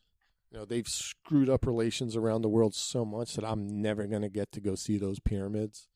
You 0.50 0.58
know, 0.58 0.64
they've 0.64 0.88
screwed 0.88 1.50
up 1.50 1.66
relations 1.66 2.14
around 2.14 2.42
the 2.42 2.48
world 2.48 2.74
so 2.74 3.04
much 3.04 3.34
that 3.34 3.44
I'm 3.44 3.82
never 3.82 4.06
going 4.06 4.22
to 4.22 4.28
get 4.28 4.52
to 4.52 4.60
go 4.60 4.76
see 4.76 4.96
those 4.96 5.18
pyramids. 5.18 5.88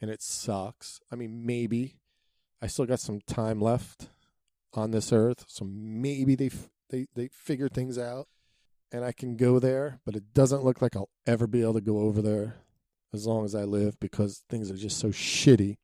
And 0.00 0.10
it 0.10 0.22
sucks. 0.22 1.00
I 1.10 1.16
mean, 1.16 1.46
maybe 1.46 1.96
I 2.60 2.66
still 2.66 2.84
got 2.84 3.00
some 3.00 3.20
time 3.26 3.60
left 3.60 4.10
on 4.74 4.90
this 4.90 5.12
earth, 5.12 5.46
so 5.48 5.64
maybe 5.64 6.34
they 6.34 6.50
they 6.90 7.06
they 7.14 7.28
figure 7.28 7.68
things 7.68 7.98
out 7.98 8.28
and 8.92 9.04
I 9.04 9.12
can 9.12 9.36
go 9.36 9.58
there, 9.58 10.00
but 10.04 10.14
it 10.14 10.34
doesn't 10.34 10.64
look 10.64 10.80
like 10.80 10.94
I'll 10.94 11.10
ever 11.26 11.46
be 11.46 11.62
able 11.62 11.74
to 11.74 11.80
go 11.80 12.00
over 12.00 12.22
there 12.22 12.56
as 13.12 13.26
long 13.26 13.44
as 13.44 13.54
I 13.54 13.64
live 13.64 13.98
because 14.00 14.44
things 14.48 14.70
are 14.70 14.76
just 14.76 14.98
so 14.98 15.08
shitty 15.08 15.76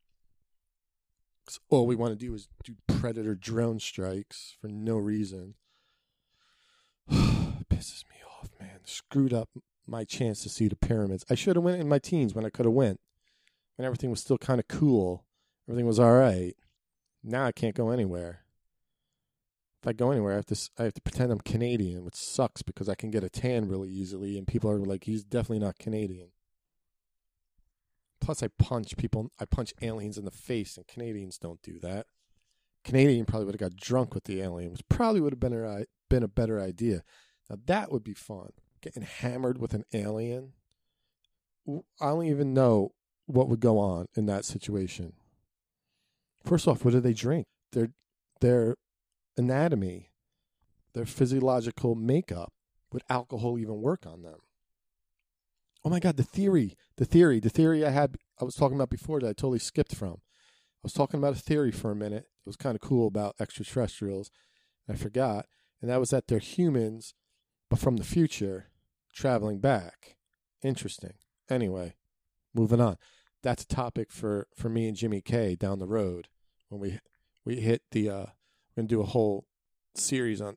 all 1.69 1.87
we 1.87 1.97
want 1.97 2.19
to 2.19 2.27
do 2.27 2.35
is 2.35 2.49
do 2.63 2.75
predator 2.87 3.35
drone 3.35 3.79
strikes 3.79 4.57
for 4.61 4.69
no 4.69 4.97
reason. 4.97 5.55
it 7.09 7.69
pisses 7.69 8.05
me 8.09 8.17
off, 8.41 8.51
man. 8.61 8.81
Screwed 8.85 9.33
up 9.33 9.51
my 9.87 10.05
chance 10.05 10.43
to 10.43 10.49
see 10.49 10.69
the 10.69 10.77
pyramids. 10.77 11.25
I 11.29 11.35
should 11.35 11.57
have 11.57 11.65
went 11.65 11.81
in 11.81 11.89
my 11.89 11.99
teens 11.99 12.35
when 12.35 12.45
I 12.45 12.51
could 12.51 12.67
have 12.67 12.75
went. 12.75 13.01
When 13.77 13.85
everything 13.87 14.11
was 14.11 14.21
still 14.21 14.39
kind 14.39 14.61
of 14.61 14.69
cool. 14.69 15.25
Everything 15.69 15.87
was 15.87 15.99
all 15.99 16.13
right. 16.13 16.55
Now 17.23 17.47
I 17.47 17.53
can't 17.53 17.75
go 17.75 17.91
anywhere. 17.91 18.41
If 19.83 19.89
I 19.89 19.93
go 19.93 20.11
anywhere, 20.11 20.33
I 20.33 20.37
have 20.37 20.47
to 20.47 20.71
I 20.79 20.85
have 20.85 20.95
to 20.95 21.03
pretend 21.03 21.31
I'm 21.31 21.41
Canadian, 21.41 22.05
which 22.05 22.15
sucks 22.15 22.63
because 22.63 22.89
I 22.89 22.95
can 22.95 23.11
get 23.11 23.25
a 23.25 23.29
tan 23.29 23.69
really 23.69 23.91
easily, 23.91 24.39
and 24.39 24.47
people 24.47 24.71
are 24.71 24.79
like, 24.79 25.05
"He's 25.05 25.25
definitely 25.25 25.59
not 25.59 25.79
Canadian." 25.79 26.29
Plus, 28.25 28.43
I 28.43 28.49
punch 28.59 28.97
people. 28.97 29.31
I 29.39 29.45
punch 29.45 29.75
aliens 29.83 30.17
in 30.17 30.25
the 30.25 30.31
face, 30.31 30.79
and 30.79 30.87
Canadians 30.87 31.37
don't 31.37 31.61
do 31.61 31.79
that. 31.81 32.07
Canadian 32.83 33.27
probably 33.27 33.45
would 33.45 33.61
have 33.61 33.71
got 33.71 33.79
drunk 33.79 34.15
with 34.15 34.25
the 34.25 34.41
alien, 34.41 34.73
which 34.73 34.89
probably 34.89 35.21
would 35.21 35.35
have 35.35 35.41
been 35.41 35.53
a, 35.53 35.85
been 36.09 36.23
a 36.23 36.29
better 36.29 36.59
idea. 36.59 37.03
Now 37.51 37.59
that 37.67 37.93
would 37.93 38.03
be 38.03 38.15
fun. 38.15 38.49
Getting 38.81 39.03
hammered 39.03 39.59
with 39.59 39.75
an 39.75 39.85
alien. 39.93 40.55
I 41.69 42.07
don't 42.07 42.25
even 42.25 42.55
know 42.55 42.93
what 43.27 43.51
would 43.51 43.61
go 43.61 43.79
on 43.79 44.07
in 44.17 44.25
that 44.25 44.47
situation. 44.47 45.13
First 46.45 46.67
off, 46.67 46.83
what 46.83 46.93
do 46.93 47.01
they 47.01 47.13
drink? 47.13 47.47
Their 47.73 47.91
their 48.41 48.77
anatomy, 49.37 50.13
their 50.95 51.07
physiological 51.07 51.95
makeup. 51.95 52.55
Would 52.91 53.03
alcohol 53.11 53.59
even 53.59 53.83
work 53.83 54.07
on 54.07 54.23
them? 54.23 54.39
Oh 55.85 55.91
my 55.91 56.01
god, 56.01 56.17
the 56.17 56.23
theory, 56.23 56.77
the 56.97 57.05
theory, 57.05 57.41
the 57.41 57.51
theory 57.51 57.85
I 57.85 57.91
had, 57.91 58.17
I 58.41 58.45
was 58.45 58.55
talking 58.55 58.77
about 58.77 58.91
before 58.91 59.21
that 59.21 59.27
I 59.29 59.33
totally 59.33 59.59
skipped 59.59 59.95
from. 59.95 60.15
I 60.15 60.83
was 60.83 60.93
talking 60.93 61.19
about 61.19 61.35
a 61.35 61.41
theory 61.41 61.71
for 61.71 61.91
a 61.91 61.97
minute. 61.97 62.25
It 62.25 62.47
was 62.49 62.57
kind 62.57 62.75
of 62.75 62.81
cool 62.81 63.07
about 63.07 63.37
extraterrestrials. 63.41 64.31
I 64.89 64.95
forgot, 64.95 65.47
and 65.81 65.91
that 65.91 66.01
was 66.01 66.11
that 66.11 66.27
they're 66.27 66.39
humans, 66.39 67.15
but 67.71 67.79
from 67.79 67.97
the 67.97 68.05
future, 68.05 68.69
traveling 69.15 69.61
back. 69.61 70.17
Interesting. 70.63 71.15
Anyway, 71.49 71.95
moving 72.55 72.81
on. 72.81 72.97
That's 73.43 73.63
a 73.63 73.67
topic 73.67 74.11
for 74.11 74.49
for 74.57 74.69
me 74.69 74.89
and 74.89 74.97
Jimmy 74.97 75.21
K 75.21 75.55
down 75.55 75.79
the 75.79 75.87
road 75.87 76.29
when 76.69 76.81
we 76.81 76.99
we 77.45 77.61
hit 77.61 77.83
the. 77.91 78.09
uh 78.09 78.27
We're 78.77 78.83
gonna 78.83 78.89
do 78.89 79.01
a 79.01 79.07
whole 79.07 79.47
series 79.95 80.41
on 80.41 80.57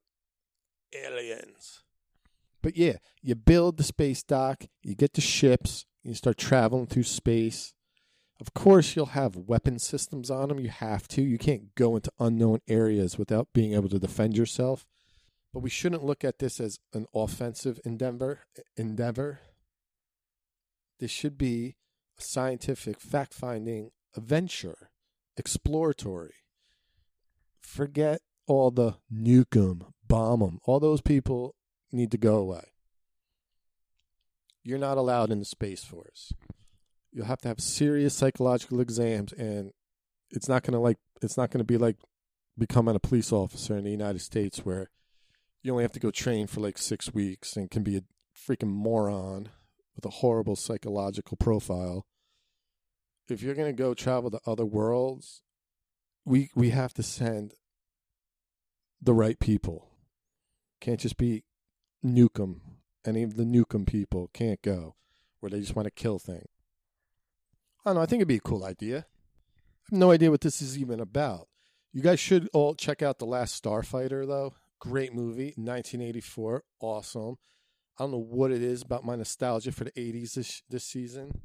aliens. 0.93 1.83
But 2.67 2.75
yeah, 2.75 2.97
you 3.21 3.33
build 3.33 3.77
the 3.77 3.83
space 3.85 4.23
dock, 4.23 4.65
you 4.83 4.93
get 4.93 5.13
the 5.13 5.21
ships, 5.21 5.85
you 6.03 6.13
start 6.13 6.37
traveling 6.37 6.85
through 6.85 7.03
space. 7.03 7.73
Of 8.41 8.53
course, 8.53 8.93
you'll 8.93 9.05
have 9.05 9.37
weapon 9.37 9.79
systems 9.79 10.29
on 10.29 10.49
them. 10.49 10.59
You 10.59 10.67
have 10.67 11.07
to. 11.07 11.21
You 11.21 11.37
can't 11.37 11.73
go 11.75 11.95
into 11.95 12.11
unknown 12.19 12.59
areas 12.67 13.17
without 13.17 13.47
being 13.53 13.73
able 13.73 13.87
to 13.87 13.99
defend 13.99 14.35
yourself. 14.35 14.85
But 15.53 15.61
we 15.61 15.69
shouldn't 15.69 16.03
look 16.03 16.25
at 16.25 16.39
this 16.39 16.59
as 16.59 16.79
an 16.91 17.05
offensive 17.15 17.79
endeavor. 17.85 18.41
Endeavor. 18.75 19.39
This 20.99 21.09
should 21.09 21.37
be 21.37 21.77
a 22.19 22.21
scientific, 22.21 22.99
fact-finding 22.99 23.91
adventure, 24.13 24.89
exploratory. 25.37 26.33
Forget 27.61 28.19
all 28.45 28.71
the 28.71 28.95
nuke 29.09 29.51
them, 29.51 29.85
bomb 30.05 30.41
them. 30.41 30.59
All 30.65 30.81
those 30.81 30.99
people 30.99 31.53
need 31.91 32.11
to 32.11 32.17
go 32.17 32.37
away. 32.37 32.71
You're 34.63 34.77
not 34.77 34.97
allowed 34.97 35.31
in 35.31 35.39
the 35.39 35.45
Space 35.45 35.83
Force. 35.83 36.33
You'll 37.11 37.25
have 37.25 37.41
to 37.41 37.47
have 37.47 37.61
serious 37.61 38.13
psychological 38.13 38.81
exams, 38.81 39.31
and 39.33 39.71
it's 40.29 40.49
not 40.49 40.63
gonna 40.63 40.81
like 40.81 40.97
it's 41.21 41.37
not 41.37 41.51
gonna 41.51 41.63
be 41.63 41.77
like 41.77 41.95
becoming 42.57 42.95
a 42.95 42.99
police 42.99 43.31
officer 43.31 43.77
in 43.77 43.85
the 43.85 43.91
United 43.91 44.19
States 44.19 44.65
where 44.65 44.89
you 45.61 45.71
only 45.71 45.83
have 45.83 45.93
to 45.93 45.99
go 45.99 46.11
train 46.11 46.47
for 46.47 46.59
like 46.59 46.77
six 46.77 47.13
weeks 47.13 47.55
and 47.55 47.71
can 47.71 47.83
be 47.83 47.97
a 47.97 48.03
freaking 48.35 48.69
moron 48.69 49.49
with 49.95 50.05
a 50.05 50.09
horrible 50.09 50.55
psychological 50.55 51.37
profile. 51.37 52.05
If 53.29 53.41
you're 53.41 53.55
gonna 53.55 53.73
go 53.73 53.93
travel 53.93 54.31
to 54.31 54.41
other 54.45 54.65
worlds, 54.65 55.41
we 56.25 56.49
we 56.55 56.69
have 56.71 56.93
to 56.95 57.03
send 57.03 57.53
the 59.01 59.13
right 59.13 59.39
people. 59.39 59.89
Can't 60.79 60.99
just 60.99 61.17
be 61.17 61.43
Nukem. 62.05 62.59
Any 63.05 63.23
of 63.23 63.35
the 63.35 63.43
Nukem 63.43 63.87
people 63.87 64.29
can't 64.33 64.61
go, 64.61 64.95
where 65.39 65.49
they 65.49 65.59
just 65.59 65.75
want 65.75 65.85
to 65.85 65.91
kill 65.91 66.19
things. 66.19 66.47
I 67.85 67.89
don't 67.89 67.95
know. 67.95 68.01
I 68.01 68.05
think 68.05 68.19
it'd 68.19 68.27
be 68.27 68.35
a 68.35 68.41
cool 68.41 68.65
idea. 68.65 68.97
I 68.97 69.89
have 69.91 69.99
no 69.99 70.11
idea 70.11 70.29
what 70.29 70.41
this 70.41 70.61
is 70.61 70.77
even 70.77 70.99
about. 70.99 71.47
You 71.93 72.01
guys 72.01 72.19
should 72.19 72.49
all 72.53 72.75
check 72.75 73.01
out 73.01 73.19
The 73.19 73.25
Last 73.25 73.63
Starfighter, 73.63 74.27
though. 74.27 74.53
Great 74.79 75.13
movie, 75.13 75.53
1984. 75.55 76.63
Awesome. 76.81 77.37
I 77.97 78.03
don't 78.03 78.11
know 78.11 78.17
what 78.17 78.51
it 78.51 78.61
is 78.61 78.81
about 78.81 79.05
my 79.05 79.15
nostalgia 79.15 79.71
for 79.71 79.85
the 79.85 79.91
80s 79.91 80.33
this 80.33 80.61
this 80.69 80.83
season. 80.83 81.39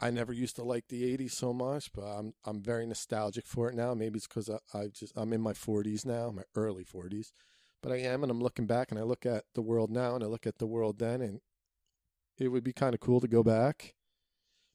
I 0.00 0.10
never 0.10 0.32
used 0.32 0.56
to 0.56 0.64
like 0.64 0.88
the 0.88 1.16
80s 1.16 1.32
so 1.32 1.52
much, 1.52 1.92
but 1.92 2.04
I'm 2.04 2.32
I'm 2.46 2.62
very 2.62 2.86
nostalgic 2.86 3.44
for 3.44 3.68
it 3.68 3.74
now. 3.74 3.92
Maybe 3.92 4.16
it's 4.16 4.26
because 4.26 4.48
I, 4.48 4.58
I 4.72 4.86
just 4.86 5.12
I'm 5.16 5.32
in 5.34 5.42
my 5.42 5.52
40s 5.52 6.06
now, 6.06 6.30
my 6.30 6.44
early 6.54 6.84
40s 6.84 7.32
but 7.82 7.92
I 7.92 7.98
am, 7.98 8.22
and 8.22 8.30
I'm 8.30 8.40
looking 8.40 8.66
back, 8.66 8.90
and 8.90 8.98
I 8.98 9.02
look 9.02 9.24
at 9.24 9.44
the 9.54 9.62
world 9.62 9.90
now, 9.90 10.14
and 10.14 10.24
I 10.24 10.26
look 10.26 10.46
at 10.46 10.58
the 10.58 10.66
world 10.66 10.98
then, 10.98 11.20
and 11.20 11.40
it 12.38 12.48
would 12.48 12.64
be 12.64 12.72
kind 12.72 12.94
of 12.94 13.00
cool 13.00 13.20
to 13.20 13.28
go 13.28 13.42
back. 13.42 13.94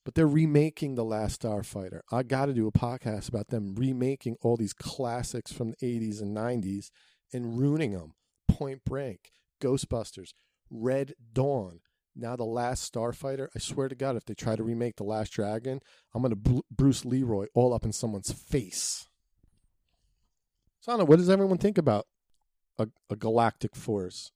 But 0.04 0.14
they're 0.14 0.28
remaking 0.28 0.96
The 0.96 1.04
Last 1.04 1.42
Starfighter. 1.42 2.02
I 2.12 2.22
got 2.22 2.46
to 2.46 2.54
do 2.54 2.68
a 2.68 2.72
podcast 2.72 3.28
about 3.28 3.48
them 3.48 3.74
remaking 3.76 4.38
all 4.42 4.56
these 4.56 4.74
classics 4.74 5.52
from 5.52 5.72
the 5.72 5.78
80s 5.78 6.22
and 6.22 6.36
90s 6.36 6.92
and 7.34 7.58
ruining 7.58 7.92
them. 7.92 8.14
Point 8.48 8.84
Break, 8.86 9.32
Ghostbusters, 9.60 10.34
Red 10.70 11.14
Dawn, 11.34 11.80
now 12.16 12.36
The 12.36 12.46
Last 12.46 12.94
Starfighter. 12.94 13.48
I 13.56 13.60
swear 13.60 13.90
to 13.90 13.96
God, 13.96 14.16
if 14.16 14.26
they 14.26 14.36
try 14.36 14.56
to 14.56 14.64
remake 14.64 14.98
The 14.98 15.04
Last 15.04 15.32
Dragon, 15.32 15.80
I'm 16.14 16.22
going 16.22 16.36
to 16.36 16.64
Bruce 16.70 17.04
Leroy 17.04 17.48
all 17.56 17.74
up 17.74 17.84
in 17.84 17.92
someone's 17.92 18.32
face. 18.32 19.08
So 20.82 20.92
I 20.92 20.94
don't 20.94 21.00
know. 21.00 21.06
What 21.06 21.18
does 21.18 21.32
everyone 21.32 21.58
think 21.58 21.80
about 21.80 22.06
a, 22.78 22.88
a 23.10 23.16
galactic 23.16 23.76
force. 23.76 24.32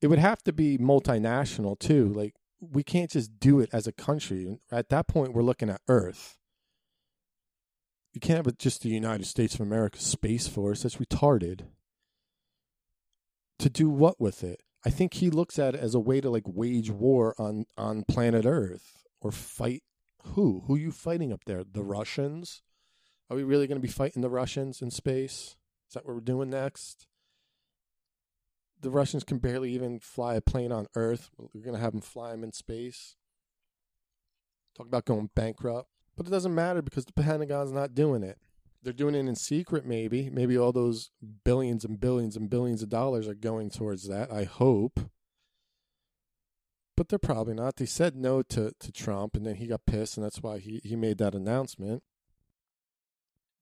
It 0.00 0.06
would 0.06 0.18
have 0.18 0.42
to 0.44 0.52
be 0.52 0.78
multinational 0.78 1.78
too. 1.78 2.12
Like 2.12 2.34
we 2.60 2.82
can't 2.82 3.10
just 3.10 3.38
do 3.38 3.60
it 3.60 3.70
as 3.72 3.86
a 3.86 3.92
country. 3.92 4.58
At 4.70 4.88
that 4.90 5.08
point, 5.08 5.32
we're 5.32 5.42
looking 5.42 5.70
at 5.70 5.80
Earth. 5.88 6.38
You 8.12 8.20
can't 8.20 8.44
have 8.44 8.58
just 8.58 8.82
the 8.82 8.88
United 8.88 9.26
States 9.26 9.54
of 9.54 9.60
America 9.60 9.98
Space 9.98 10.48
Force. 10.48 10.82
That's 10.82 10.96
retarded. 10.96 11.66
To 13.60 13.70
do 13.70 13.88
what 13.88 14.20
with 14.20 14.42
it? 14.42 14.62
I 14.84 14.90
think 14.90 15.14
he 15.14 15.28
looks 15.28 15.58
at 15.58 15.74
it 15.74 15.80
as 15.80 15.94
a 15.94 16.00
way 16.00 16.20
to 16.20 16.30
like 16.30 16.44
wage 16.46 16.90
war 16.90 17.34
on 17.38 17.66
on 17.76 18.04
planet 18.04 18.46
Earth 18.46 19.04
or 19.20 19.30
fight 19.30 19.82
who? 20.34 20.64
Who 20.66 20.76
are 20.76 20.78
you 20.78 20.92
fighting 20.92 21.32
up 21.32 21.44
there? 21.44 21.64
The 21.64 21.82
Russians? 21.82 22.62
Are 23.28 23.36
we 23.36 23.44
really 23.44 23.66
going 23.66 23.80
to 23.80 23.86
be 23.86 23.92
fighting 23.92 24.22
the 24.22 24.30
Russians 24.30 24.82
in 24.82 24.90
space? 24.90 25.56
Is 25.88 25.94
that 25.94 26.06
what 26.06 26.14
we're 26.14 26.20
doing 26.20 26.50
next? 26.50 27.06
The 28.80 28.90
Russians 28.90 29.24
can 29.24 29.38
barely 29.38 29.72
even 29.72 30.00
fly 30.00 30.34
a 30.34 30.40
plane 30.40 30.72
on 30.72 30.86
Earth. 30.94 31.30
We're 31.36 31.62
going 31.62 31.76
to 31.76 31.80
have 31.80 31.92
them 31.92 32.00
fly 32.00 32.30
them 32.30 32.44
in 32.44 32.52
space. 32.52 33.16
Talk 34.76 34.86
about 34.86 35.04
going 35.04 35.30
bankrupt. 35.34 35.88
But 36.16 36.26
it 36.26 36.30
doesn't 36.30 36.54
matter 36.54 36.82
because 36.82 37.04
the 37.04 37.12
Pentagon's 37.12 37.72
not 37.72 37.94
doing 37.94 38.22
it. 38.22 38.38
They're 38.82 38.92
doing 38.92 39.14
it 39.14 39.26
in 39.26 39.34
secret, 39.36 39.84
maybe. 39.84 40.30
Maybe 40.30 40.56
all 40.56 40.72
those 40.72 41.10
billions 41.44 41.84
and 41.84 42.00
billions 42.00 42.36
and 42.36 42.48
billions 42.48 42.82
of 42.82 42.88
dollars 42.88 43.28
are 43.28 43.34
going 43.34 43.70
towards 43.70 44.08
that. 44.08 44.32
I 44.32 44.44
hope. 44.44 45.00
But 46.96 47.08
they're 47.08 47.18
probably 47.18 47.54
not. 47.54 47.76
They 47.76 47.86
said 47.86 48.16
no 48.16 48.42
to, 48.42 48.72
to 48.78 48.92
Trump, 48.92 49.34
and 49.34 49.46
then 49.46 49.56
he 49.56 49.66
got 49.66 49.86
pissed, 49.86 50.16
and 50.16 50.24
that's 50.24 50.42
why 50.42 50.58
he, 50.58 50.80
he 50.84 50.96
made 50.96 51.18
that 51.18 51.34
announcement. 51.34 52.02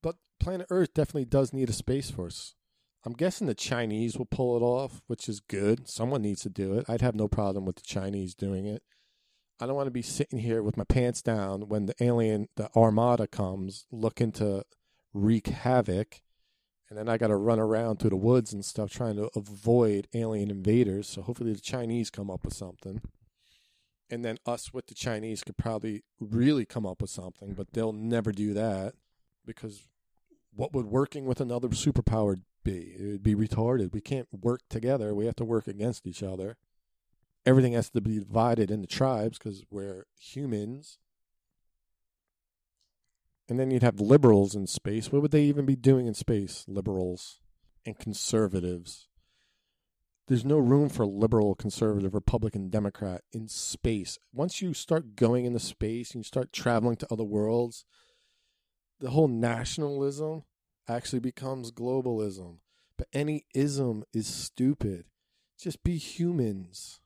But 0.01 0.15
planet 0.39 0.67
Earth 0.69 0.93
definitely 0.93 1.25
does 1.25 1.53
need 1.53 1.69
a 1.69 1.73
space 1.73 2.11
force. 2.11 2.55
I'm 3.05 3.13
guessing 3.13 3.47
the 3.47 3.53
Chinese 3.55 4.17
will 4.17 4.25
pull 4.25 4.57
it 4.57 4.61
off, 4.61 5.01
which 5.07 5.29
is 5.29 5.39
good. 5.39 5.87
Someone 5.87 6.21
needs 6.21 6.41
to 6.41 6.49
do 6.49 6.77
it. 6.77 6.85
I'd 6.89 7.01
have 7.01 7.15
no 7.15 7.27
problem 7.27 7.65
with 7.65 7.77
the 7.77 7.81
Chinese 7.83 8.35
doing 8.35 8.65
it. 8.65 8.83
I 9.59 9.65
don't 9.65 9.75
want 9.75 9.87
to 9.87 9.91
be 9.91 10.01
sitting 10.01 10.39
here 10.39 10.61
with 10.61 10.77
my 10.77 10.83
pants 10.83 11.21
down 11.21 11.67
when 11.67 11.85
the 11.85 11.95
alien, 12.01 12.47
the 12.55 12.69
armada 12.75 13.27
comes 13.27 13.85
looking 13.91 14.31
to 14.33 14.63
wreak 15.13 15.47
havoc. 15.47 16.21
And 16.89 16.97
then 16.97 17.07
I 17.07 17.17
got 17.17 17.27
to 17.27 17.35
run 17.35 17.59
around 17.59 17.97
through 17.97 18.09
the 18.11 18.15
woods 18.15 18.51
and 18.51 18.65
stuff 18.65 18.91
trying 18.91 19.15
to 19.17 19.29
avoid 19.35 20.07
alien 20.13 20.49
invaders. 20.49 21.07
So 21.07 21.21
hopefully 21.21 21.53
the 21.53 21.59
Chinese 21.59 22.09
come 22.09 22.31
up 22.31 22.43
with 22.43 22.53
something. 22.53 23.01
And 24.09 24.25
then 24.25 24.39
us 24.45 24.73
with 24.73 24.87
the 24.87 24.95
Chinese 24.95 25.43
could 25.43 25.57
probably 25.57 26.03
really 26.19 26.65
come 26.65 26.85
up 26.85 27.01
with 27.01 27.11
something, 27.11 27.53
but 27.53 27.73
they'll 27.73 27.93
never 27.93 28.31
do 28.31 28.53
that 28.55 28.93
because 29.45 29.87
what 30.51 30.73
would 30.73 30.87
working 30.87 31.25
with 31.25 31.39
another 31.39 31.67
superpower 31.69 32.41
be? 32.63 32.95
It 32.97 33.11
would 33.11 33.23
be 33.23 33.35
retarded. 33.35 33.93
We 33.93 34.01
can't 34.01 34.27
work 34.31 34.61
together. 34.69 35.13
We 35.13 35.25
have 35.25 35.35
to 35.37 35.45
work 35.45 35.67
against 35.67 36.05
each 36.07 36.23
other 36.23 36.57
everything 37.45 37.73
has 37.73 37.89
to 37.89 38.01
be 38.01 38.19
divided 38.19 38.71
into 38.71 38.87
tribes 38.87 39.37
because 39.37 39.63
we're 39.69 40.05
humans. 40.19 40.99
And 43.47 43.59
then 43.59 43.71
you'd 43.71 43.83
have 43.83 43.99
liberals 43.99 44.55
in 44.55 44.67
space. 44.67 45.11
What 45.11 45.21
would 45.21 45.31
they 45.31 45.43
even 45.43 45.65
be 45.65 45.75
doing 45.75 46.05
in 46.05 46.13
space? 46.13 46.65
Liberals 46.67 47.39
and 47.85 47.97
conservatives. 47.97 49.07
There's 50.27 50.45
no 50.45 50.59
room 50.59 50.89
for 50.89 51.07
liberal, 51.07 51.55
conservative, 51.55 52.13
Republican, 52.13 52.69
Democrat 52.69 53.21
in 53.31 53.47
space. 53.47 54.19
Once 54.31 54.61
you 54.61 54.75
start 54.75 55.15
going 55.15 55.45
into 55.45 55.59
space 55.59 56.11
and 56.11 56.19
you 56.19 56.27
start 56.27 56.53
traveling 56.53 56.97
to 56.97 57.07
other 57.11 57.23
worlds, 57.23 57.83
the 58.99 59.09
whole 59.09 59.27
nationalism 59.27 60.43
actually 60.89 61.19
becomes 61.19 61.71
globalism. 61.71 62.57
But 62.97 63.07
any 63.13 63.45
ism 63.53 64.03
is 64.13 64.27
stupid. 64.27 65.05
Just 65.57 65.83
be 65.83 65.97
humans. 65.97 66.99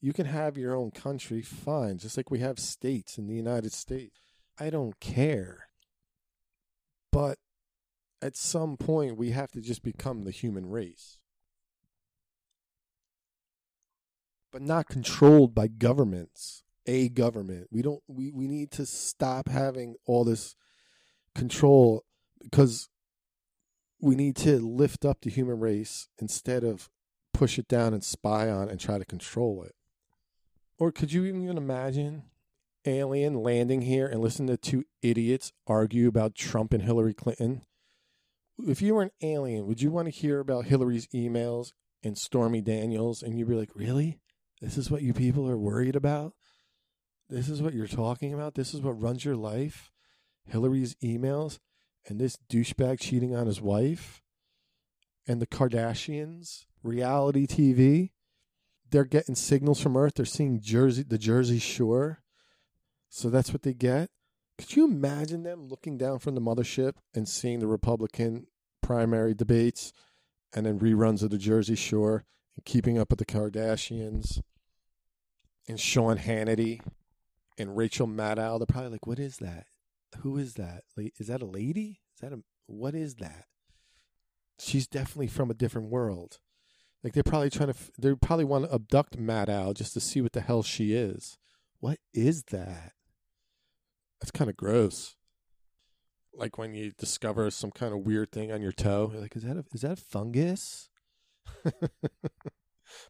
You 0.00 0.12
can 0.12 0.26
have 0.26 0.56
your 0.56 0.76
own 0.76 0.90
country, 0.90 1.42
fine, 1.42 1.98
just 1.98 2.16
like 2.16 2.30
we 2.30 2.38
have 2.40 2.58
states 2.58 3.18
in 3.18 3.26
the 3.26 3.34
United 3.34 3.72
States. 3.72 4.20
I 4.58 4.70
don't 4.70 4.98
care. 5.00 5.68
But 7.10 7.38
at 8.20 8.36
some 8.36 8.76
point, 8.76 9.16
we 9.16 9.30
have 9.30 9.50
to 9.52 9.60
just 9.60 9.82
become 9.82 10.24
the 10.24 10.30
human 10.30 10.66
race. 10.66 11.18
But 14.52 14.62
not 14.62 14.88
controlled 14.88 15.54
by 15.54 15.68
governments, 15.68 16.62
a 16.86 17.08
government. 17.08 17.68
We 17.70 17.82
don't 17.82 18.02
we, 18.06 18.30
we 18.30 18.46
need 18.46 18.70
to 18.72 18.86
stop 18.86 19.48
having 19.48 19.96
all 20.06 20.24
this 20.24 20.54
control 21.34 22.04
because 22.42 22.88
we 24.00 24.14
need 24.14 24.36
to 24.36 24.58
lift 24.58 25.04
up 25.04 25.20
the 25.20 25.30
human 25.30 25.58
race 25.58 26.08
instead 26.18 26.64
of 26.64 26.90
push 27.32 27.58
it 27.58 27.68
down 27.68 27.94
and 27.94 28.04
spy 28.04 28.48
on 28.48 28.68
and 28.68 28.80
try 28.80 28.98
to 28.98 29.04
control 29.04 29.62
it. 29.62 29.74
Or 30.78 30.92
could 30.92 31.12
you 31.12 31.24
even 31.24 31.56
imagine 31.56 32.24
alien 32.84 33.34
landing 33.34 33.82
here 33.82 34.06
and 34.06 34.20
listen 34.20 34.46
to 34.46 34.56
two 34.56 34.84
idiots 35.02 35.52
argue 35.66 36.08
about 36.08 36.34
Trump 36.34 36.72
and 36.72 36.82
Hillary 36.82 37.14
Clinton? 37.14 37.62
If 38.58 38.80
you 38.80 38.94
were 38.94 39.02
an 39.02 39.10
alien, 39.22 39.66
would 39.66 39.82
you 39.82 39.90
want 39.90 40.06
to 40.06 40.10
hear 40.10 40.40
about 40.40 40.66
Hillary's 40.66 41.06
emails 41.08 41.72
and 42.02 42.16
Stormy 42.16 42.60
Daniels 42.60 43.22
and 43.22 43.38
you'd 43.38 43.48
be 43.48 43.54
like, 43.54 43.74
"Really? 43.74 44.18
This 44.60 44.78
is 44.78 44.90
what 44.90 45.02
you 45.02 45.12
people 45.12 45.48
are 45.48 45.58
worried 45.58 45.96
about? 45.96 46.34
This 47.28 47.48
is 47.48 47.60
what 47.60 47.74
you're 47.74 47.86
talking 47.86 48.32
about? 48.32 48.54
This 48.54 48.72
is 48.72 48.80
what 48.80 49.00
runs 49.00 49.24
your 49.24 49.36
life? 49.36 49.90
Hillary's 50.44 50.94
emails 50.96 51.58
and 52.06 52.20
this 52.20 52.36
douchebag 52.48 53.00
cheating 53.00 53.34
on 53.34 53.46
his 53.46 53.60
wife 53.60 54.22
and 55.26 55.40
the 55.40 55.46
Kardashians, 55.46 56.66
reality 56.82 57.46
TV?" 57.46 58.10
they're 58.90 59.04
getting 59.04 59.34
signals 59.34 59.80
from 59.80 59.96
Earth. 59.96 60.14
They're 60.14 60.24
seeing 60.24 60.60
Jersey, 60.60 61.02
the 61.02 61.18
Jersey 61.18 61.58
Shore. 61.58 62.22
So 63.08 63.30
that's 63.30 63.52
what 63.52 63.62
they 63.62 63.74
get. 63.74 64.10
Could 64.58 64.74
you 64.74 64.84
imagine 64.84 65.42
them 65.42 65.68
looking 65.68 65.98
down 65.98 66.18
from 66.18 66.34
the 66.34 66.40
mothership 66.40 66.94
and 67.14 67.28
seeing 67.28 67.60
the 67.60 67.66
Republican 67.66 68.46
primary 68.82 69.34
debates 69.34 69.92
and 70.54 70.64
then 70.64 70.78
reruns 70.78 71.22
of 71.22 71.30
the 71.30 71.38
Jersey 71.38 71.74
Shore 71.74 72.24
and 72.56 72.64
keeping 72.64 72.98
up 72.98 73.10
with 73.10 73.18
the 73.18 73.26
Kardashians 73.26 74.40
and 75.68 75.78
Sean 75.78 76.18
Hannity 76.18 76.80
and 77.58 77.76
Rachel 77.76 78.06
Maddow? 78.06 78.58
They're 78.58 78.66
probably 78.66 78.90
like, 78.90 79.06
what 79.06 79.18
is 79.18 79.38
that? 79.38 79.66
Who 80.18 80.36
is 80.36 80.54
that? 80.54 80.84
Is 80.96 81.26
that 81.28 81.42
a 81.42 81.46
lady? 81.46 82.00
Is 82.14 82.20
that 82.20 82.32
a, 82.32 82.40
what 82.66 82.94
is 82.94 83.16
that? 83.16 83.46
She's 84.58 84.86
definitely 84.86 85.26
from 85.26 85.50
a 85.50 85.54
different 85.54 85.90
world. 85.90 86.38
Like 87.04 87.12
they're 87.12 87.22
probably 87.22 87.50
trying 87.50 87.72
to, 87.72 87.78
they 87.98 88.14
probably 88.14 88.44
want 88.44 88.64
to 88.64 88.74
abduct 88.74 89.18
Maddow 89.18 89.74
just 89.74 89.92
to 89.94 90.00
see 90.00 90.20
what 90.20 90.32
the 90.32 90.40
hell 90.40 90.62
she 90.62 90.92
is. 90.92 91.36
What 91.80 91.98
is 92.14 92.44
that? 92.50 92.92
That's 94.20 94.30
kind 94.30 94.50
of 94.50 94.56
gross. 94.56 95.14
Like 96.34 96.58
when 96.58 96.74
you 96.74 96.92
discover 96.98 97.50
some 97.50 97.70
kind 97.70 97.92
of 97.92 98.00
weird 98.00 98.32
thing 98.32 98.50
on 98.50 98.62
your 98.62 98.72
toe, 98.72 99.10
you're 99.12 99.22
like, 99.22 99.36
is 99.36 99.42
that 99.42 99.56
a, 99.56 99.64
is 99.72 99.82
that 99.82 99.92
a 99.92 99.96
fungus? 99.96 100.88
but 101.64 102.02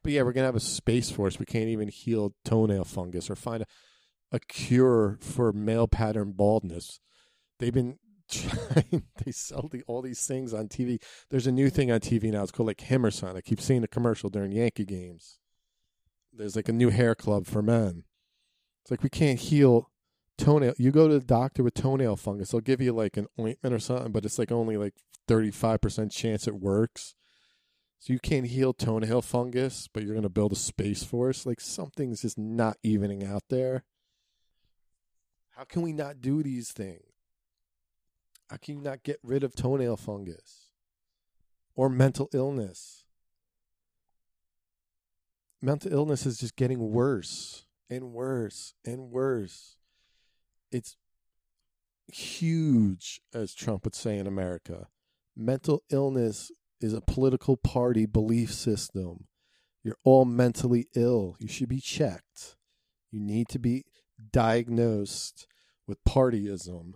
yeah, 0.04 0.22
we're 0.22 0.32
gonna 0.32 0.46
have 0.46 0.56
a 0.56 0.60
space 0.60 1.10
force. 1.10 1.38
We 1.38 1.46
can't 1.46 1.68
even 1.68 1.88
heal 1.88 2.34
toenail 2.44 2.84
fungus 2.84 3.30
or 3.30 3.36
find 3.36 3.62
a, 3.62 3.66
a 4.32 4.40
cure 4.40 5.18
for 5.20 5.52
male 5.52 5.88
pattern 5.88 6.32
baldness. 6.32 7.00
They've 7.58 7.72
been 7.72 7.98
trying 8.30 9.04
they 9.24 9.30
sell 9.30 9.68
the, 9.70 9.82
all 9.86 10.02
these 10.02 10.26
things 10.26 10.52
on 10.52 10.68
TV. 10.68 11.00
There's 11.30 11.46
a 11.46 11.52
new 11.52 11.70
thing 11.70 11.92
on 11.92 12.00
TV 12.00 12.24
now. 12.32 12.42
It's 12.42 12.50
called 12.50 12.66
like 12.66 12.78
Himerson. 12.78 13.36
I 13.36 13.40
keep 13.40 13.60
seeing 13.60 13.82
the 13.82 13.88
commercial 13.88 14.30
during 14.30 14.52
Yankee 14.52 14.84
games. 14.84 15.38
There's 16.32 16.56
like 16.56 16.68
a 16.68 16.72
new 16.72 16.90
hair 16.90 17.14
club 17.14 17.46
for 17.46 17.62
men. 17.62 18.04
It's 18.82 18.90
like 18.90 19.02
we 19.02 19.08
can't 19.08 19.38
heal 19.38 19.90
toenail. 20.38 20.74
You 20.76 20.90
go 20.90 21.08
to 21.08 21.18
the 21.18 21.24
doctor 21.24 21.62
with 21.62 21.74
toenail 21.74 22.16
fungus, 22.16 22.50
they'll 22.50 22.60
give 22.60 22.80
you 22.80 22.92
like 22.92 23.16
an 23.16 23.26
ointment 23.38 23.74
or 23.74 23.78
something, 23.78 24.12
but 24.12 24.24
it's 24.24 24.38
like 24.38 24.52
only 24.52 24.76
like 24.76 24.94
35% 25.28 26.12
chance 26.12 26.46
it 26.46 26.54
works. 26.54 27.14
So 27.98 28.12
you 28.12 28.18
can't 28.18 28.46
heal 28.46 28.72
toenail 28.72 29.22
fungus, 29.22 29.88
but 29.92 30.02
you're 30.02 30.14
going 30.14 30.22
to 30.22 30.28
build 30.28 30.52
a 30.52 30.56
space 30.56 31.02
force. 31.02 31.46
Like 31.46 31.60
something's 31.60 32.22
just 32.22 32.38
not 32.38 32.76
evening 32.82 33.24
out 33.24 33.44
there. 33.48 33.84
How 35.56 35.64
can 35.64 35.80
we 35.80 35.92
not 35.92 36.20
do 36.20 36.42
these 36.42 36.70
things? 36.70 37.02
How 38.50 38.58
can 38.58 38.76
you 38.76 38.82
not 38.82 39.02
get 39.02 39.18
rid 39.22 39.42
of 39.42 39.54
toenail 39.54 39.96
fungus 39.96 40.68
or 41.74 41.88
mental 41.88 42.28
illness? 42.34 43.04
Mental 45.62 45.92
illness 45.92 46.26
is 46.26 46.38
just 46.38 46.56
getting 46.56 46.92
worse 46.92 47.64
and 47.88 48.12
worse 48.12 48.74
and 48.84 49.10
worse. 49.10 49.78
It's 50.70 50.96
huge, 52.12 53.22
as 53.32 53.54
Trump 53.54 53.84
would 53.84 53.94
say 53.94 54.18
in 54.18 54.26
America. 54.26 54.88
Mental 55.34 55.82
illness 55.90 56.52
is 56.82 56.92
a 56.92 57.00
political 57.00 57.56
party 57.56 58.04
belief 58.04 58.52
system. 58.52 59.24
You're 59.82 59.96
all 60.04 60.26
mentally 60.26 60.86
ill. 60.94 61.34
You 61.38 61.48
should 61.48 61.70
be 61.70 61.80
checked. 61.80 62.56
You 63.10 63.20
need 63.20 63.48
to 63.48 63.58
be 63.58 63.86
diagnosed 64.32 65.46
with 65.86 66.02
partyism 66.04 66.94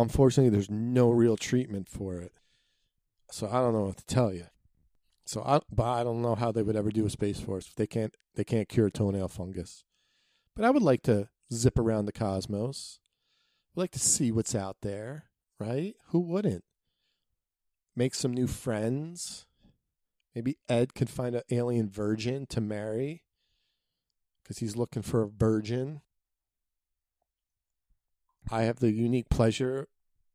unfortunately, 0.00 0.50
there's 0.50 0.70
no 0.70 1.10
real 1.10 1.36
treatment 1.36 1.88
for 1.88 2.16
it. 2.16 2.32
So 3.30 3.48
I 3.48 3.60
don't 3.60 3.72
know 3.72 3.84
what 3.84 3.98
to 3.98 4.06
tell 4.06 4.32
you. 4.32 4.46
So 5.24 5.42
I, 5.42 5.60
but 5.70 5.86
I 5.86 6.02
don't 6.02 6.22
know 6.22 6.34
how 6.34 6.50
they 6.50 6.62
would 6.62 6.76
ever 6.76 6.90
do 6.90 7.06
a 7.06 7.10
space 7.10 7.40
force. 7.40 7.68
If 7.68 7.74
they 7.76 7.86
can't. 7.86 8.16
They 8.36 8.44
can't 8.44 8.68
cure 8.68 8.90
toenail 8.90 9.28
fungus. 9.28 9.84
But 10.54 10.64
I 10.64 10.70
would 10.70 10.82
like 10.84 11.02
to 11.02 11.28
zip 11.52 11.78
around 11.78 12.06
the 12.06 12.12
cosmos. 12.12 13.00
I'd 13.76 13.80
like 13.80 13.90
to 13.92 13.98
see 13.98 14.30
what's 14.30 14.54
out 14.54 14.78
there, 14.82 15.24
right? 15.58 15.94
Who 16.08 16.20
wouldn't? 16.20 16.64
Make 17.96 18.14
some 18.14 18.32
new 18.32 18.46
friends. 18.46 19.46
Maybe 20.34 20.58
Ed 20.68 20.94
could 20.94 21.10
find 21.10 21.34
an 21.34 21.42
alien 21.50 21.90
virgin 21.90 22.46
to 22.46 22.60
marry 22.60 23.24
because 24.50 24.58
he's 24.58 24.76
looking 24.76 25.02
for 25.02 25.22
a 25.22 25.28
virgin. 25.28 26.00
I 28.50 28.62
have 28.62 28.80
the 28.80 28.90
unique 28.90 29.28
pleasure 29.28 29.86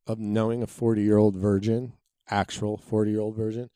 of 0.07 0.20
knowing 0.20 0.63
a 0.63 0.68
40 0.68 1.01
year 1.01 1.18
old 1.18 1.36
virgin, 1.36 1.91
actual 2.30 2.78
40 2.78 3.11
year 3.11 3.20
old 3.20 3.36
virgin, 3.36 3.70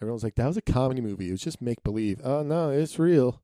Everyone's 0.00 0.24
like, 0.24 0.34
that 0.36 0.46
was 0.46 0.56
a 0.56 0.62
comedy 0.62 1.02
movie. 1.02 1.28
It 1.28 1.32
was 1.32 1.42
just 1.42 1.62
make 1.62 1.82
believe. 1.82 2.20
Oh, 2.22 2.42
no, 2.42 2.70
it's 2.70 2.98
real. 2.98 3.42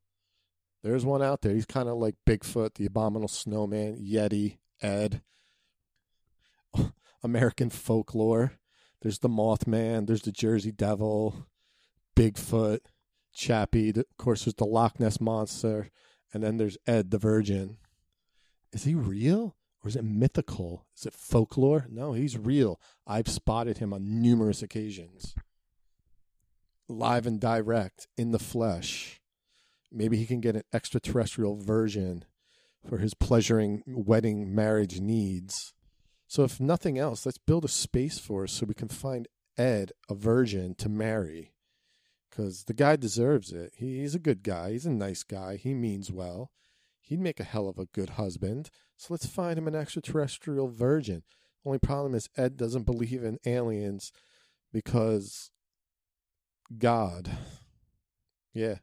There's 0.83 1.05
one 1.05 1.21
out 1.21 1.41
there. 1.41 1.53
He's 1.53 1.65
kind 1.65 1.87
of 1.87 1.97
like 1.97 2.15
Bigfoot, 2.27 2.75
the 2.75 2.85
Abominable 2.85 3.27
Snowman, 3.27 3.97
Yeti, 3.97 4.57
Ed, 4.81 5.21
American 7.23 7.69
folklore. 7.69 8.53
There's 9.01 9.19
the 9.19 9.29
Mothman. 9.29 10.07
There's 10.07 10.21
the 10.21 10.31
Jersey 10.31 10.71
Devil, 10.71 11.47
Bigfoot, 12.15 12.79
Chappie. 13.33 13.89
Of 13.89 14.05
course, 14.17 14.45
there's 14.45 14.55
the 14.55 14.65
Loch 14.65 14.99
Ness 14.99 15.19
Monster. 15.19 15.89
And 16.33 16.43
then 16.43 16.57
there's 16.57 16.77
Ed 16.87 17.11
the 17.11 17.17
Virgin. 17.17 17.77
Is 18.71 18.83
he 18.83 18.95
real? 18.95 19.55
Or 19.83 19.89
is 19.89 19.95
it 19.95 20.03
mythical? 20.03 20.85
Is 20.97 21.05
it 21.05 21.13
folklore? 21.13 21.87
No, 21.89 22.13
he's 22.13 22.37
real. 22.37 22.79
I've 23.05 23.27
spotted 23.27 23.77
him 23.77 23.93
on 23.93 24.21
numerous 24.21 24.63
occasions. 24.63 25.35
Live 26.87 27.27
and 27.27 27.39
direct, 27.39 28.07
in 28.17 28.31
the 28.31 28.39
flesh. 28.39 29.21
Maybe 29.91 30.17
he 30.17 30.25
can 30.25 30.41
get 30.41 30.55
an 30.55 30.63
extraterrestrial 30.73 31.55
version 31.55 32.25
for 32.87 32.97
his 32.97 33.13
pleasuring 33.13 33.83
wedding 33.85 34.53
marriage 34.53 34.99
needs. 34.99 35.73
So, 36.27 36.43
if 36.43 36.59
nothing 36.59 36.97
else, 36.97 37.25
let's 37.25 37.37
build 37.37 37.63
a 37.63 37.69
space 37.69 38.17
force 38.17 38.53
so 38.53 38.65
we 38.65 38.73
can 38.73 38.87
find 38.87 39.27
Ed 39.57 39.91
a 40.09 40.15
virgin 40.15 40.75
to 40.75 40.89
marry. 40.89 41.52
Because 42.33 42.63
the 42.63 42.73
guy 42.73 42.95
deserves 42.95 43.51
it. 43.51 43.73
He's 43.77 44.15
a 44.15 44.19
good 44.19 44.41
guy. 44.41 44.71
He's 44.71 44.87
a 44.87 44.91
nice 44.91 45.21
guy. 45.21 45.55
He 45.55 45.75
means 45.75 46.11
well. 46.11 46.49
He'd 46.99 47.19
make 47.19 47.39
a 47.39 47.43
hell 47.43 47.69
of 47.69 47.77
a 47.77 47.85
good 47.85 48.11
husband. 48.11 48.71
So 48.97 49.13
let's 49.13 49.27
find 49.27 49.57
him 49.57 49.67
an 49.67 49.75
extraterrestrial 49.75 50.69
virgin. 50.69 51.21
Only 51.63 51.77
problem 51.77 52.15
is 52.15 52.29
Ed 52.35 52.57
doesn't 52.57 52.87
believe 52.87 53.23
in 53.23 53.37
aliens 53.45 54.11
because 54.71 55.51
God. 56.75 57.29
Yeah, 58.51 58.77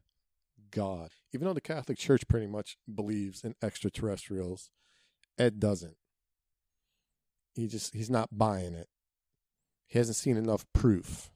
God. 0.71 1.11
Even 1.33 1.47
though 1.47 1.55
the 1.55 1.61
Catholic 1.61 1.99
Church 1.99 2.29
pretty 2.29 2.47
much 2.47 2.77
believes 2.93 3.43
in 3.43 3.57
extraterrestrials, 3.61 4.71
Ed 5.39 5.59
doesn't. 5.59 5.97
He 7.55 7.67
just 7.67 7.95
he's 7.95 8.11
not 8.11 8.29
buying 8.31 8.75
it. 8.75 8.89
He 9.89 9.99
hasn't 9.99 10.17
seen 10.17 10.37
enough 10.37 10.67
proof. 10.73 11.33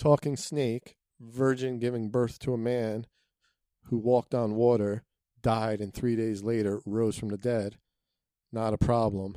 Talking 0.00 0.38
snake, 0.38 0.96
virgin 1.20 1.78
giving 1.78 2.08
birth 2.08 2.38
to 2.38 2.54
a 2.54 2.58
man 2.58 3.06
who 3.84 3.98
walked 3.98 4.34
on 4.34 4.54
water, 4.54 5.04
died, 5.42 5.82
and 5.82 5.92
three 5.92 6.16
days 6.16 6.42
later 6.42 6.80
rose 6.86 7.18
from 7.18 7.28
the 7.28 7.36
dead. 7.36 7.76
Not 8.50 8.72
a 8.72 8.78
problem. 8.78 9.36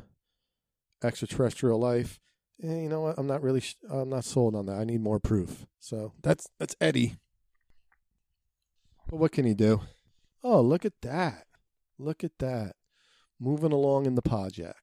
Extraterrestrial 1.04 1.78
life. 1.78 2.22
Eh, 2.64 2.84
you 2.84 2.88
know 2.88 3.02
what? 3.02 3.16
I'm 3.18 3.28
not 3.28 3.42
really. 3.42 3.60
Sh- 3.60 3.76
I'm 3.92 4.08
not 4.08 4.24
sold 4.24 4.56
on 4.56 4.68
that. 4.68 4.80
I 4.80 4.86
need 4.86 5.02
more 5.02 5.20
proof. 5.20 5.66
So 5.82 6.14
that's 6.22 6.48
that's 6.60 6.78
Eddie. 6.80 7.18
But 9.10 9.18
what 9.18 9.34
can 9.34 9.46
he 9.46 9.54
do? 9.54 9.82
Oh, 10.46 10.62
look 10.62 10.86
at 10.86 11.02
that! 11.02 11.46
Look 12.00 12.24
at 12.24 12.40
that! 12.40 12.78
Moving 13.38 13.74
along 13.74 14.06
in 14.06 14.16
the 14.16 14.22
project. 14.22 14.80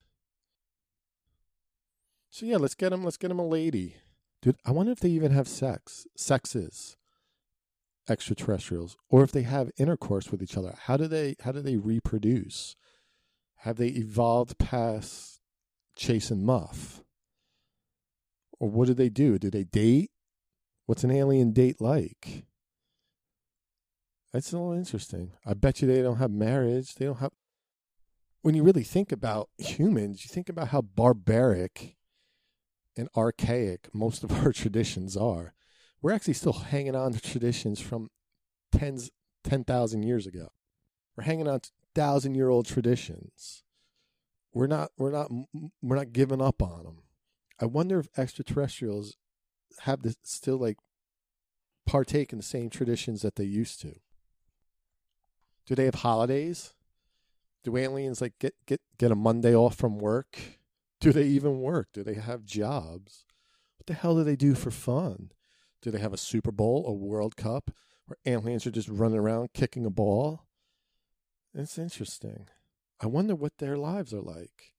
So 2.29 2.45
yeah, 2.45 2.59
let's 2.59 2.75
get 2.75 2.93
him. 2.93 3.03
Let's 3.03 3.17
get 3.17 3.31
him 3.31 3.39
a 3.39 3.49
lady, 3.49 3.97
dude. 4.43 4.57
I 4.65 4.71
wonder 4.73 4.93
if 4.93 5.01
they 5.01 5.11
even 5.11 5.33
have 5.33 5.49
sex, 5.49 6.07
sexes, 6.17 6.97
extraterrestrials, 8.09 8.97
or 9.09 9.23
if 9.23 9.33
they 9.33 9.43
have 9.43 9.71
intercourse 9.79 10.31
with 10.31 10.43
each 10.43 10.57
other. 10.57 10.75
How 10.83 10.97
do 10.97 11.07
they? 11.07 11.37
How 11.43 11.53
do 11.53 11.61
they 11.61 11.77
reproduce? 11.77 12.77
Have 13.59 13.77
they 13.77 13.89
evolved 13.89 14.59
past 14.59 15.41
chase 15.97 16.31
and 16.31 16.45
muff? 16.45 17.03
Or 18.59 18.71
what 18.71 18.89
do 18.89 18.95
they 18.95 19.09
do? 19.09 19.39
Do 19.39 19.51
they 19.51 19.65
date? 19.65 20.11
What's 20.87 21.05
an 21.05 21.11
alien 21.11 21.53
date 21.53 21.81
like? 21.81 22.45
That's 24.33 24.53
a 24.53 24.59
little 24.59 24.73
interesting. 24.73 25.33
I 25.45 25.55
bet 25.55 25.81
you 25.81 25.89
they 25.89 26.03
don't 26.03 26.19
have 26.19 26.31
marriage. 26.31 26.95
They 26.95 27.05
don't 27.05 27.19
have. 27.19 27.33
When 28.43 28.55
you 28.55 28.63
really 28.63 28.85
think 28.85 29.13
about 29.13 29.51
humans, 29.59 30.25
you 30.25 30.29
think 30.29 30.49
about 30.49 30.69
how 30.69 30.81
barbaric 30.83 31.97
and 33.01 33.09
archaic 33.17 33.89
most 33.95 34.23
of 34.23 34.31
our 34.31 34.53
traditions 34.53 35.17
are. 35.17 35.55
We're 36.03 36.13
actually 36.13 36.35
still 36.35 36.53
hanging 36.53 36.95
on 36.95 37.13
to 37.13 37.21
traditions 37.21 37.81
from 37.81 38.11
tens, 38.73 39.11
10,000 39.45 40.03
years 40.03 40.27
ago. 40.27 40.53
We're 41.17 41.25
hanging 41.25 41.49
on 41.49 41.61
to 41.61 41.71
thousand 41.95 42.37
year 42.37 42.49
old 42.49 42.67
traditions. 42.67 43.65
We're 44.53 44.67
not, 44.67 44.91
we're 44.97 45.13
not, 45.13 45.31
we're 45.83 45.97
not 45.97 46.13
giving 46.13 46.41
up 46.41 46.63
on 46.63 46.85
them. 46.85 46.99
I 47.61 47.67
wonder 47.67 47.99
if 47.99 48.09
extraterrestrials 48.17 49.17
have 49.81 50.03
to 50.03 50.15
still 50.23 50.57
like 50.57 50.79
partake 51.87 52.33
in 52.33 52.39
the 52.39 52.45
same 52.45 52.71
traditions 52.71 53.23
that 53.23 53.37
they 53.37 53.45
used 53.45 53.81
to. 53.83 53.97
Do 55.67 55.75
they 55.75 55.85
have 55.85 55.97
holidays? 55.97 56.75
Do 57.63 57.77
aliens 57.77 58.21
like 58.21 58.39
get 58.39 58.55
get 58.67 58.81
get 58.99 59.13
a 59.13 59.15
Monday 59.15 59.55
off 59.55 59.77
from 59.77 59.99
work? 59.99 60.39
Do 61.01 61.13
they 61.13 61.25
even 61.25 61.61
work? 61.61 61.89
Do 61.93 62.03
they 62.03 62.15
have 62.15 62.45
jobs? 62.45 63.25
What 63.79 63.87
the 63.87 63.95
hell 63.95 64.17
do 64.17 64.25
they 64.25 64.37
do 64.37 64.55
for 64.55 64.71
fun? 64.71 65.33
Do 65.81 65.91
they 65.91 65.99
have 65.99 66.13
a 66.13 66.19
Super 66.19 66.53
Bowl, 66.53 66.85
a 66.87 66.93
World 66.93 67.37
Cup, 67.37 67.71
where 68.07 68.19
aliens 68.27 68.67
are 68.67 68.71
just 68.71 68.89
running 68.89 69.19
around 69.19 69.55
kicking 69.55 69.87
a 69.87 69.91
ball? 69.91 70.45
It's 71.55 71.79
interesting. 71.79 72.49
I 73.01 73.07
wonder 73.07 73.35
what 73.35 73.59
their 73.59 73.79
lives 73.79 74.13
are 74.13 74.21
like. 74.21 74.75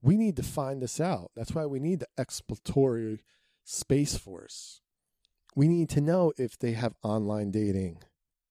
We 0.00 0.16
need 0.16 0.36
to 0.36 0.42
find 0.42 0.80
this 0.80 1.00
out. 1.00 1.30
That's 1.36 1.52
why 1.52 1.66
we 1.66 1.78
need 1.78 2.00
the 2.00 2.08
exploratory 2.16 3.22
space 3.62 4.16
force. 4.16 4.80
We 5.54 5.68
need 5.68 5.90
to 5.90 6.00
know 6.00 6.32
if 6.38 6.58
they 6.58 6.72
have 6.72 6.94
online 7.02 7.50
dating 7.50 7.98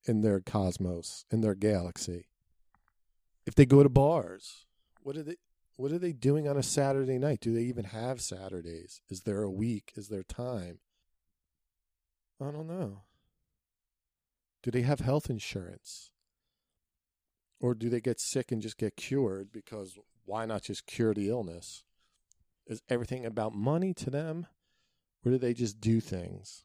in 0.05 0.21
their 0.21 0.39
cosmos, 0.39 1.25
in 1.31 1.41
their 1.41 1.55
galaxy. 1.55 2.27
If 3.45 3.55
they 3.55 3.65
go 3.65 3.81
to 3.81 3.89
bars, 3.89 4.65
what 5.01 5.17
are 5.17 5.23
they 5.23 5.37
what 5.81 5.91
are 5.91 5.97
they 5.97 6.13
doing 6.13 6.47
on 6.47 6.57
a 6.57 6.63
Saturday 6.63 7.17
night? 7.17 7.39
Do 7.41 7.55
they 7.55 7.63
even 7.63 7.85
have 7.85 8.21
Saturdays? 8.21 9.01
Is 9.09 9.21
there 9.21 9.41
a 9.41 9.49
week? 9.49 9.93
Is 9.95 10.09
there 10.09 10.21
time? 10.21 10.77
I 12.39 12.51
don't 12.51 12.67
know. 12.67 13.01
Do 14.61 14.69
they 14.69 14.83
have 14.83 14.99
health 14.99 15.27
insurance? 15.27 16.11
Or 17.59 17.73
do 17.73 17.89
they 17.89 17.99
get 17.99 18.19
sick 18.19 18.51
and 18.51 18.61
just 18.61 18.77
get 18.77 18.95
cured 18.95 19.51
because 19.51 19.97
why 20.23 20.45
not 20.45 20.61
just 20.61 20.85
cure 20.85 21.15
the 21.15 21.29
illness? 21.29 21.83
Is 22.67 22.83
everything 22.87 23.25
about 23.25 23.55
money 23.55 23.91
to 23.95 24.11
them? 24.11 24.45
Or 25.25 25.31
do 25.31 25.39
they 25.39 25.55
just 25.55 25.81
do 25.81 25.99
things 25.99 26.63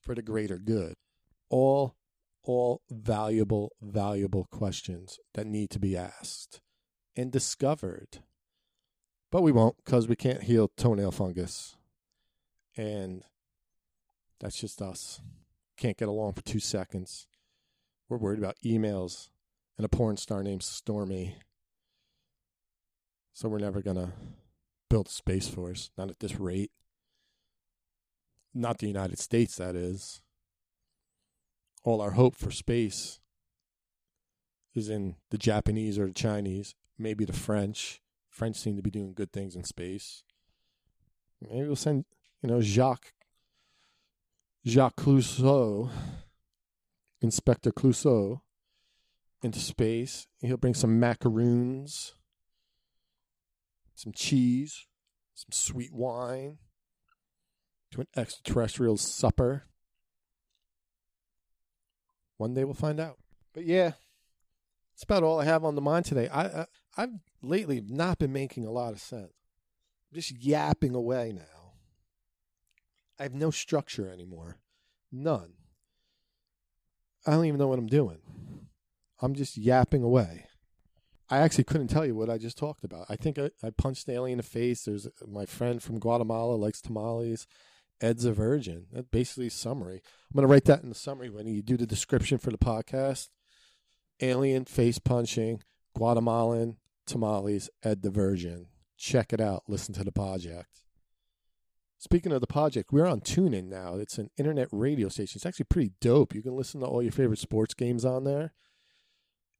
for 0.00 0.14
the 0.14 0.22
greater 0.22 0.56
good? 0.56 0.94
All 1.50 1.96
all 2.42 2.80
valuable, 2.90 3.70
valuable 3.82 4.48
questions 4.50 5.18
that 5.34 5.46
need 5.46 5.68
to 5.70 5.78
be 5.78 5.94
asked 5.94 6.62
and 7.16 7.30
discovered. 7.30 8.18
But 9.30 9.42
we 9.42 9.52
won't 9.52 9.76
because 9.84 10.08
we 10.08 10.16
can't 10.16 10.42
heal 10.42 10.70
toenail 10.76 11.12
fungus. 11.12 11.76
And 12.76 13.22
that's 14.40 14.58
just 14.58 14.82
us. 14.82 15.20
Can't 15.76 15.96
get 15.96 16.08
along 16.08 16.34
for 16.34 16.42
two 16.42 16.60
seconds. 16.60 17.26
We're 18.08 18.18
worried 18.18 18.38
about 18.38 18.56
emails 18.64 19.28
and 19.78 19.84
a 19.84 19.88
porn 19.88 20.16
star 20.16 20.42
named 20.42 20.62
Stormy. 20.62 21.36
So 23.32 23.48
we're 23.48 23.58
never 23.58 23.80
going 23.80 23.96
to 23.96 24.12
build 24.90 25.06
a 25.06 25.10
space 25.10 25.48
force, 25.48 25.90
not 25.96 26.10
at 26.10 26.20
this 26.20 26.38
rate. 26.38 26.70
Not 28.54 28.78
the 28.78 28.86
United 28.86 29.18
States, 29.18 29.56
that 29.56 29.74
is. 29.74 30.20
All 31.84 32.02
our 32.02 32.10
hope 32.10 32.36
for 32.36 32.50
space 32.50 33.18
is 34.74 34.90
in 34.90 35.16
the 35.30 35.38
Japanese 35.38 35.98
or 35.98 36.06
the 36.06 36.12
Chinese 36.12 36.74
maybe 36.98 37.24
the 37.24 37.32
French. 37.32 38.00
French 38.28 38.56
seem 38.56 38.76
to 38.76 38.82
be 38.82 38.90
doing 38.90 39.12
good 39.14 39.32
things 39.32 39.56
in 39.56 39.64
space. 39.64 40.22
Maybe 41.40 41.66
we'll 41.66 41.76
send, 41.76 42.04
you 42.42 42.48
know, 42.48 42.60
Jacques 42.60 43.12
Jacques 44.64 44.96
Clouseau, 44.96 45.90
Inspector 47.20 47.70
Clouseau, 47.72 48.40
into 49.42 49.58
space. 49.58 50.28
He'll 50.40 50.56
bring 50.56 50.74
some 50.74 51.00
macaroons, 51.00 52.14
some 53.94 54.12
cheese, 54.12 54.86
some 55.34 55.50
sweet 55.50 55.92
wine 55.92 56.58
to 57.90 58.02
an 58.02 58.06
extraterrestrial 58.16 58.96
supper. 58.96 59.64
One 62.36 62.54
day 62.54 62.64
we'll 62.64 62.74
find 62.74 63.00
out. 63.00 63.18
But 63.52 63.64
yeah, 63.64 63.92
that's 64.94 65.02
about 65.02 65.24
all 65.24 65.40
I 65.40 65.44
have 65.44 65.64
on 65.64 65.74
the 65.74 65.80
mind 65.80 66.04
today. 66.04 66.28
I, 66.28 66.44
I 66.44 66.66
I've 66.96 67.10
lately 67.42 67.82
not 67.86 68.18
been 68.18 68.32
making 68.32 68.66
a 68.66 68.70
lot 68.70 68.92
of 68.92 69.00
sense. 69.00 69.32
I'm 70.10 70.16
just 70.16 70.30
yapping 70.30 70.94
away 70.94 71.32
now. 71.34 71.72
I 73.18 73.24
have 73.24 73.34
no 73.34 73.50
structure 73.50 74.10
anymore. 74.10 74.58
None. 75.10 75.52
I 77.26 77.32
don't 77.32 77.44
even 77.44 77.58
know 77.58 77.68
what 77.68 77.78
I'm 77.78 77.86
doing. 77.86 78.18
I'm 79.20 79.34
just 79.34 79.56
yapping 79.56 80.02
away. 80.02 80.46
I 81.30 81.38
actually 81.38 81.64
couldn't 81.64 81.88
tell 81.88 82.04
you 82.04 82.14
what 82.14 82.28
I 82.28 82.36
just 82.36 82.58
talked 82.58 82.84
about. 82.84 83.06
I 83.08 83.16
think 83.16 83.38
I, 83.38 83.50
I 83.62 83.70
punched 83.70 84.06
the 84.06 84.12
alien 84.12 84.32
in 84.32 84.36
the 84.38 84.42
face. 84.42 84.84
There's 84.84 85.08
my 85.26 85.46
friend 85.46 85.82
from 85.82 85.98
Guatemala 85.98 86.56
likes 86.56 86.82
tamales, 86.82 87.46
Ed's 88.02 88.24
a 88.24 88.32
virgin. 88.32 88.86
That's 88.92 89.06
basically 89.06 89.48
summary. 89.48 90.02
I'm 90.30 90.34
going 90.34 90.46
to 90.46 90.52
write 90.52 90.64
that 90.64 90.82
in 90.82 90.88
the 90.88 90.94
summary 90.94 91.30
when 91.30 91.46
you 91.46 91.62
do 91.62 91.76
the 91.76 91.86
description 91.86 92.38
for 92.38 92.50
the 92.50 92.58
podcast. 92.58 93.28
Alien 94.20 94.64
face 94.64 94.98
punching, 94.98 95.62
Guatemalan 95.94 96.76
tamales, 97.06 97.70
Ed 97.82 98.02
the 98.02 98.10
virgin. 98.10 98.66
Check 98.96 99.32
it 99.32 99.40
out. 99.40 99.64
Listen 99.68 99.94
to 99.94 100.04
the 100.04 100.12
Podject. 100.12 100.84
Speaking 101.98 102.32
of 102.32 102.40
the 102.40 102.46
Podject, 102.46 102.90
we're 102.90 103.06
on 103.06 103.20
TuneIn 103.20 103.68
now. 103.68 103.94
It's 103.94 104.18
an 104.18 104.30
internet 104.36 104.68
radio 104.72 105.08
station. 105.08 105.38
It's 105.38 105.46
actually 105.46 105.66
pretty 105.70 105.92
dope. 106.00 106.34
You 106.34 106.42
can 106.42 106.56
listen 106.56 106.80
to 106.80 106.86
all 106.86 107.02
your 107.02 107.12
favorite 107.12 107.38
sports 107.38 107.74
games 107.74 108.04
on 108.04 108.24
there. 108.24 108.52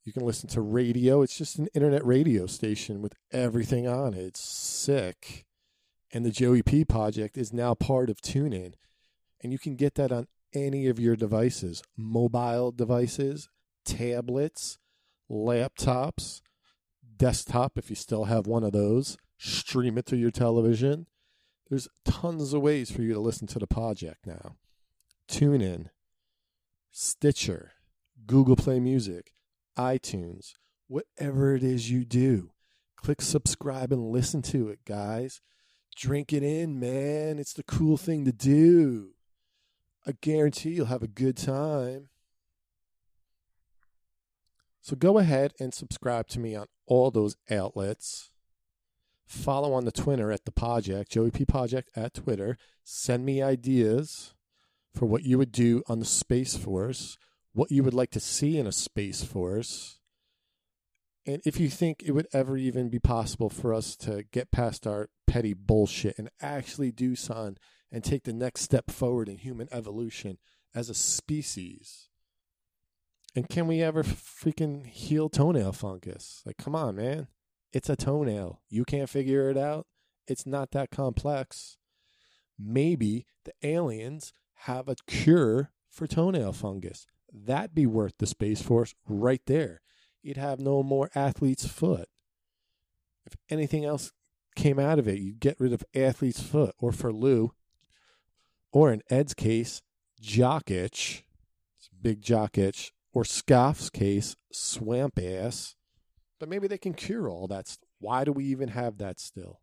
You 0.05 0.13
can 0.13 0.27
listen 0.27 0.49
to 0.51 0.61
radio. 0.61 1.23
It's 1.23 1.39
just 1.39 1.59
an 1.59 1.69
internet 1.75 2.05
radio 2.05 2.47
station 2.47 3.01
with 3.01 3.15
everything 3.31 3.87
on 3.87 4.15
it. 4.15 4.23
It's 4.23 4.41
sick. 4.41 5.47
And 6.13 6.27
the 6.27 6.31
Joey 6.31 6.63
P 6.63 6.85
Podject 6.85 7.39
is 7.39 7.53
now 7.53 7.75
part 7.75 8.11
of 8.11 8.21
TuneIn. 8.21 8.75
And 9.43 9.53
you 9.53 9.59
can 9.59 9.77
get 9.77 9.95
that 9.95 10.11
on 10.11 10.27
any 10.53 10.87
of 10.89 10.99
your 10.99 11.17
devices 11.17 11.83
mobile 11.97 12.73
devices, 12.73 13.49
tablets, 13.85 14.79
laptops, 15.31 16.41
desktop, 17.23 17.79
if 17.79 17.89
you 17.89 17.97
still 17.97 18.25
have 18.25 18.47
one 18.47 18.65
of 18.65 18.73
those. 18.73 19.17
Stream 19.39 19.99
it 19.99 20.07
to 20.07 20.17
your 20.17 20.31
television 20.31 21.07
there's 21.73 21.89
tons 22.05 22.53
of 22.53 22.61
ways 22.61 22.91
for 22.91 23.01
you 23.01 23.15
to 23.15 23.19
listen 23.19 23.47
to 23.47 23.59
the 23.59 23.67
Podject 23.67 24.27
now. 24.27 24.57
Tune 25.27 25.63
in, 25.63 25.89
Stitcher, 26.91 27.73
Google 28.27 28.57
Play 28.57 28.79
Music, 28.79 29.33
iTunes, 29.79 30.53
whatever 30.87 31.55
it 31.55 31.63
is 31.63 31.91
you 31.91 32.05
do. 32.05 32.51
Click 32.97 33.23
subscribe 33.23 33.91
and 33.91 34.11
listen 34.11 34.43
to 34.43 34.69
it, 34.69 34.81
guys. 34.85 35.41
Drink 35.97 36.35
it 36.35 36.43
in, 36.43 36.79
man. 36.79 37.39
It's 37.39 37.55
the 37.55 37.63
cool 37.63 37.97
thing 37.97 38.27
to 38.27 38.33
do. 38.33 39.13
I 40.07 40.13
guarantee 40.21 40.73
you'll 40.73 40.87
have 40.87 41.03
a 41.03 41.09
good 41.09 41.39
time. 41.39 42.11
So 44.83 44.95
go 44.97 45.17
ahead 45.17 45.55
and 45.59 45.73
subscribe 45.73 46.29
to 46.29 46.41
me 46.41 46.55
on 46.55 46.67
all 46.87 47.11
those 47.11 47.37
outlets. 47.51 48.31
Follow 49.27 49.73
on 49.73 49.87
the 49.87 49.93
Twitter 49.93 50.31
at 50.31 50.45
the 50.45 50.53
Podject, 50.53 51.09
Joey 51.09 51.31
P 51.31 51.47
Podject 51.47 51.89
at 51.97 52.13
Twitter. 52.13 52.59
Send 52.85 53.25
me 53.25 53.41
ideas 53.41 54.35
for 54.95 55.07
what 55.07 55.23
you 55.23 55.39
would 55.39 55.53
do 55.53 55.83
on 55.89 56.01
the 56.01 56.05
Space 56.05 56.57
Force, 56.57 57.17
what 57.55 57.71
you 57.71 57.83
would 57.83 57.95
like 57.95 58.11
to 58.11 58.21
see 58.21 58.59
in 58.59 58.67
a 58.67 58.73
Space 58.73 59.25
Force, 59.25 60.01
and 61.25 61.41
if 61.45 61.61
you 61.61 61.69
think 61.69 62.03
it 62.03 62.13
would 62.13 62.27
ever 62.33 62.57
even 62.57 62.89
be 62.89 62.99
possible 62.99 63.49
for 63.49 63.73
us 63.73 63.95
to 63.97 64.25
get 64.33 64.51
past 64.51 64.87
our 64.87 65.09
petty 65.27 65.55
bullshit 65.55 66.19
and 66.19 66.29
actually 66.41 66.91
do 66.91 67.15
something 67.15 67.57
and 67.93 68.03
take 68.03 68.25
the 68.25 68.33
next 68.33 68.63
step 68.63 68.91
forward 68.91 69.29
in 69.29 69.39
human 69.39 69.69
evolution 69.71 70.39
as 70.75 70.91
a 70.91 70.95
species. 70.95 72.09
And 73.35 73.49
can 73.49 73.67
we 73.67 73.83
ever 73.83 74.03
freaking 74.03 74.87
heal 74.87 75.29
toenail 75.29 75.73
fungus? 75.73 76.43
Like, 76.45 76.59
come 76.59 76.75
on, 76.75 76.97
man. 76.97 77.29
It's 77.73 77.89
a 77.89 77.97
toenail. 77.97 78.61
You 78.69 78.85
can't 78.85 79.09
figure 79.09 79.49
it 79.49 79.57
out. 79.57 79.87
It's 80.27 80.47
not 80.47 80.73
that 80.73 80.91
complex. 80.91 81.79
Maybe 82.59 83.27
the 83.45 83.53
aliens 83.63 84.35
have 84.67 84.89
a 84.89 84.97
cure 85.07 85.71
for 85.89 86.07
toenail 86.07 86.53
fungus. 86.53 87.07
That'd 87.33 87.75
be 87.75 87.87
worth 87.87 88.15
the 88.19 88.27
Space 88.27 88.61
Force 88.61 88.95
right 89.09 89.41
there. 89.47 89.81
You'd 90.23 90.37
have 90.37 90.61
no 90.61 90.83
more 90.83 91.11
athlete's 91.15 91.67
foot. 91.67 92.09
If 93.25 93.35
anything 93.49 93.85
else 93.85 94.13
came 94.55 94.79
out 94.79 94.99
of 94.99 95.09
it, 95.09 95.19
you'd 95.19 95.41
get 95.41 95.59
rid 95.59 95.73
of 95.73 95.85
athlete's 95.95 96.43
foot, 96.43 96.75
or 96.79 96.93
for 96.93 97.13
Lou, 97.13 97.55
or 98.71 98.93
in 98.93 99.03
Ed's 99.11 99.35
case, 99.35 99.81
jock 100.21 100.71
itch, 100.71 101.25
big 102.01 102.21
jock 102.21 102.59
itch, 102.59 102.93
or 103.13 103.25
Scoff's 103.25 103.91
case, 103.91 104.37
swamp 104.53 105.19
ass. 105.19 105.75
But 106.41 106.49
maybe 106.49 106.67
they 106.67 106.79
can 106.79 106.95
cure 106.95 107.29
all 107.29 107.47
that. 107.49 107.77
Why 107.99 108.25
do 108.25 108.33
we 108.33 108.45
even 108.47 108.69
have 108.69 108.99
that 108.99 109.21
still? 109.21 109.61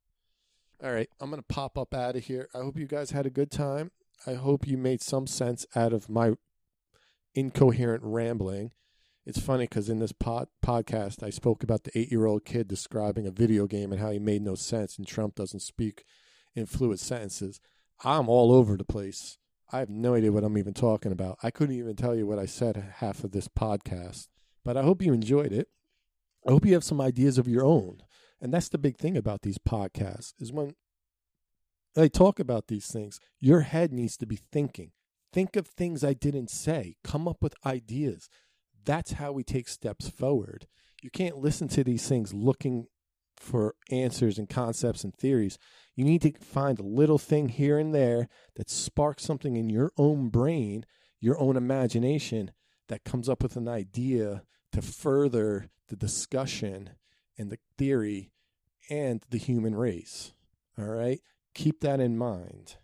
All 0.82 0.94
right, 0.94 1.10
I'm 1.20 1.30
going 1.30 1.42
to 1.42 1.54
pop 1.54 1.78
up 1.78 1.94
out 1.94 2.16
of 2.16 2.24
here. 2.24 2.48
I 2.54 2.60
hope 2.60 2.78
you 2.78 2.88
guys 2.88 3.12
had 3.12 3.26
a 3.26 3.32
good 3.32 3.52
time. 3.52 3.92
I 4.26 4.36
hope 4.36 4.66
you 4.66 4.78
made 4.78 5.02
some 5.02 5.28
sense 5.28 5.66
out 5.76 5.92
of 5.92 6.10
my 6.10 6.34
incoherent 7.36 8.04
rambling. 8.04 8.72
It's 9.26 9.40
funny 9.40 9.66
because 9.66 9.90
in 9.90 10.00
this 10.00 10.14
pod- 10.14 10.48
podcast, 10.66 11.22
I 11.22 11.30
spoke 11.30 11.64
about 11.64 11.84
the 11.84 11.98
eight 11.98 12.12
year 12.12 12.26
old 12.26 12.46
kid 12.46 12.68
describing 12.68 13.28
a 13.28 13.32
video 13.32 13.68
game 13.68 13.92
and 13.92 14.02
how 14.02 14.12
he 14.12 14.20
made 14.20 14.42
no 14.42 14.56
sense, 14.56 14.98
and 14.98 15.06
Trump 15.06 15.36
doesn't 15.36 15.60
speak 15.60 16.06
in 16.56 16.66
fluid 16.66 17.00
sentences. 17.00 17.60
I'm 18.04 18.30
all 18.30 18.52
over 18.52 18.78
the 18.78 18.86
place. 18.86 19.38
I 19.72 19.80
have 19.80 19.90
no 19.90 20.16
idea 20.16 20.32
what 20.32 20.44
I'm 20.44 20.58
even 20.58 20.74
talking 20.74 21.12
about. 21.12 21.38
I 21.44 21.52
couldn't 21.52 21.76
even 21.76 21.96
tell 21.96 22.16
you 22.16 22.26
what 22.26 22.40
I 22.40 22.46
said 22.46 22.94
half 22.98 23.24
of 23.24 23.32
this 23.32 23.48
podcast, 23.48 24.28
but 24.66 24.76
I 24.76 24.84
hope 24.84 25.02
you 25.02 25.14
enjoyed 25.14 25.52
it. 25.52 25.68
I 26.48 26.52
hope 26.52 26.66
you 26.66 26.74
have 26.74 26.84
some 26.84 27.02
ideas 27.02 27.38
of 27.38 27.48
your 27.48 27.64
own. 27.64 28.00
And 28.42 28.54
that's 28.54 28.70
the 28.70 28.78
big 28.78 28.98
thing 28.98 29.18
about 29.18 29.42
these 29.42 29.58
podcasts 29.58 30.34
is 30.40 30.52
when 30.52 30.74
I 31.98 32.08
talk 32.08 32.40
about 32.40 32.68
these 32.68 32.88
things, 32.88 33.20
your 33.40 33.62
head 33.62 33.92
needs 33.92 34.18
to 34.18 34.26
be 34.26 34.38
thinking. 34.52 34.92
Think 35.32 35.56
of 35.56 35.68
things 35.68 36.04
I 36.04 36.14
didn't 36.14 36.50
say. 36.50 36.96
Come 37.04 37.28
up 37.28 37.38
with 37.42 37.54
ideas. 37.66 38.30
That's 38.86 39.14
how 39.14 39.32
we 39.32 39.44
take 39.44 39.68
steps 39.68 40.10
forward. 40.10 40.68
You 41.04 41.12
can't 41.12 41.38
listen 41.38 41.68
to 41.70 41.84
these 41.84 42.08
things 42.08 42.34
looking 42.34 42.88
for 43.38 43.76
answers 43.92 44.38
and 44.38 44.50
concepts 44.50 45.04
and 45.04 45.14
theories. 45.16 45.58
You 46.00 46.06
need 46.06 46.22
to 46.22 46.32
find 46.40 46.80
a 46.80 46.84
little 46.84 47.18
thing 47.18 47.50
here 47.50 47.78
and 47.78 47.94
there 47.94 48.30
that 48.56 48.70
sparks 48.70 49.22
something 49.22 49.58
in 49.58 49.70
your 49.70 49.92
own 49.98 50.30
brain, 50.30 50.86
your 51.20 51.38
own 51.38 51.58
imagination 51.58 52.52
that 52.88 53.04
comes 53.04 53.28
up 53.28 53.44
with 53.44 53.58
an 53.58 53.68
idea 53.68 54.44
to 54.72 54.82
further 54.82 55.70
the 55.90 55.98
discussion 55.98 56.92
and 57.38 57.50
the 57.50 57.58
theory 57.78 58.32
and 58.90 59.26
the 59.30 59.38
human 59.38 59.76
race. 59.76 60.32
All 60.78 60.86
right? 60.86 61.20
Keep 61.54 61.82
that 61.82 62.00
in 62.00 62.18
mind 62.18 62.78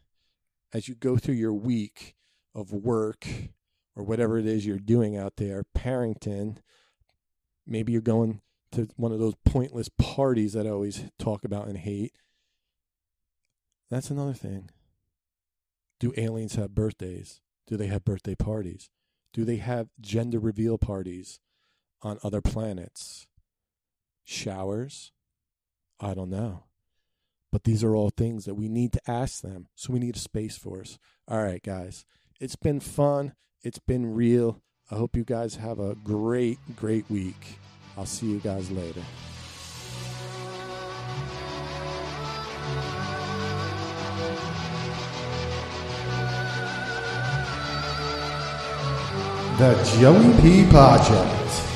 as 0.73 0.89
you 0.89 0.95
go 0.95 1.15
through 1.15 1.35
your 1.35 1.53
week 1.53 2.17
of 2.53 2.73
work 2.73 3.25
or 3.95 4.03
whatever 4.03 4.39
it 4.39 4.45
is 4.45 4.65
you're 4.65 4.77
doing 4.77 5.15
out 5.15 5.37
there, 5.37 5.63
Parrington. 5.73 6.59
Maybe 7.65 7.93
you're 7.93 8.01
going 8.01 8.41
to 8.73 8.89
one 8.97 9.13
of 9.13 9.19
those 9.19 9.35
pointless 9.45 9.87
parties 9.87 10.51
that 10.51 10.67
I 10.67 10.71
always 10.71 11.05
talk 11.17 11.45
about 11.45 11.69
and 11.69 11.77
hate. 11.77 12.11
That's 13.89 14.09
another 14.09 14.33
thing. 14.33 14.69
Do 15.99 16.13
aliens 16.17 16.55
have 16.55 16.75
birthdays? 16.75 17.41
Do 17.67 17.77
they 17.77 17.87
have 17.87 18.03
birthday 18.03 18.35
parties? 18.35 18.89
Do 19.33 19.45
they 19.45 19.57
have 19.57 19.89
gender 20.01 20.39
reveal 20.39 20.77
parties? 20.77 21.39
on 22.05 22.19
other 22.23 22.39
planets. 22.39 23.27
Showers? 24.23 25.11
I 25.99 26.13
don't 26.13 26.29
know. 26.29 26.65
But 27.51 27.63
these 27.63 27.83
are 27.83 27.95
all 27.95 28.09
things 28.09 28.45
that 28.45 28.55
we 28.55 28.69
need 28.69 28.93
to 28.93 29.01
ask 29.07 29.41
them. 29.41 29.67
So 29.75 29.91
we 29.91 29.99
need 29.99 30.15
a 30.15 30.19
space 30.19 30.57
force. 30.57 30.99
All 31.27 31.41
right, 31.41 31.63
guys. 31.63 32.05
It's 32.39 32.55
been 32.55 32.79
fun. 32.79 33.33
It's 33.63 33.79
been 33.79 34.13
real. 34.13 34.61
I 34.91 34.95
hope 34.95 35.15
you 35.15 35.23
guys 35.23 35.55
have 35.55 35.79
a 35.79 35.95
great, 35.95 36.59
great 36.75 37.09
week. 37.09 37.57
I'll 37.97 38.05
see 38.05 38.27
you 38.27 38.39
guys 38.39 38.69
later. 38.69 39.01
The 49.57 49.73
Joey 49.97 50.33
P 50.41 50.65
Podject. 50.69 51.74